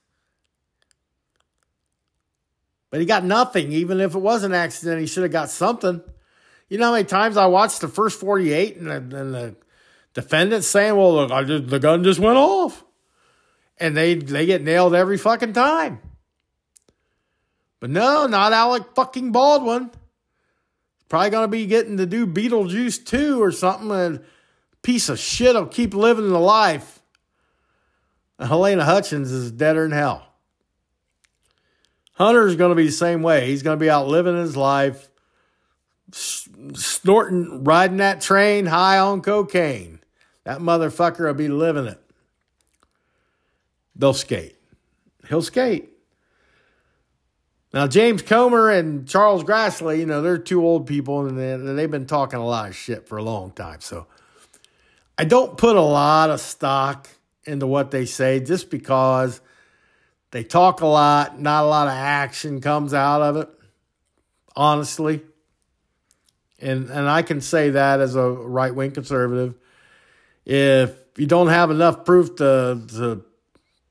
But 2.90 3.00
he 3.00 3.06
got 3.06 3.24
nothing. 3.24 3.72
Even 3.72 4.00
if 4.00 4.16
it 4.16 4.20
was 4.20 4.44
an 4.44 4.54
accident, 4.54 5.02
he 5.02 5.08
should 5.08 5.24
have 5.24 5.32
got 5.32 5.50
something. 5.50 6.02
You 6.70 6.78
know 6.78 6.88
how 6.88 6.92
many 6.94 7.06
times 7.06 7.38
I 7.38 7.46
watched 7.46 7.82
the 7.82 7.88
first 7.88 8.20
48 8.20 8.78
and 8.78 8.88
the, 8.88 8.96
and 8.96 9.34
the 9.34 9.56
defendant 10.14 10.64
saying, 10.64 10.96
well, 10.96 11.14
look, 11.14 11.48
just, 11.48 11.68
the 11.68 11.80
gun 11.80 12.04
just 12.04 12.20
went 12.20 12.38
off. 12.38 12.84
And 13.78 13.96
they, 13.96 14.16
they 14.16 14.46
get 14.46 14.64
nailed 14.64 14.96
every 14.96 15.18
fucking 15.18 15.54
time. 15.54 16.00
But 17.80 17.90
no, 17.90 18.28
not 18.28 18.54
Alec 18.54 18.96
fucking 18.96 19.32
Baldwin. 19.32 19.92
Probably 21.10 21.30
going 21.30 21.44
to 21.44 21.52
be 21.52 21.66
getting 21.66 21.98
to 21.98 22.06
do 22.06 22.26
Beetlejuice 22.26 23.06
2 23.06 23.42
or 23.42 23.52
something. 23.52 23.92
And 23.92 24.20
piece 24.82 25.10
of 25.10 25.20
shit 25.20 25.56
will 25.56 25.66
keep 25.66 25.94
living 25.94 26.30
the 26.30 26.40
life. 26.40 27.02
Halyna 28.40 28.84
Hutchins 28.84 29.32
is 29.32 29.52
deader 29.52 29.84
than 29.84 29.92
hell. 29.92 30.26
Hunter's 32.14 32.56
going 32.56 32.70
to 32.70 32.76
be 32.76 32.86
the 32.86 32.92
same 32.92 33.22
way. 33.22 33.48
He's 33.48 33.64
going 33.64 33.78
to 33.78 33.84
be 33.84 33.90
out 33.90 34.08
living 34.08 34.38
his 34.38 34.56
life, 34.56 35.10
snorting, 36.12 37.64
riding 37.64 37.98
that 37.98 38.22
train 38.22 38.68
high 38.68 38.98
on 39.00 39.22
cocaine. 39.22 40.00
That 40.46 40.60
motherfucker 40.60 41.26
will 41.26 41.34
be 41.34 41.48
living 41.50 41.86
it. 41.86 42.00
They'll 43.96 44.14
skate. 44.14 44.56
He'll 45.28 45.42
skate. 45.42 45.90
Now, 47.76 47.88
James 47.88 48.22
Comer 48.22 48.70
and 48.70 49.06
Charles 49.06 49.44
Grassley, 49.44 50.00
you 50.00 50.06
know, 50.06 50.22
they're 50.22 50.38
two 50.38 50.66
old 50.66 50.88
people 50.88 51.28
and 51.28 51.78
they've 51.78 51.92
been 51.92 52.06
talking 52.06 52.40
a 52.40 52.46
lot 52.46 52.70
of 52.70 52.76
shit 52.76 53.06
for 53.06 53.18
a 53.18 53.22
long 53.22 53.52
time. 53.52 53.82
So 53.82 54.08
I 55.18 55.26
don't 55.26 55.58
put 55.58 55.76
a 55.76 55.82
lot 55.82 56.30
of 56.30 56.40
stock 56.40 57.10
into 57.44 57.68
what 57.68 57.92
they 57.92 58.06
say 58.06 58.40
just 58.40 58.70
because 58.70 59.42
they 60.32 60.42
talk 60.42 60.80
a 60.80 60.86
lot, 60.86 61.42
not 61.42 61.66
a 61.66 61.68
lot 61.68 61.88
of 61.88 61.94
action 61.96 62.62
comes 62.62 62.94
out 62.94 63.22
of 63.22 63.36
it, 63.36 63.50
honestly. 64.56 65.22
And, 66.62 66.90
and 66.90 67.10
I 67.10 67.24
can 67.24 67.42
say 67.42 67.72
that 67.72 68.00
as 68.00 68.16
a 68.16 68.30
right 68.30 68.74
wing 68.74 68.92
conservative. 68.92 69.54
If 70.46 70.94
you 71.18 71.28
don't 71.28 71.50
have 71.50 71.72
enough 71.72 72.06
proof 72.06 72.38
to, 72.38 72.82
to 72.92 73.26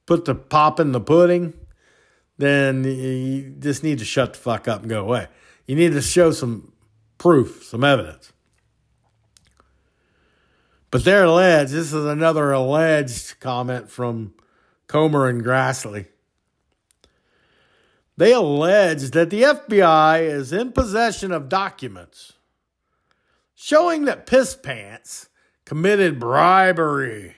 put 0.07 0.25
the 0.25 0.35
pop 0.35 0.81
in 0.81 0.93
the 0.93 1.03
pudding, 1.03 1.53
then 2.39 2.85
you 2.85 3.55
just 3.59 3.83
need 3.83 3.99
to 3.99 4.05
shut 4.05 4.35
the 4.35 4.39
fuck 4.39 4.67
up 4.69 4.81
and 4.81 4.91
go 4.91 5.03
away. 5.03 5.29
You 5.67 5.77
need 5.77 5.93
to 5.93 6.03
show 6.03 6.33
some 6.33 6.73
proof, 7.19 7.65
some 7.65 7.85
evidence. 7.85 8.33
But 10.91 11.05
they're 11.05 11.25
alleged. 11.25 11.73
This 11.73 11.93
is 11.93 12.05
another 12.05 12.53
alleged 12.53 13.41
comment 13.41 13.91
from 13.91 14.35
Comer 14.87 15.29
and 15.29 15.43
Grassley. 15.43 16.07
They 18.17 18.33
allege 18.33 19.11
that 19.11 19.31
the 19.31 19.43
FBI 19.43 20.23
is 20.23 20.53
in 20.53 20.71
possession 20.71 21.33
of 21.33 21.49
documents 21.49 22.35
showing 23.55 24.05
that 24.05 24.27
Piss 24.27 24.55
Pants 24.55 25.29
committed 25.65 26.21
bribery 26.21 27.37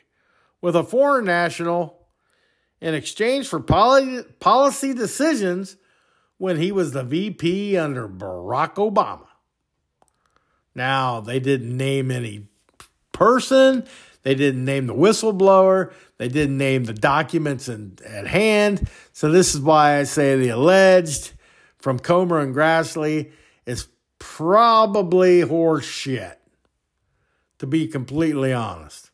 with 0.60 0.76
a 0.76 0.84
foreign 0.84 1.24
national 1.24 1.95
in 2.80 2.94
exchange 2.94 3.48
for 3.48 3.60
policy 3.60 4.94
decisions 4.94 5.76
when 6.38 6.58
he 6.58 6.72
was 6.72 6.92
the 6.92 7.02
VP 7.02 7.76
under 7.76 8.08
Barack 8.08 8.74
Obama. 8.74 9.26
Now, 10.74 11.20
they 11.20 11.40
didn't 11.40 11.74
name 11.74 12.10
any 12.10 12.48
person, 13.12 13.86
they 14.22 14.34
didn't 14.34 14.64
name 14.64 14.86
the 14.86 14.94
whistleblower, 14.94 15.92
they 16.18 16.28
didn't 16.28 16.58
name 16.58 16.84
the 16.84 16.92
documents 16.92 17.68
in, 17.68 17.98
at 18.04 18.26
hand. 18.26 18.86
So, 19.12 19.30
this 19.30 19.54
is 19.54 19.60
why 19.60 19.98
I 19.98 20.02
say 20.02 20.36
the 20.36 20.50
alleged 20.50 21.32
from 21.78 21.98
Comer 21.98 22.40
and 22.40 22.54
Grassley 22.54 23.30
is 23.64 23.88
probably 24.18 25.40
horseshit, 25.40 26.36
to 27.58 27.66
be 27.66 27.86
completely 27.86 28.52
honest. 28.52 29.10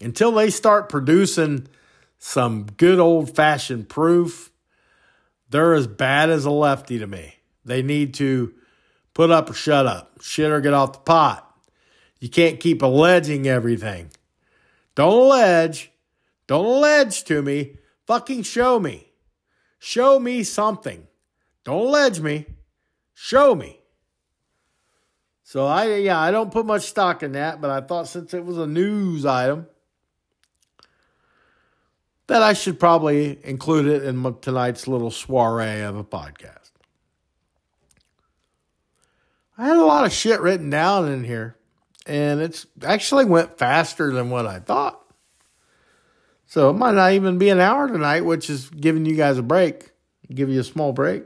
Until 0.00 0.32
they 0.32 0.50
start 0.50 0.90
producing 0.90 1.68
some 2.18 2.64
good 2.76 2.98
old 2.98 3.34
fashioned 3.34 3.88
proof, 3.88 4.50
they're 5.50 5.74
as 5.74 5.86
bad 5.86 6.30
as 6.30 6.44
a 6.44 6.50
lefty 6.50 6.98
to 6.98 7.06
me. 7.06 7.36
They 7.64 7.82
need 7.82 8.14
to 8.14 8.54
put 9.14 9.30
up 9.30 9.50
or 9.50 9.54
shut 9.54 9.86
up, 9.86 10.20
shit 10.20 10.50
or 10.50 10.60
get 10.60 10.74
off 10.74 10.92
the 10.92 10.98
pot. 11.00 11.44
You 12.20 12.28
can't 12.28 12.60
keep 12.60 12.82
alleging 12.82 13.46
everything. 13.46 14.10
Don't 14.94 15.26
allege. 15.26 15.92
Don't 16.46 16.64
allege 16.64 17.24
to 17.24 17.42
me. 17.42 17.76
Fucking 18.06 18.42
show 18.42 18.80
me. 18.80 19.08
Show 19.78 20.18
me 20.18 20.42
something. 20.42 21.06
Don't 21.64 21.86
allege 21.86 22.20
me. 22.20 22.46
Show 23.14 23.54
me. 23.54 23.78
So 25.44 25.66
I 25.66 25.96
yeah, 25.96 26.20
I 26.20 26.30
don't 26.30 26.50
put 26.50 26.66
much 26.66 26.82
stock 26.82 27.22
in 27.22 27.32
that, 27.32 27.60
but 27.60 27.70
I 27.70 27.80
thought 27.80 28.08
since 28.08 28.34
it 28.34 28.44
was 28.44 28.58
a 28.58 28.66
news 28.66 29.24
item, 29.24 29.66
that 32.28 32.42
I 32.42 32.52
should 32.52 32.78
probably 32.78 33.38
include 33.42 33.86
it 33.86 34.04
in 34.04 34.36
tonight's 34.40 34.86
little 34.86 35.10
soiree 35.10 35.80
of 35.80 35.96
a 35.96 36.04
podcast. 36.04 36.70
I 39.56 39.66
had 39.66 39.76
a 39.76 39.84
lot 39.84 40.04
of 40.04 40.12
shit 40.12 40.40
written 40.40 40.70
down 40.70 41.10
in 41.10 41.24
here, 41.24 41.56
and 42.06 42.40
it's 42.40 42.66
actually 42.84 43.24
went 43.24 43.58
faster 43.58 44.12
than 44.12 44.30
what 44.30 44.46
I 44.46 44.60
thought. 44.60 45.02
So 46.46 46.70
it 46.70 46.74
might 46.74 46.94
not 46.94 47.12
even 47.12 47.38
be 47.38 47.48
an 47.48 47.60
hour 47.60 47.88
tonight, 47.88 48.24
which 48.24 48.48
is 48.48 48.70
giving 48.70 49.04
you 49.04 49.16
guys 49.16 49.38
a 49.38 49.42
break, 49.42 49.90
give 50.32 50.48
you 50.48 50.60
a 50.60 50.64
small 50.64 50.92
break. 50.92 51.24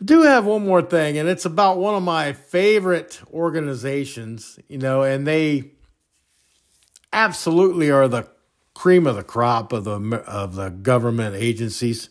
I 0.00 0.04
do 0.04 0.22
have 0.22 0.44
one 0.44 0.66
more 0.66 0.82
thing, 0.82 1.16
and 1.18 1.28
it's 1.28 1.46
about 1.46 1.78
one 1.78 1.94
of 1.94 2.02
my 2.02 2.32
favorite 2.32 3.20
organizations, 3.32 4.58
you 4.68 4.78
know, 4.78 5.02
and 5.02 5.26
they 5.26 5.70
absolutely 7.12 7.90
are 7.90 8.06
the 8.06 8.28
cream 8.76 9.06
of 9.06 9.16
the 9.16 9.24
crop 9.24 9.72
of 9.72 9.84
the 9.84 10.22
of 10.26 10.54
the 10.54 10.68
government 10.68 11.34
agencies. 11.34 12.10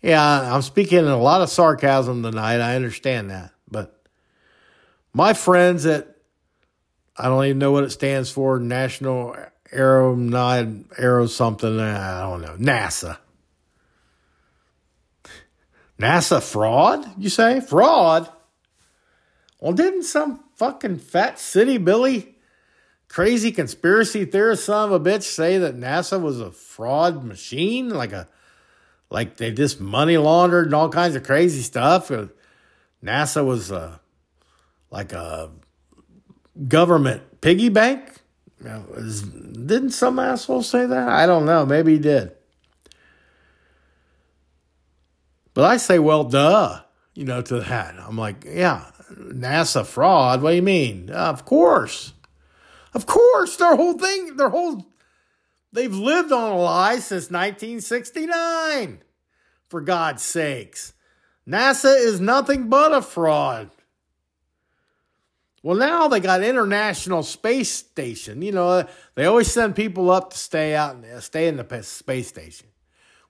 Yeah, 0.00 0.54
I'm 0.54 0.62
speaking 0.62 0.98
in 0.98 1.06
a 1.06 1.18
lot 1.18 1.42
of 1.42 1.50
sarcasm 1.50 2.22
tonight. 2.22 2.60
I 2.60 2.76
understand 2.76 3.30
that, 3.30 3.52
but 3.70 4.02
my 5.12 5.34
friends 5.34 5.86
at 5.86 6.16
I 7.16 7.26
don't 7.26 7.44
even 7.44 7.58
know 7.58 7.72
what 7.72 7.84
it 7.84 7.90
stands 7.90 8.30
for. 8.30 8.58
National 8.58 9.36
Aeronaut 9.72 10.86
Aero 10.98 11.26
something. 11.26 11.78
I 11.78 12.22
don't 12.22 12.40
know. 12.40 12.56
NASA. 12.56 13.18
NASA 15.98 16.42
fraud? 16.42 17.06
You 17.18 17.28
say 17.28 17.60
fraud? 17.60 18.28
Well, 19.60 19.72
didn't 19.72 20.02
some 20.04 20.42
fucking 20.56 20.98
fat 20.98 21.38
city 21.38 21.78
Billy 21.78 22.33
crazy 23.14 23.52
conspiracy 23.52 24.24
theorist 24.24 24.64
son 24.64 24.90
of 24.90 24.92
a 24.92 24.98
bitch 24.98 25.22
say 25.22 25.56
that 25.56 25.76
NASA 25.76 26.20
was 26.20 26.40
a 26.40 26.50
fraud 26.50 27.22
machine, 27.22 27.88
like 27.88 28.10
a 28.10 28.26
like 29.08 29.36
they 29.36 29.52
just 29.52 29.80
money 29.80 30.16
laundered 30.16 30.64
and 30.64 30.74
all 30.74 30.88
kinds 30.88 31.14
of 31.14 31.22
crazy 31.22 31.62
stuff. 31.62 32.10
NASA 33.04 33.46
was 33.46 33.70
a, 33.70 34.00
like 34.90 35.12
a 35.12 35.52
government 36.66 37.40
piggy 37.40 37.68
bank. 37.68 38.14
didn't 38.60 39.90
some 39.90 40.18
asshole 40.18 40.64
say 40.64 40.84
that? 40.84 41.08
I 41.08 41.24
don't 41.26 41.46
know. 41.46 41.64
Maybe 41.64 41.92
he 41.92 41.98
did. 42.00 42.32
But 45.52 45.66
I 45.66 45.76
say, 45.76 46.00
well, 46.00 46.24
duh, 46.24 46.80
you 47.14 47.24
know, 47.24 47.42
to 47.42 47.60
that. 47.60 47.94
I'm 47.96 48.18
like, 48.18 48.44
yeah, 48.44 48.90
NASA 49.12 49.86
fraud. 49.86 50.42
What 50.42 50.50
do 50.50 50.56
you 50.56 50.62
mean? 50.62 51.10
Uh, 51.10 51.30
of 51.30 51.44
course. 51.44 52.13
Of 52.94 53.06
course. 53.06 53.56
Their 53.56 53.76
whole 53.76 53.98
thing, 53.98 54.36
their 54.36 54.48
whole, 54.48 54.86
they've 55.72 55.94
lived 55.94 56.32
on 56.32 56.52
a 56.52 56.58
lie 56.58 56.96
since 56.96 57.30
1969. 57.30 59.02
For 59.68 59.80
God's 59.80 60.22
sakes. 60.22 60.92
NASA 61.48 61.96
is 61.96 62.20
nothing 62.20 62.68
but 62.68 62.94
a 62.94 63.02
fraud. 63.02 63.70
Well, 65.64 65.76
now 65.76 66.08
they 66.08 66.20
got 66.20 66.42
International 66.42 67.22
Space 67.22 67.72
Station. 67.72 68.42
You 68.42 68.52
know, 68.52 68.86
they 69.14 69.24
always 69.24 69.50
send 69.50 69.74
people 69.74 70.10
up 70.10 70.30
to 70.30 70.38
stay 70.38 70.74
out 70.74 70.96
and 70.96 71.22
stay 71.22 71.48
in 71.48 71.56
the 71.56 71.82
space 71.82 72.28
station. 72.28 72.68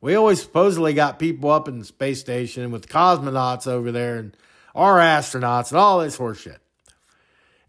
We 0.00 0.16
always 0.16 0.42
supposedly 0.42 0.94
got 0.94 1.20
people 1.20 1.50
up 1.50 1.68
in 1.68 1.78
the 1.78 1.84
space 1.84 2.20
station 2.20 2.72
with 2.72 2.88
cosmonauts 2.88 3.66
over 3.66 3.92
there 3.92 4.16
and 4.16 4.36
our 4.74 4.98
astronauts 4.98 5.70
and 5.70 5.78
all 5.78 6.00
this 6.00 6.18
horseshit. 6.18 6.58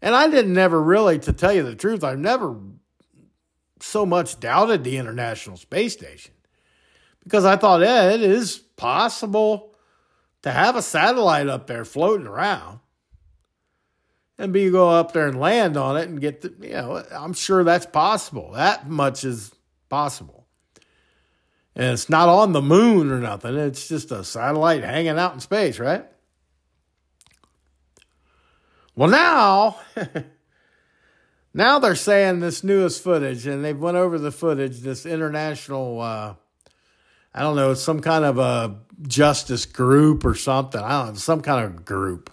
And 0.02 0.14
I 0.14 0.28
didn't 0.28 0.52
never 0.52 0.80
really, 0.82 1.18
to 1.20 1.32
tell 1.32 1.52
you 1.52 1.62
the 1.62 1.74
truth, 1.74 2.04
I've 2.04 2.18
never 2.18 2.56
so 3.80 4.06
much 4.06 4.40
doubted 4.40 4.84
the 4.84 4.96
International 4.96 5.56
Space 5.56 5.92
Station 5.92 6.34
because 7.22 7.44
I 7.44 7.56
thought, 7.56 7.80
yeah, 7.80 8.10
it 8.10 8.22
is 8.22 8.58
possible 8.58 9.74
to 10.42 10.52
have 10.52 10.76
a 10.76 10.82
satellite 10.82 11.48
up 11.48 11.66
there 11.66 11.84
floating 11.84 12.26
around 12.26 12.80
and 14.38 14.52
be 14.52 14.70
go 14.70 14.90
up 14.90 15.12
there 15.12 15.26
and 15.26 15.40
land 15.40 15.76
on 15.76 15.96
it 15.96 16.08
and 16.08 16.20
get 16.20 16.42
the, 16.42 16.54
you 16.60 16.74
know, 16.74 17.04
I'm 17.10 17.32
sure 17.32 17.64
that's 17.64 17.86
possible. 17.86 18.52
That 18.52 18.88
much 18.88 19.24
is 19.24 19.52
possible. 19.88 20.46
And 21.74 21.92
it's 21.92 22.08
not 22.08 22.28
on 22.28 22.52
the 22.52 22.62
moon 22.62 23.10
or 23.10 23.18
nothing. 23.18 23.56
It's 23.56 23.88
just 23.88 24.10
a 24.10 24.24
satellite 24.24 24.82
hanging 24.82 25.18
out 25.18 25.34
in 25.34 25.40
space, 25.40 25.78
right? 25.78 26.06
Well, 28.96 29.08
now, 29.08 29.76
now 31.54 31.78
they're 31.78 31.94
saying 31.94 32.40
this 32.40 32.64
newest 32.64 33.04
footage, 33.04 33.46
and 33.46 33.64
they've 33.64 33.78
went 33.78 33.96
over 33.96 34.18
the 34.18 34.32
footage. 34.32 34.80
This 34.80 35.06
international, 35.06 36.00
uh, 36.00 36.34
I 37.32 37.42
don't 37.42 37.54
know, 37.54 37.74
some 37.74 38.00
kind 38.00 38.24
of 38.24 38.38
a 38.38 38.78
justice 39.06 39.66
group 39.66 40.24
or 40.24 40.34
something. 40.34 40.80
I 40.80 41.04
don't 41.04 41.08
know, 41.08 41.14
some 41.14 41.42
kind 41.42 41.64
of 41.64 41.84
group 41.84 42.30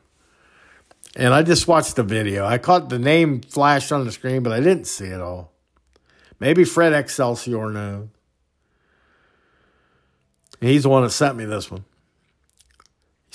and 1.16 1.34
I 1.34 1.44
just 1.44 1.68
watched 1.68 1.96
the 1.96 2.04
video. 2.04 2.46
I 2.46 2.58
caught 2.58 2.90
the 2.90 3.00
name 3.00 3.42
flashed 3.42 3.92
on 3.92 4.06
the 4.06 4.12
screen, 4.12 4.42
but 4.44 4.52
I 4.52 4.60
didn't 4.60 4.86
see 4.86 5.06
it 5.06 5.22
all. 5.22 5.52
Maybe 6.40 6.64
Fred 6.64 6.94
Excelsior 6.94 7.70
knows. 7.70 8.08
He's 10.60 10.84
the 10.84 10.90
one 10.90 11.04
that 11.04 11.12
sent 11.12 11.38
me 11.38 11.46
this 11.46 11.70
one. 11.70 11.84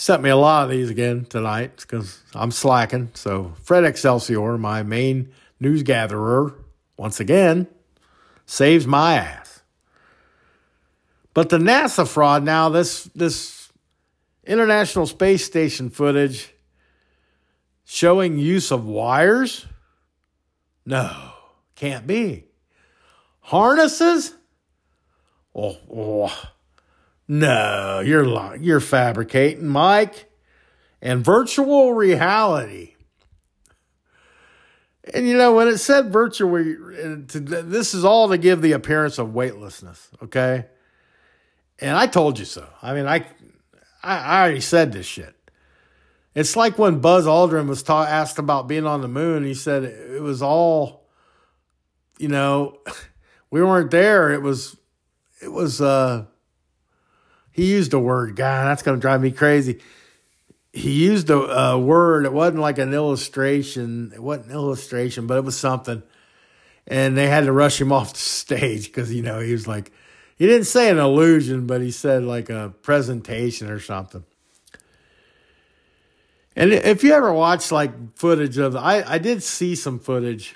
Sent 0.00 0.22
me 0.22 0.30
a 0.30 0.36
lot 0.36 0.62
of 0.62 0.70
these 0.70 0.90
again 0.90 1.24
tonight 1.24 1.72
because 1.78 2.22
I'm 2.32 2.52
slacking. 2.52 3.10
So 3.14 3.54
Fred 3.64 3.82
Excelsior, 3.82 4.56
my 4.56 4.84
main 4.84 5.32
news 5.58 5.82
gatherer, 5.82 6.54
once 6.96 7.18
again, 7.18 7.66
saves 8.46 8.86
my 8.86 9.14
ass. 9.14 9.64
But 11.34 11.48
the 11.48 11.58
NASA 11.58 12.06
fraud 12.06 12.44
now, 12.44 12.68
this 12.68 13.10
this 13.16 13.72
International 14.46 15.04
Space 15.04 15.44
Station 15.44 15.90
footage 15.90 16.54
showing 17.84 18.38
use 18.38 18.70
of 18.70 18.86
wires? 18.86 19.66
No, 20.86 21.32
can't 21.74 22.06
be. 22.06 22.44
Harnesses? 23.40 24.32
Oh, 25.56 25.76
oh. 25.92 26.50
No, 27.28 28.00
you're 28.00 28.56
you're 28.56 28.80
fabricating, 28.80 29.68
Mike. 29.68 30.24
And 31.00 31.24
virtual 31.24 31.92
reality. 31.92 32.94
And 35.14 35.28
you 35.28 35.36
know, 35.36 35.54
when 35.54 35.68
it 35.68 35.78
said 35.78 36.12
virtual, 36.12 36.58
this 36.58 37.94
is 37.94 38.04
all 38.04 38.28
to 38.30 38.38
give 38.38 38.62
the 38.62 38.72
appearance 38.72 39.18
of 39.18 39.32
weightlessness, 39.32 40.10
okay? 40.24 40.66
And 41.78 41.96
I 41.96 42.06
told 42.06 42.38
you 42.38 42.44
so. 42.44 42.66
I 42.82 42.94
mean, 42.94 43.06
I, 43.06 43.24
I 44.02 44.40
already 44.40 44.60
said 44.60 44.92
this 44.92 45.06
shit. 45.06 45.34
It's 46.34 46.56
like 46.56 46.78
when 46.78 47.00
Buzz 47.00 47.26
Aldrin 47.26 47.68
was 47.68 47.82
ta- 47.82 48.04
asked 48.04 48.38
about 48.38 48.68
being 48.68 48.86
on 48.86 49.00
the 49.00 49.08
moon. 49.08 49.44
He 49.44 49.54
said 49.54 49.84
it 49.84 50.22
was 50.22 50.42
all, 50.42 51.08
you 52.18 52.28
know, 52.28 52.78
we 53.50 53.62
weren't 53.62 53.90
there. 53.90 54.30
It 54.32 54.42
was, 54.42 54.76
it 55.40 55.52
was, 55.52 55.80
uh, 55.80 56.26
he 57.58 57.72
used 57.72 57.92
a 57.92 57.98
word, 57.98 58.36
God, 58.36 58.66
that's 58.66 58.84
going 58.84 58.96
to 58.96 59.00
drive 59.00 59.20
me 59.20 59.32
crazy. 59.32 59.80
He 60.72 60.92
used 60.92 61.28
a, 61.28 61.36
a 61.36 61.76
word. 61.76 62.24
It 62.24 62.32
wasn't 62.32 62.60
like 62.60 62.78
an 62.78 62.94
illustration. 62.94 64.12
It 64.14 64.22
wasn't 64.22 64.46
an 64.46 64.52
illustration, 64.52 65.26
but 65.26 65.38
it 65.38 65.44
was 65.44 65.58
something. 65.58 66.04
And 66.86 67.18
they 67.18 67.26
had 67.26 67.46
to 67.46 67.52
rush 67.52 67.80
him 67.80 67.90
off 67.98 68.12
the 68.12 68.20
stage 68.20 68.86
because, 68.86 69.12
you 69.12 69.22
know, 69.22 69.40
he 69.40 69.50
was 69.50 69.66
like, 69.66 69.90
he 70.36 70.46
didn't 70.46 70.66
say 70.68 70.88
an 70.88 70.98
illusion, 70.98 71.66
but 71.66 71.80
he 71.80 71.90
said 71.90 72.22
like 72.22 72.48
a 72.48 72.72
presentation 72.82 73.68
or 73.68 73.80
something. 73.80 74.22
And 76.54 76.72
if 76.72 77.02
you 77.02 77.12
ever 77.12 77.32
watch 77.32 77.72
like 77.72 78.16
footage 78.16 78.56
of, 78.56 78.76
I, 78.76 79.02
I 79.02 79.18
did 79.18 79.42
see 79.42 79.74
some 79.74 79.98
footage 79.98 80.54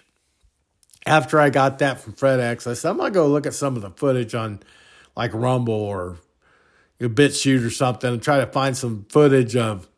after 1.04 1.40
I 1.40 1.50
got 1.50 1.80
that 1.80 1.98
from 1.98 2.12
FredEx. 2.12 2.68
I 2.68 2.74
said, 2.74 2.90
I'm 2.90 2.96
going 2.96 3.12
to 3.12 3.14
go 3.14 3.26
look 3.26 3.46
at 3.46 3.54
some 3.54 3.74
of 3.74 3.82
the 3.82 3.90
footage 3.90 4.36
on 4.36 4.60
like 5.16 5.34
Rumble 5.34 5.74
or 5.74 6.18
you 7.02 7.08
know, 7.08 7.14
BitChute 7.14 7.66
or 7.66 7.70
something 7.70 8.12
and 8.12 8.22
try 8.22 8.38
to 8.38 8.46
find 8.46 8.76
some 8.76 9.06
footage 9.08 9.56
of 9.56 9.88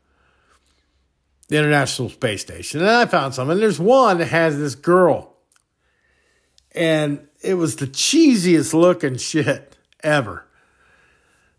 the 1.49 1.59
International 1.59 2.09
Space 2.09 2.41
Station. 2.41 2.81
And 2.81 2.89
I 2.89 3.05
found 3.05 3.35
some. 3.35 3.51
And 3.51 3.61
there's 3.61 3.79
one 3.79 4.19
that 4.19 4.29
has 4.29 4.57
this 4.57 4.75
girl. 4.75 5.37
And 6.73 7.29
it 7.43 7.55
was 7.55 7.77
the 7.77 7.87
cheesiest 7.87 8.73
looking 8.73 9.19
shit 9.19 9.77
ever. 10.03 10.47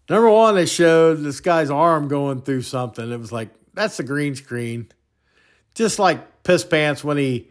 Number 0.10 0.32
one, 0.32 0.56
they 0.56 0.66
showed 0.66 1.18
this 1.18 1.40
guy's 1.42 1.70
arm 1.70 2.08
going 2.08 2.42
through 2.42 2.64
something. 2.64 3.12
It 3.12 3.20
was 3.20 3.32
like 3.32 3.50
that's 3.76 3.98
the 3.98 4.04
green 4.04 4.36
screen. 4.36 4.88
Just 5.76 6.00
like 6.00 6.44
Piss 6.44 6.64
Pants 6.64 7.04
when 7.04 7.18
he 7.18 7.50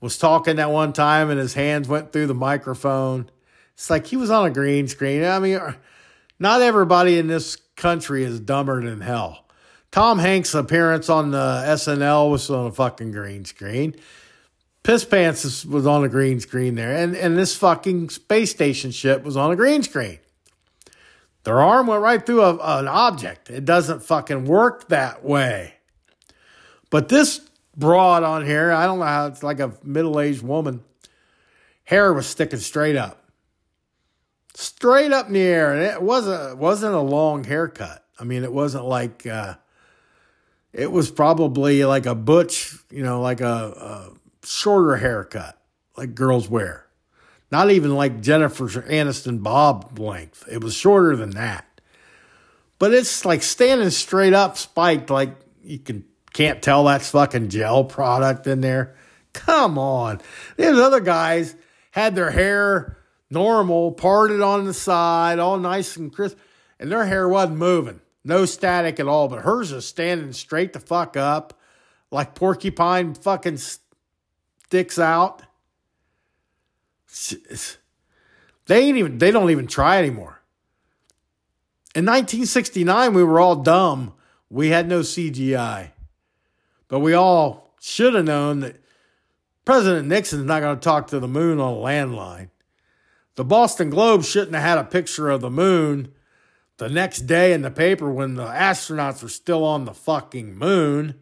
was 0.00 0.18
talking 0.18 0.56
that 0.56 0.70
one 0.70 0.92
time 0.92 1.30
and 1.30 1.38
his 1.38 1.54
hands 1.54 1.86
went 1.86 2.12
through 2.12 2.26
the 2.26 2.34
microphone. 2.34 3.30
It's 3.74 3.88
like 3.88 4.06
he 4.06 4.16
was 4.16 4.30
on 4.30 4.46
a 4.46 4.50
green 4.50 4.88
screen. 4.88 5.24
I 5.24 5.38
mean, 5.38 5.60
not 6.38 6.62
everybody 6.62 7.18
in 7.18 7.26
this 7.26 7.56
country 7.76 8.24
is 8.24 8.40
dumber 8.40 8.82
than 8.82 9.00
hell. 9.00 9.44
Tom 9.90 10.18
Hanks' 10.18 10.54
appearance 10.54 11.08
on 11.08 11.30
the 11.30 11.62
SNL 11.66 12.30
was 12.30 12.50
on 12.50 12.66
a 12.66 12.72
fucking 12.72 13.12
green 13.12 13.44
screen. 13.44 13.94
Piss 14.82 15.04
Pants 15.04 15.64
was 15.64 15.86
on 15.86 16.04
a 16.04 16.08
green 16.08 16.38
screen 16.38 16.74
there. 16.74 16.94
And, 16.94 17.16
and 17.16 17.36
this 17.36 17.56
fucking 17.56 18.10
space 18.10 18.50
station 18.50 18.90
ship 18.90 19.24
was 19.24 19.36
on 19.36 19.50
a 19.50 19.56
green 19.56 19.82
screen. 19.82 20.18
Their 21.42 21.60
arm 21.60 21.86
went 21.86 22.02
right 22.02 22.24
through 22.24 22.42
a, 22.42 22.78
an 22.78 22.88
object. 22.88 23.50
It 23.50 23.64
doesn't 23.64 24.02
fucking 24.02 24.44
work 24.44 24.88
that 24.88 25.24
way. 25.24 25.74
But 26.90 27.08
this 27.08 27.40
broad 27.76 28.22
on 28.22 28.46
here, 28.46 28.70
I 28.70 28.86
don't 28.86 28.98
know 28.98 29.04
how 29.06 29.26
it's 29.26 29.42
like 29.42 29.60
a 29.60 29.72
middle 29.82 30.20
aged 30.20 30.42
woman. 30.42 30.82
Hair 31.84 32.12
was 32.12 32.26
sticking 32.26 32.58
straight 32.58 32.96
up, 32.96 33.25
straight 34.56 35.12
up 35.12 35.26
in 35.28 35.34
the 35.34 35.40
air, 35.40 35.72
and 35.72 35.82
it 35.82 36.02
wasn't 36.02 36.58
wasn't 36.58 36.94
a 36.94 37.00
long 37.00 37.44
haircut. 37.44 38.04
I 38.18 38.24
mean, 38.24 38.42
it 38.42 38.52
wasn't 38.52 38.86
like 38.86 39.26
uh, 39.26 39.54
it 40.72 40.90
was 40.90 41.10
probably 41.10 41.84
like 41.84 42.06
a 42.06 42.14
butch, 42.14 42.74
you 42.90 43.02
know, 43.02 43.20
like 43.20 43.40
a, 43.40 43.46
a 43.46 44.46
shorter 44.46 44.96
haircut, 44.96 45.60
like 45.96 46.14
girls 46.14 46.48
wear. 46.48 46.86
Not 47.52 47.70
even 47.70 47.94
like 47.94 48.22
Jennifer 48.22 48.66
Aniston 48.66 49.42
bob 49.42 49.98
length. 49.98 50.44
It 50.50 50.64
was 50.64 50.74
shorter 50.74 51.14
than 51.14 51.30
that. 51.30 51.64
But 52.78 52.92
it's 52.92 53.24
like 53.24 53.42
standing 53.42 53.90
straight 53.90 54.34
up, 54.34 54.56
spiked, 54.56 55.10
like 55.10 55.36
you 55.62 55.78
can 55.78 56.04
can't 56.32 56.62
tell 56.62 56.84
that's 56.84 57.10
fucking 57.10 57.48
gel 57.48 57.84
product 57.84 58.46
in 58.46 58.60
there. 58.60 58.96
Come 59.32 59.78
on. 59.78 60.20
These 60.56 60.78
other 60.78 61.00
guys 61.00 61.54
had 61.90 62.14
their 62.14 62.30
hair 62.30 62.95
normal, 63.30 63.92
parted 63.92 64.40
on 64.40 64.64
the 64.64 64.74
side, 64.74 65.38
all 65.38 65.58
nice 65.58 65.96
and 65.96 66.12
crisp, 66.12 66.36
and 66.78 66.90
their 66.90 67.06
hair 67.06 67.28
wasn't 67.28 67.58
moving. 67.58 68.00
No 68.24 68.44
static 68.44 68.98
at 68.98 69.08
all, 69.08 69.28
but 69.28 69.42
hers 69.42 69.72
is 69.72 69.86
standing 69.86 70.32
straight 70.32 70.72
the 70.72 70.80
fuck 70.80 71.16
up, 71.16 71.58
like 72.10 72.34
porcupine 72.34 73.14
fucking 73.14 73.58
sticks 73.58 74.98
out. 74.98 75.42
They 78.66 78.80
ain't 78.82 78.98
even 78.98 79.18
they 79.18 79.30
don't 79.30 79.50
even 79.50 79.66
try 79.66 79.98
anymore. 79.98 80.42
In 81.94 82.04
1969, 82.04 83.14
we 83.14 83.24
were 83.24 83.40
all 83.40 83.56
dumb. 83.56 84.12
We 84.50 84.68
had 84.68 84.88
no 84.88 85.00
CGI. 85.00 85.92
But 86.88 87.00
we 87.00 87.14
all 87.14 87.74
should 87.80 88.14
have 88.14 88.24
known 88.24 88.60
that 88.60 88.76
President 89.64 90.08
Nixon's 90.08 90.44
not 90.44 90.60
going 90.60 90.76
to 90.76 90.82
talk 90.82 91.06
to 91.08 91.20
the 91.20 91.28
moon 91.28 91.58
on 91.58 91.72
a 91.72 91.76
landline. 91.76 92.50
The 93.36 93.44
Boston 93.44 93.90
Globe 93.90 94.24
shouldn't 94.24 94.54
have 94.54 94.64
had 94.64 94.78
a 94.78 94.84
picture 94.84 95.28
of 95.28 95.42
the 95.42 95.50
moon 95.50 96.12
the 96.78 96.88
next 96.88 97.20
day 97.20 97.52
in 97.52 97.62
the 97.62 97.70
paper 97.70 98.10
when 98.10 98.34
the 98.34 98.46
astronauts 98.46 99.22
were 99.22 99.28
still 99.28 99.62
on 99.62 99.84
the 99.84 99.94
fucking 99.94 100.56
moon. 100.56 101.14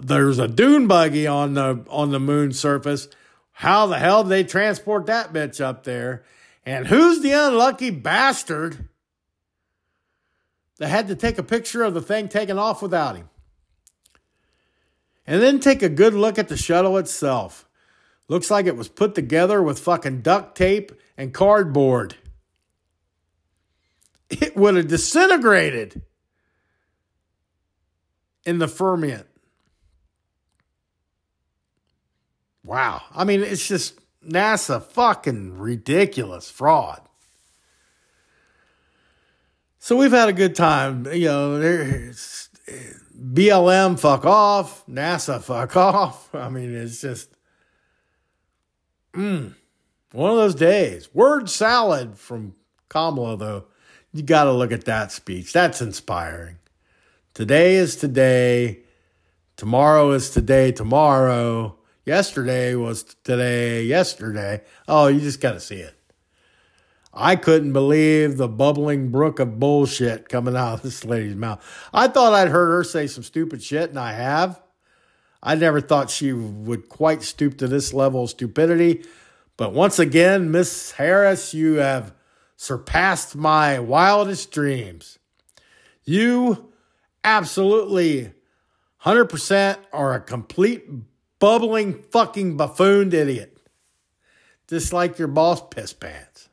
There's 0.00 0.38
a 0.38 0.48
dune 0.48 0.86
buggy 0.86 1.26
on 1.26 1.54
the 1.54 1.84
on 1.88 2.10
the 2.10 2.20
moon 2.20 2.52
surface. 2.52 3.08
How 3.52 3.86
the 3.86 3.98
hell 3.98 4.22
did 4.22 4.30
they 4.30 4.44
transport 4.44 5.06
that 5.06 5.32
bitch 5.32 5.60
up 5.60 5.84
there? 5.84 6.24
And 6.64 6.86
who's 6.86 7.20
the 7.20 7.32
unlucky 7.32 7.90
bastard 7.90 8.88
that 10.78 10.88
had 10.88 11.08
to 11.08 11.16
take 11.16 11.36
a 11.36 11.42
picture 11.42 11.82
of 11.82 11.92
the 11.92 12.00
thing 12.00 12.28
taken 12.28 12.58
off 12.58 12.80
without 12.80 13.16
him? 13.16 13.28
And 15.26 15.42
then 15.42 15.60
take 15.60 15.82
a 15.82 15.90
good 15.90 16.14
look 16.14 16.38
at 16.38 16.48
the 16.48 16.56
shuttle 16.56 16.96
itself. 16.96 17.68
Looks 18.30 18.48
like 18.48 18.66
it 18.66 18.76
was 18.76 18.86
put 18.88 19.16
together 19.16 19.60
with 19.60 19.80
fucking 19.80 20.20
duct 20.20 20.56
tape 20.56 20.92
and 21.16 21.34
cardboard. 21.34 22.14
It 24.30 24.56
would 24.56 24.76
have 24.76 24.86
disintegrated 24.86 26.02
in 28.46 28.58
the 28.58 28.68
ferment. 28.68 29.26
Wow. 32.62 33.02
I 33.12 33.24
mean, 33.24 33.42
it's 33.42 33.66
just 33.66 33.98
NASA 34.24 34.80
fucking 34.80 35.58
ridiculous 35.58 36.48
fraud. 36.48 37.00
So 39.80 39.96
we've 39.96 40.12
had 40.12 40.28
a 40.28 40.32
good 40.32 40.54
time. 40.54 41.04
You 41.12 41.26
know, 41.26 41.58
there's 41.58 42.48
eh, 42.68 42.92
BLM 43.20 43.98
fuck 43.98 44.24
off, 44.24 44.86
NASA 44.86 45.42
fuck 45.42 45.76
off. 45.76 46.32
I 46.32 46.48
mean, 46.48 46.72
it's 46.72 47.00
just 47.00 47.34
mm, 49.12 49.54
one 50.12 50.30
of 50.30 50.36
those 50.36 50.54
days. 50.54 51.08
Word 51.14 51.48
salad 51.48 52.18
from 52.18 52.54
Kamala, 52.88 53.36
though. 53.36 53.64
You 54.12 54.22
got 54.22 54.44
to 54.44 54.52
look 54.52 54.72
at 54.72 54.86
that 54.86 55.12
speech. 55.12 55.52
That's 55.52 55.80
inspiring. 55.80 56.56
Today 57.34 57.76
is 57.76 57.96
today. 57.96 58.80
Tomorrow 59.56 60.10
is 60.12 60.30
today, 60.30 60.72
tomorrow. 60.72 61.76
Yesterday 62.04 62.74
was 62.74 63.04
today, 63.24 63.84
yesterday. 63.84 64.62
Oh, 64.88 65.06
you 65.06 65.20
just 65.20 65.40
got 65.40 65.52
to 65.52 65.60
see 65.60 65.76
it. 65.76 65.94
I 67.12 67.36
couldn't 67.36 67.72
believe 67.72 68.36
the 68.36 68.48
bubbling 68.48 69.10
brook 69.10 69.38
of 69.38 69.58
bullshit 69.58 70.28
coming 70.28 70.56
out 70.56 70.74
of 70.74 70.82
this 70.82 71.04
lady's 71.04 71.34
mouth. 71.34 71.62
I 71.92 72.08
thought 72.08 72.32
I'd 72.32 72.48
heard 72.48 72.70
her 72.70 72.84
say 72.84 73.06
some 73.06 73.24
stupid 73.24 73.62
shit, 73.62 73.90
and 73.90 73.98
I 73.98 74.12
have. 74.12 74.60
I 75.42 75.54
never 75.54 75.80
thought 75.80 76.10
she 76.10 76.32
would 76.32 76.88
quite 76.88 77.22
stoop 77.22 77.58
to 77.58 77.68
this 77.68 77.94
level 77.94 78.24
of 78.24 78.30
stupidity. 78.30 79.04
But 79.56 79.72
once 79.72 79.98
again, 79.98 80.50
Miss 80.50 80.92
Harris, 80.92 81.54
you 81.54 81.74
have 81.74 82.14
surpassed 82.56 83.34
my 83.36 83.78
wildest 83.78 84.52
dreams. 84.52 85.18
You 86.04 86.72
absolutely 87.24 88.32
100% 89.04 89.76
are 89.92 90.14
a 90.14 90.20
complete 90.20 90.84
bubbling 91.38 91.94
fucking 91.94 92.56
buffoon 92.56 93.12
idiot. 93.12 93.56
Just 94.68 94.92
like 94.92 95.18
your 95.18 95.28
boss 95.28 95.62
piss 95.70 95.92
pants. 95.92 96.48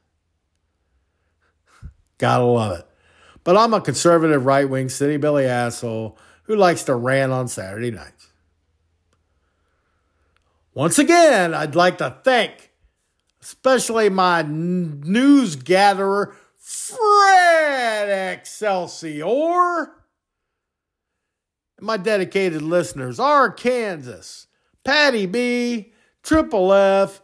Gotta 2.18 2.46
love 2.46 2.80
it. 2.80 2.88
But 3.44 3.58
I'm 3.58 3.74
a 3.74 3.82
conservative 3.82 4.46
right 4.46 4.68
wing 4.68 4.90
city 4.90 5.18
Billy 5.18 5.46
asshole 5.46 6.18
who 6.44 6.56
likes 6.56 6.84
to 6.84 6.96
rant 6.96 7.32
on 7.32 7.48
Saturday 7.48 7.92
nights. 7.92 8.17
Once 10.78 11.00
again, 11.00 11.56
I'd 11.56 11.74
like 11.74 11.98
to 11.98 12.20
thank 12.24 12.72
especially 13.42 14.10
my 14.10 14.44
news 14.44 15.56
gatherer, 15.56 16.36
Fred 16.56 18.36
Excelsior, 18.38 19.26
and 21.80 21.82
my 21.82 21.98
dedicated 21.98 22.62
listeners, 22.62 23.20
Arkansas, 23.20 24.46
Patty 24.84 25.26
B, 25.26 25.94
Triple 26.22 26.72
F, 26.72 27.24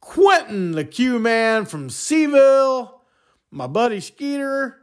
Quentin 0.00 0.70
the 0.70 0.84
Q 0.84 1.18
Man 1.18 1.64
from 1.64 1.90
Seville, 1.90 3.02
my 3.50 3.66
buddy 3.66 3.98
Skeeter, 3.98 4.76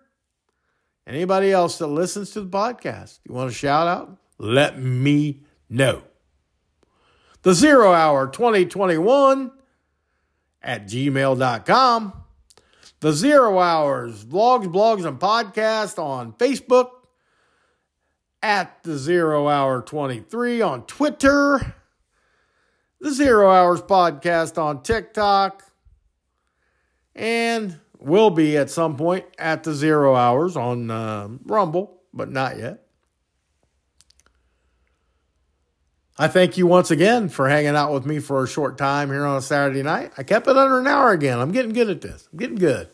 anybody 1.07 1.53
else 1.53 1.77
that 1.77 1.87
listens 1.87 2.31
to 2.31 2.41
the 2.41 2.49
podcast. 2.49 3.19
You 3.23 3.33
want 3.35 3.51
a 3.51 3.53
shout 3.53 3.87
out? 3.87 4.17
Let 4.37 4.77
me 4.77 5.43
know. 5.69 6.03
The 7.43 7.53
Zero 7.53 7.91
Hour 7.91 8.27
2021 8.27 9.51
at 10.61 10.85
gmail.com. 10.85 12.13
The 12.99 13.13
Zero 13.13 13.59
Hours 13.59 14.23
vlogs, 14.23 14.71
blogs, 14.71 15.05
and 15.05 15.19
podcast 15.19 15.97
on 15.97 16.33
Facebook. 16.33 16.89
At 18.43 18.81
the 18.83 18.97
Zero 18.97 19.47
Hour 19.47 19.81
23 19.83 20.61
on 20.61 20.85
Twitter 20.87 21.75
the 23.01 23.11
Zero 23.11 23.49
Hours 23.49 23.81
Podcast 23.81 24.61
on 24.61 24.83
TikTok, 24.83 25.63
and 27.15 27.79
will 27.99 28.29
be 28.29 28.55
at 28.57 28.69
some 28.69 28.95
point 28.95 29.25
at 29.39 29.63
the 29.63 29.73
Zero 29.73 30.15
Hours 30.15 30.55
on 30.55 30.91
uh, 30.91 31.27
Rumble, 31.45 32.01
but 32.13 32.31
not 32.31 32.57
yet. 32.57 32.80
I 36.17 36.27
thank 36.27 36.57
you 36.57 36.67
once 36.67 36.91
again 36.91 37.29
for 37.29 37.49
hanging 37.49 37.75
out 37.75 37.93
with 37.93 38.05
me 38.05 38.19
for 38.19 38.43
a 38.43 38.47
short 38.47 38.77
time 38.77 39.09
here 39.09 39.25
on 39.25 39.37
a 39.37 39.41
Saturday 39.41 39.81
night. 39.81 40.11
I 40.17 40.23
kept 40.23 40.47
it 40.47 40.57
under 40.57 40.79
an 40.79 40.87
hour 40.87 41.11
again. 41.11 41.39
I'm 41.39 41.51
getting 41.51 41.73
good 41.73 41.89
at 41.89 42.01
this. 42.01 42.27
I'm 42.31 42.37
getting 42.37 42.57
good. 42.57 42.89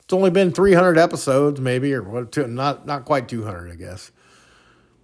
It's 0.00 0.12
only 0.12 0.30
been 0.30 0.52
300 0.52 0.98
episodes, 0.98 1.60
maybe, 1.60 1.92
or 1.94 2.02
what? 2.02 2.36
Not 2.48 2.86
not 2.86 3.04
quite 3.04 3.28
200, 3.28 3.72
I 3.72 3.76
guess. 3.76 4.12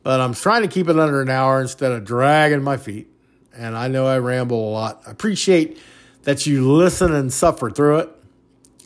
But 0.03 0.21
I'm 0.21 0.35
trying 0.35 0.63
to 0.63 0.69
keep 0.69 0.89
it 0.89 0.99
under 0.99 1.23
an 1.23 1.31
hour 1.31 1.61
instead 1.61 1.93
of 1.93 2.05
dragging 2.05 2.63
my 2.63 2.77
feet 2.77 3.13
and 3.55 3.77
I 3.77 3.89
know 3.89 4.07
I 4.07 4.19
ramble 4.19 4.69
a 4.69 4.73
lot. 4.73 5.03
I 5.07 5.11
appreciate 5.11 5.79
that 6.23 6.47
you 6.47 6.71
listen 6.73 7.13
and 7.13 7.33
suffer 7.33 7.71
through 7.71 7.99
it, 7.99 8.11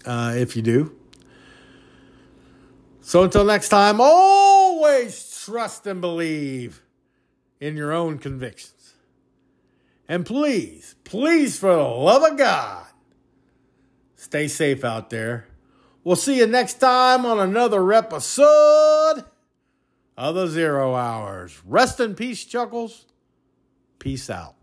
uh, 0.05 0.35
if 0.37 0.57
you 0.57 0.63
do. 0.63 0.93
So 3.01 3.23
until 3.23 3.45
next 3.45 3.69
time, 3.69 4.01
always 4.01 5.45
trust 5.45 5.87
and 5.87 6.01
believe 6.01 6.83
in 7.61 7.77
your 7.77 7.93
own 7.93 8.19
convictions. 8.19 8.95
And 10.09 10.25
please, 10.25 10.95
please, 11.05 11.59
for 11.59 11.75
the 11.75 11.83
love 11.83 12.23
of 12.23 12.39
God, 12.39 12.87
stay 14.15 14.49
safe 14.49 14.85
out 14.85 15.11
there. 15.11 15.49
We'll 16.05 16.17
see 16.17 16.39
you 16.39 16.47
next 16.47 16.75
time 16.75 17.27
on 17.27 17.41
another 17.41 17.93
episode 17.93 19.25
of 20.17 20.35
the 20.35 20.47
Zero 20.47 20.95
Hours. 20.95 21.61
Rest 21.67 21.99
in 21.99 22.15
peace, 22.15 22.45
Chuckles. 22.45 23.07
Peace 23.99 24.31
out. 24.31 24.55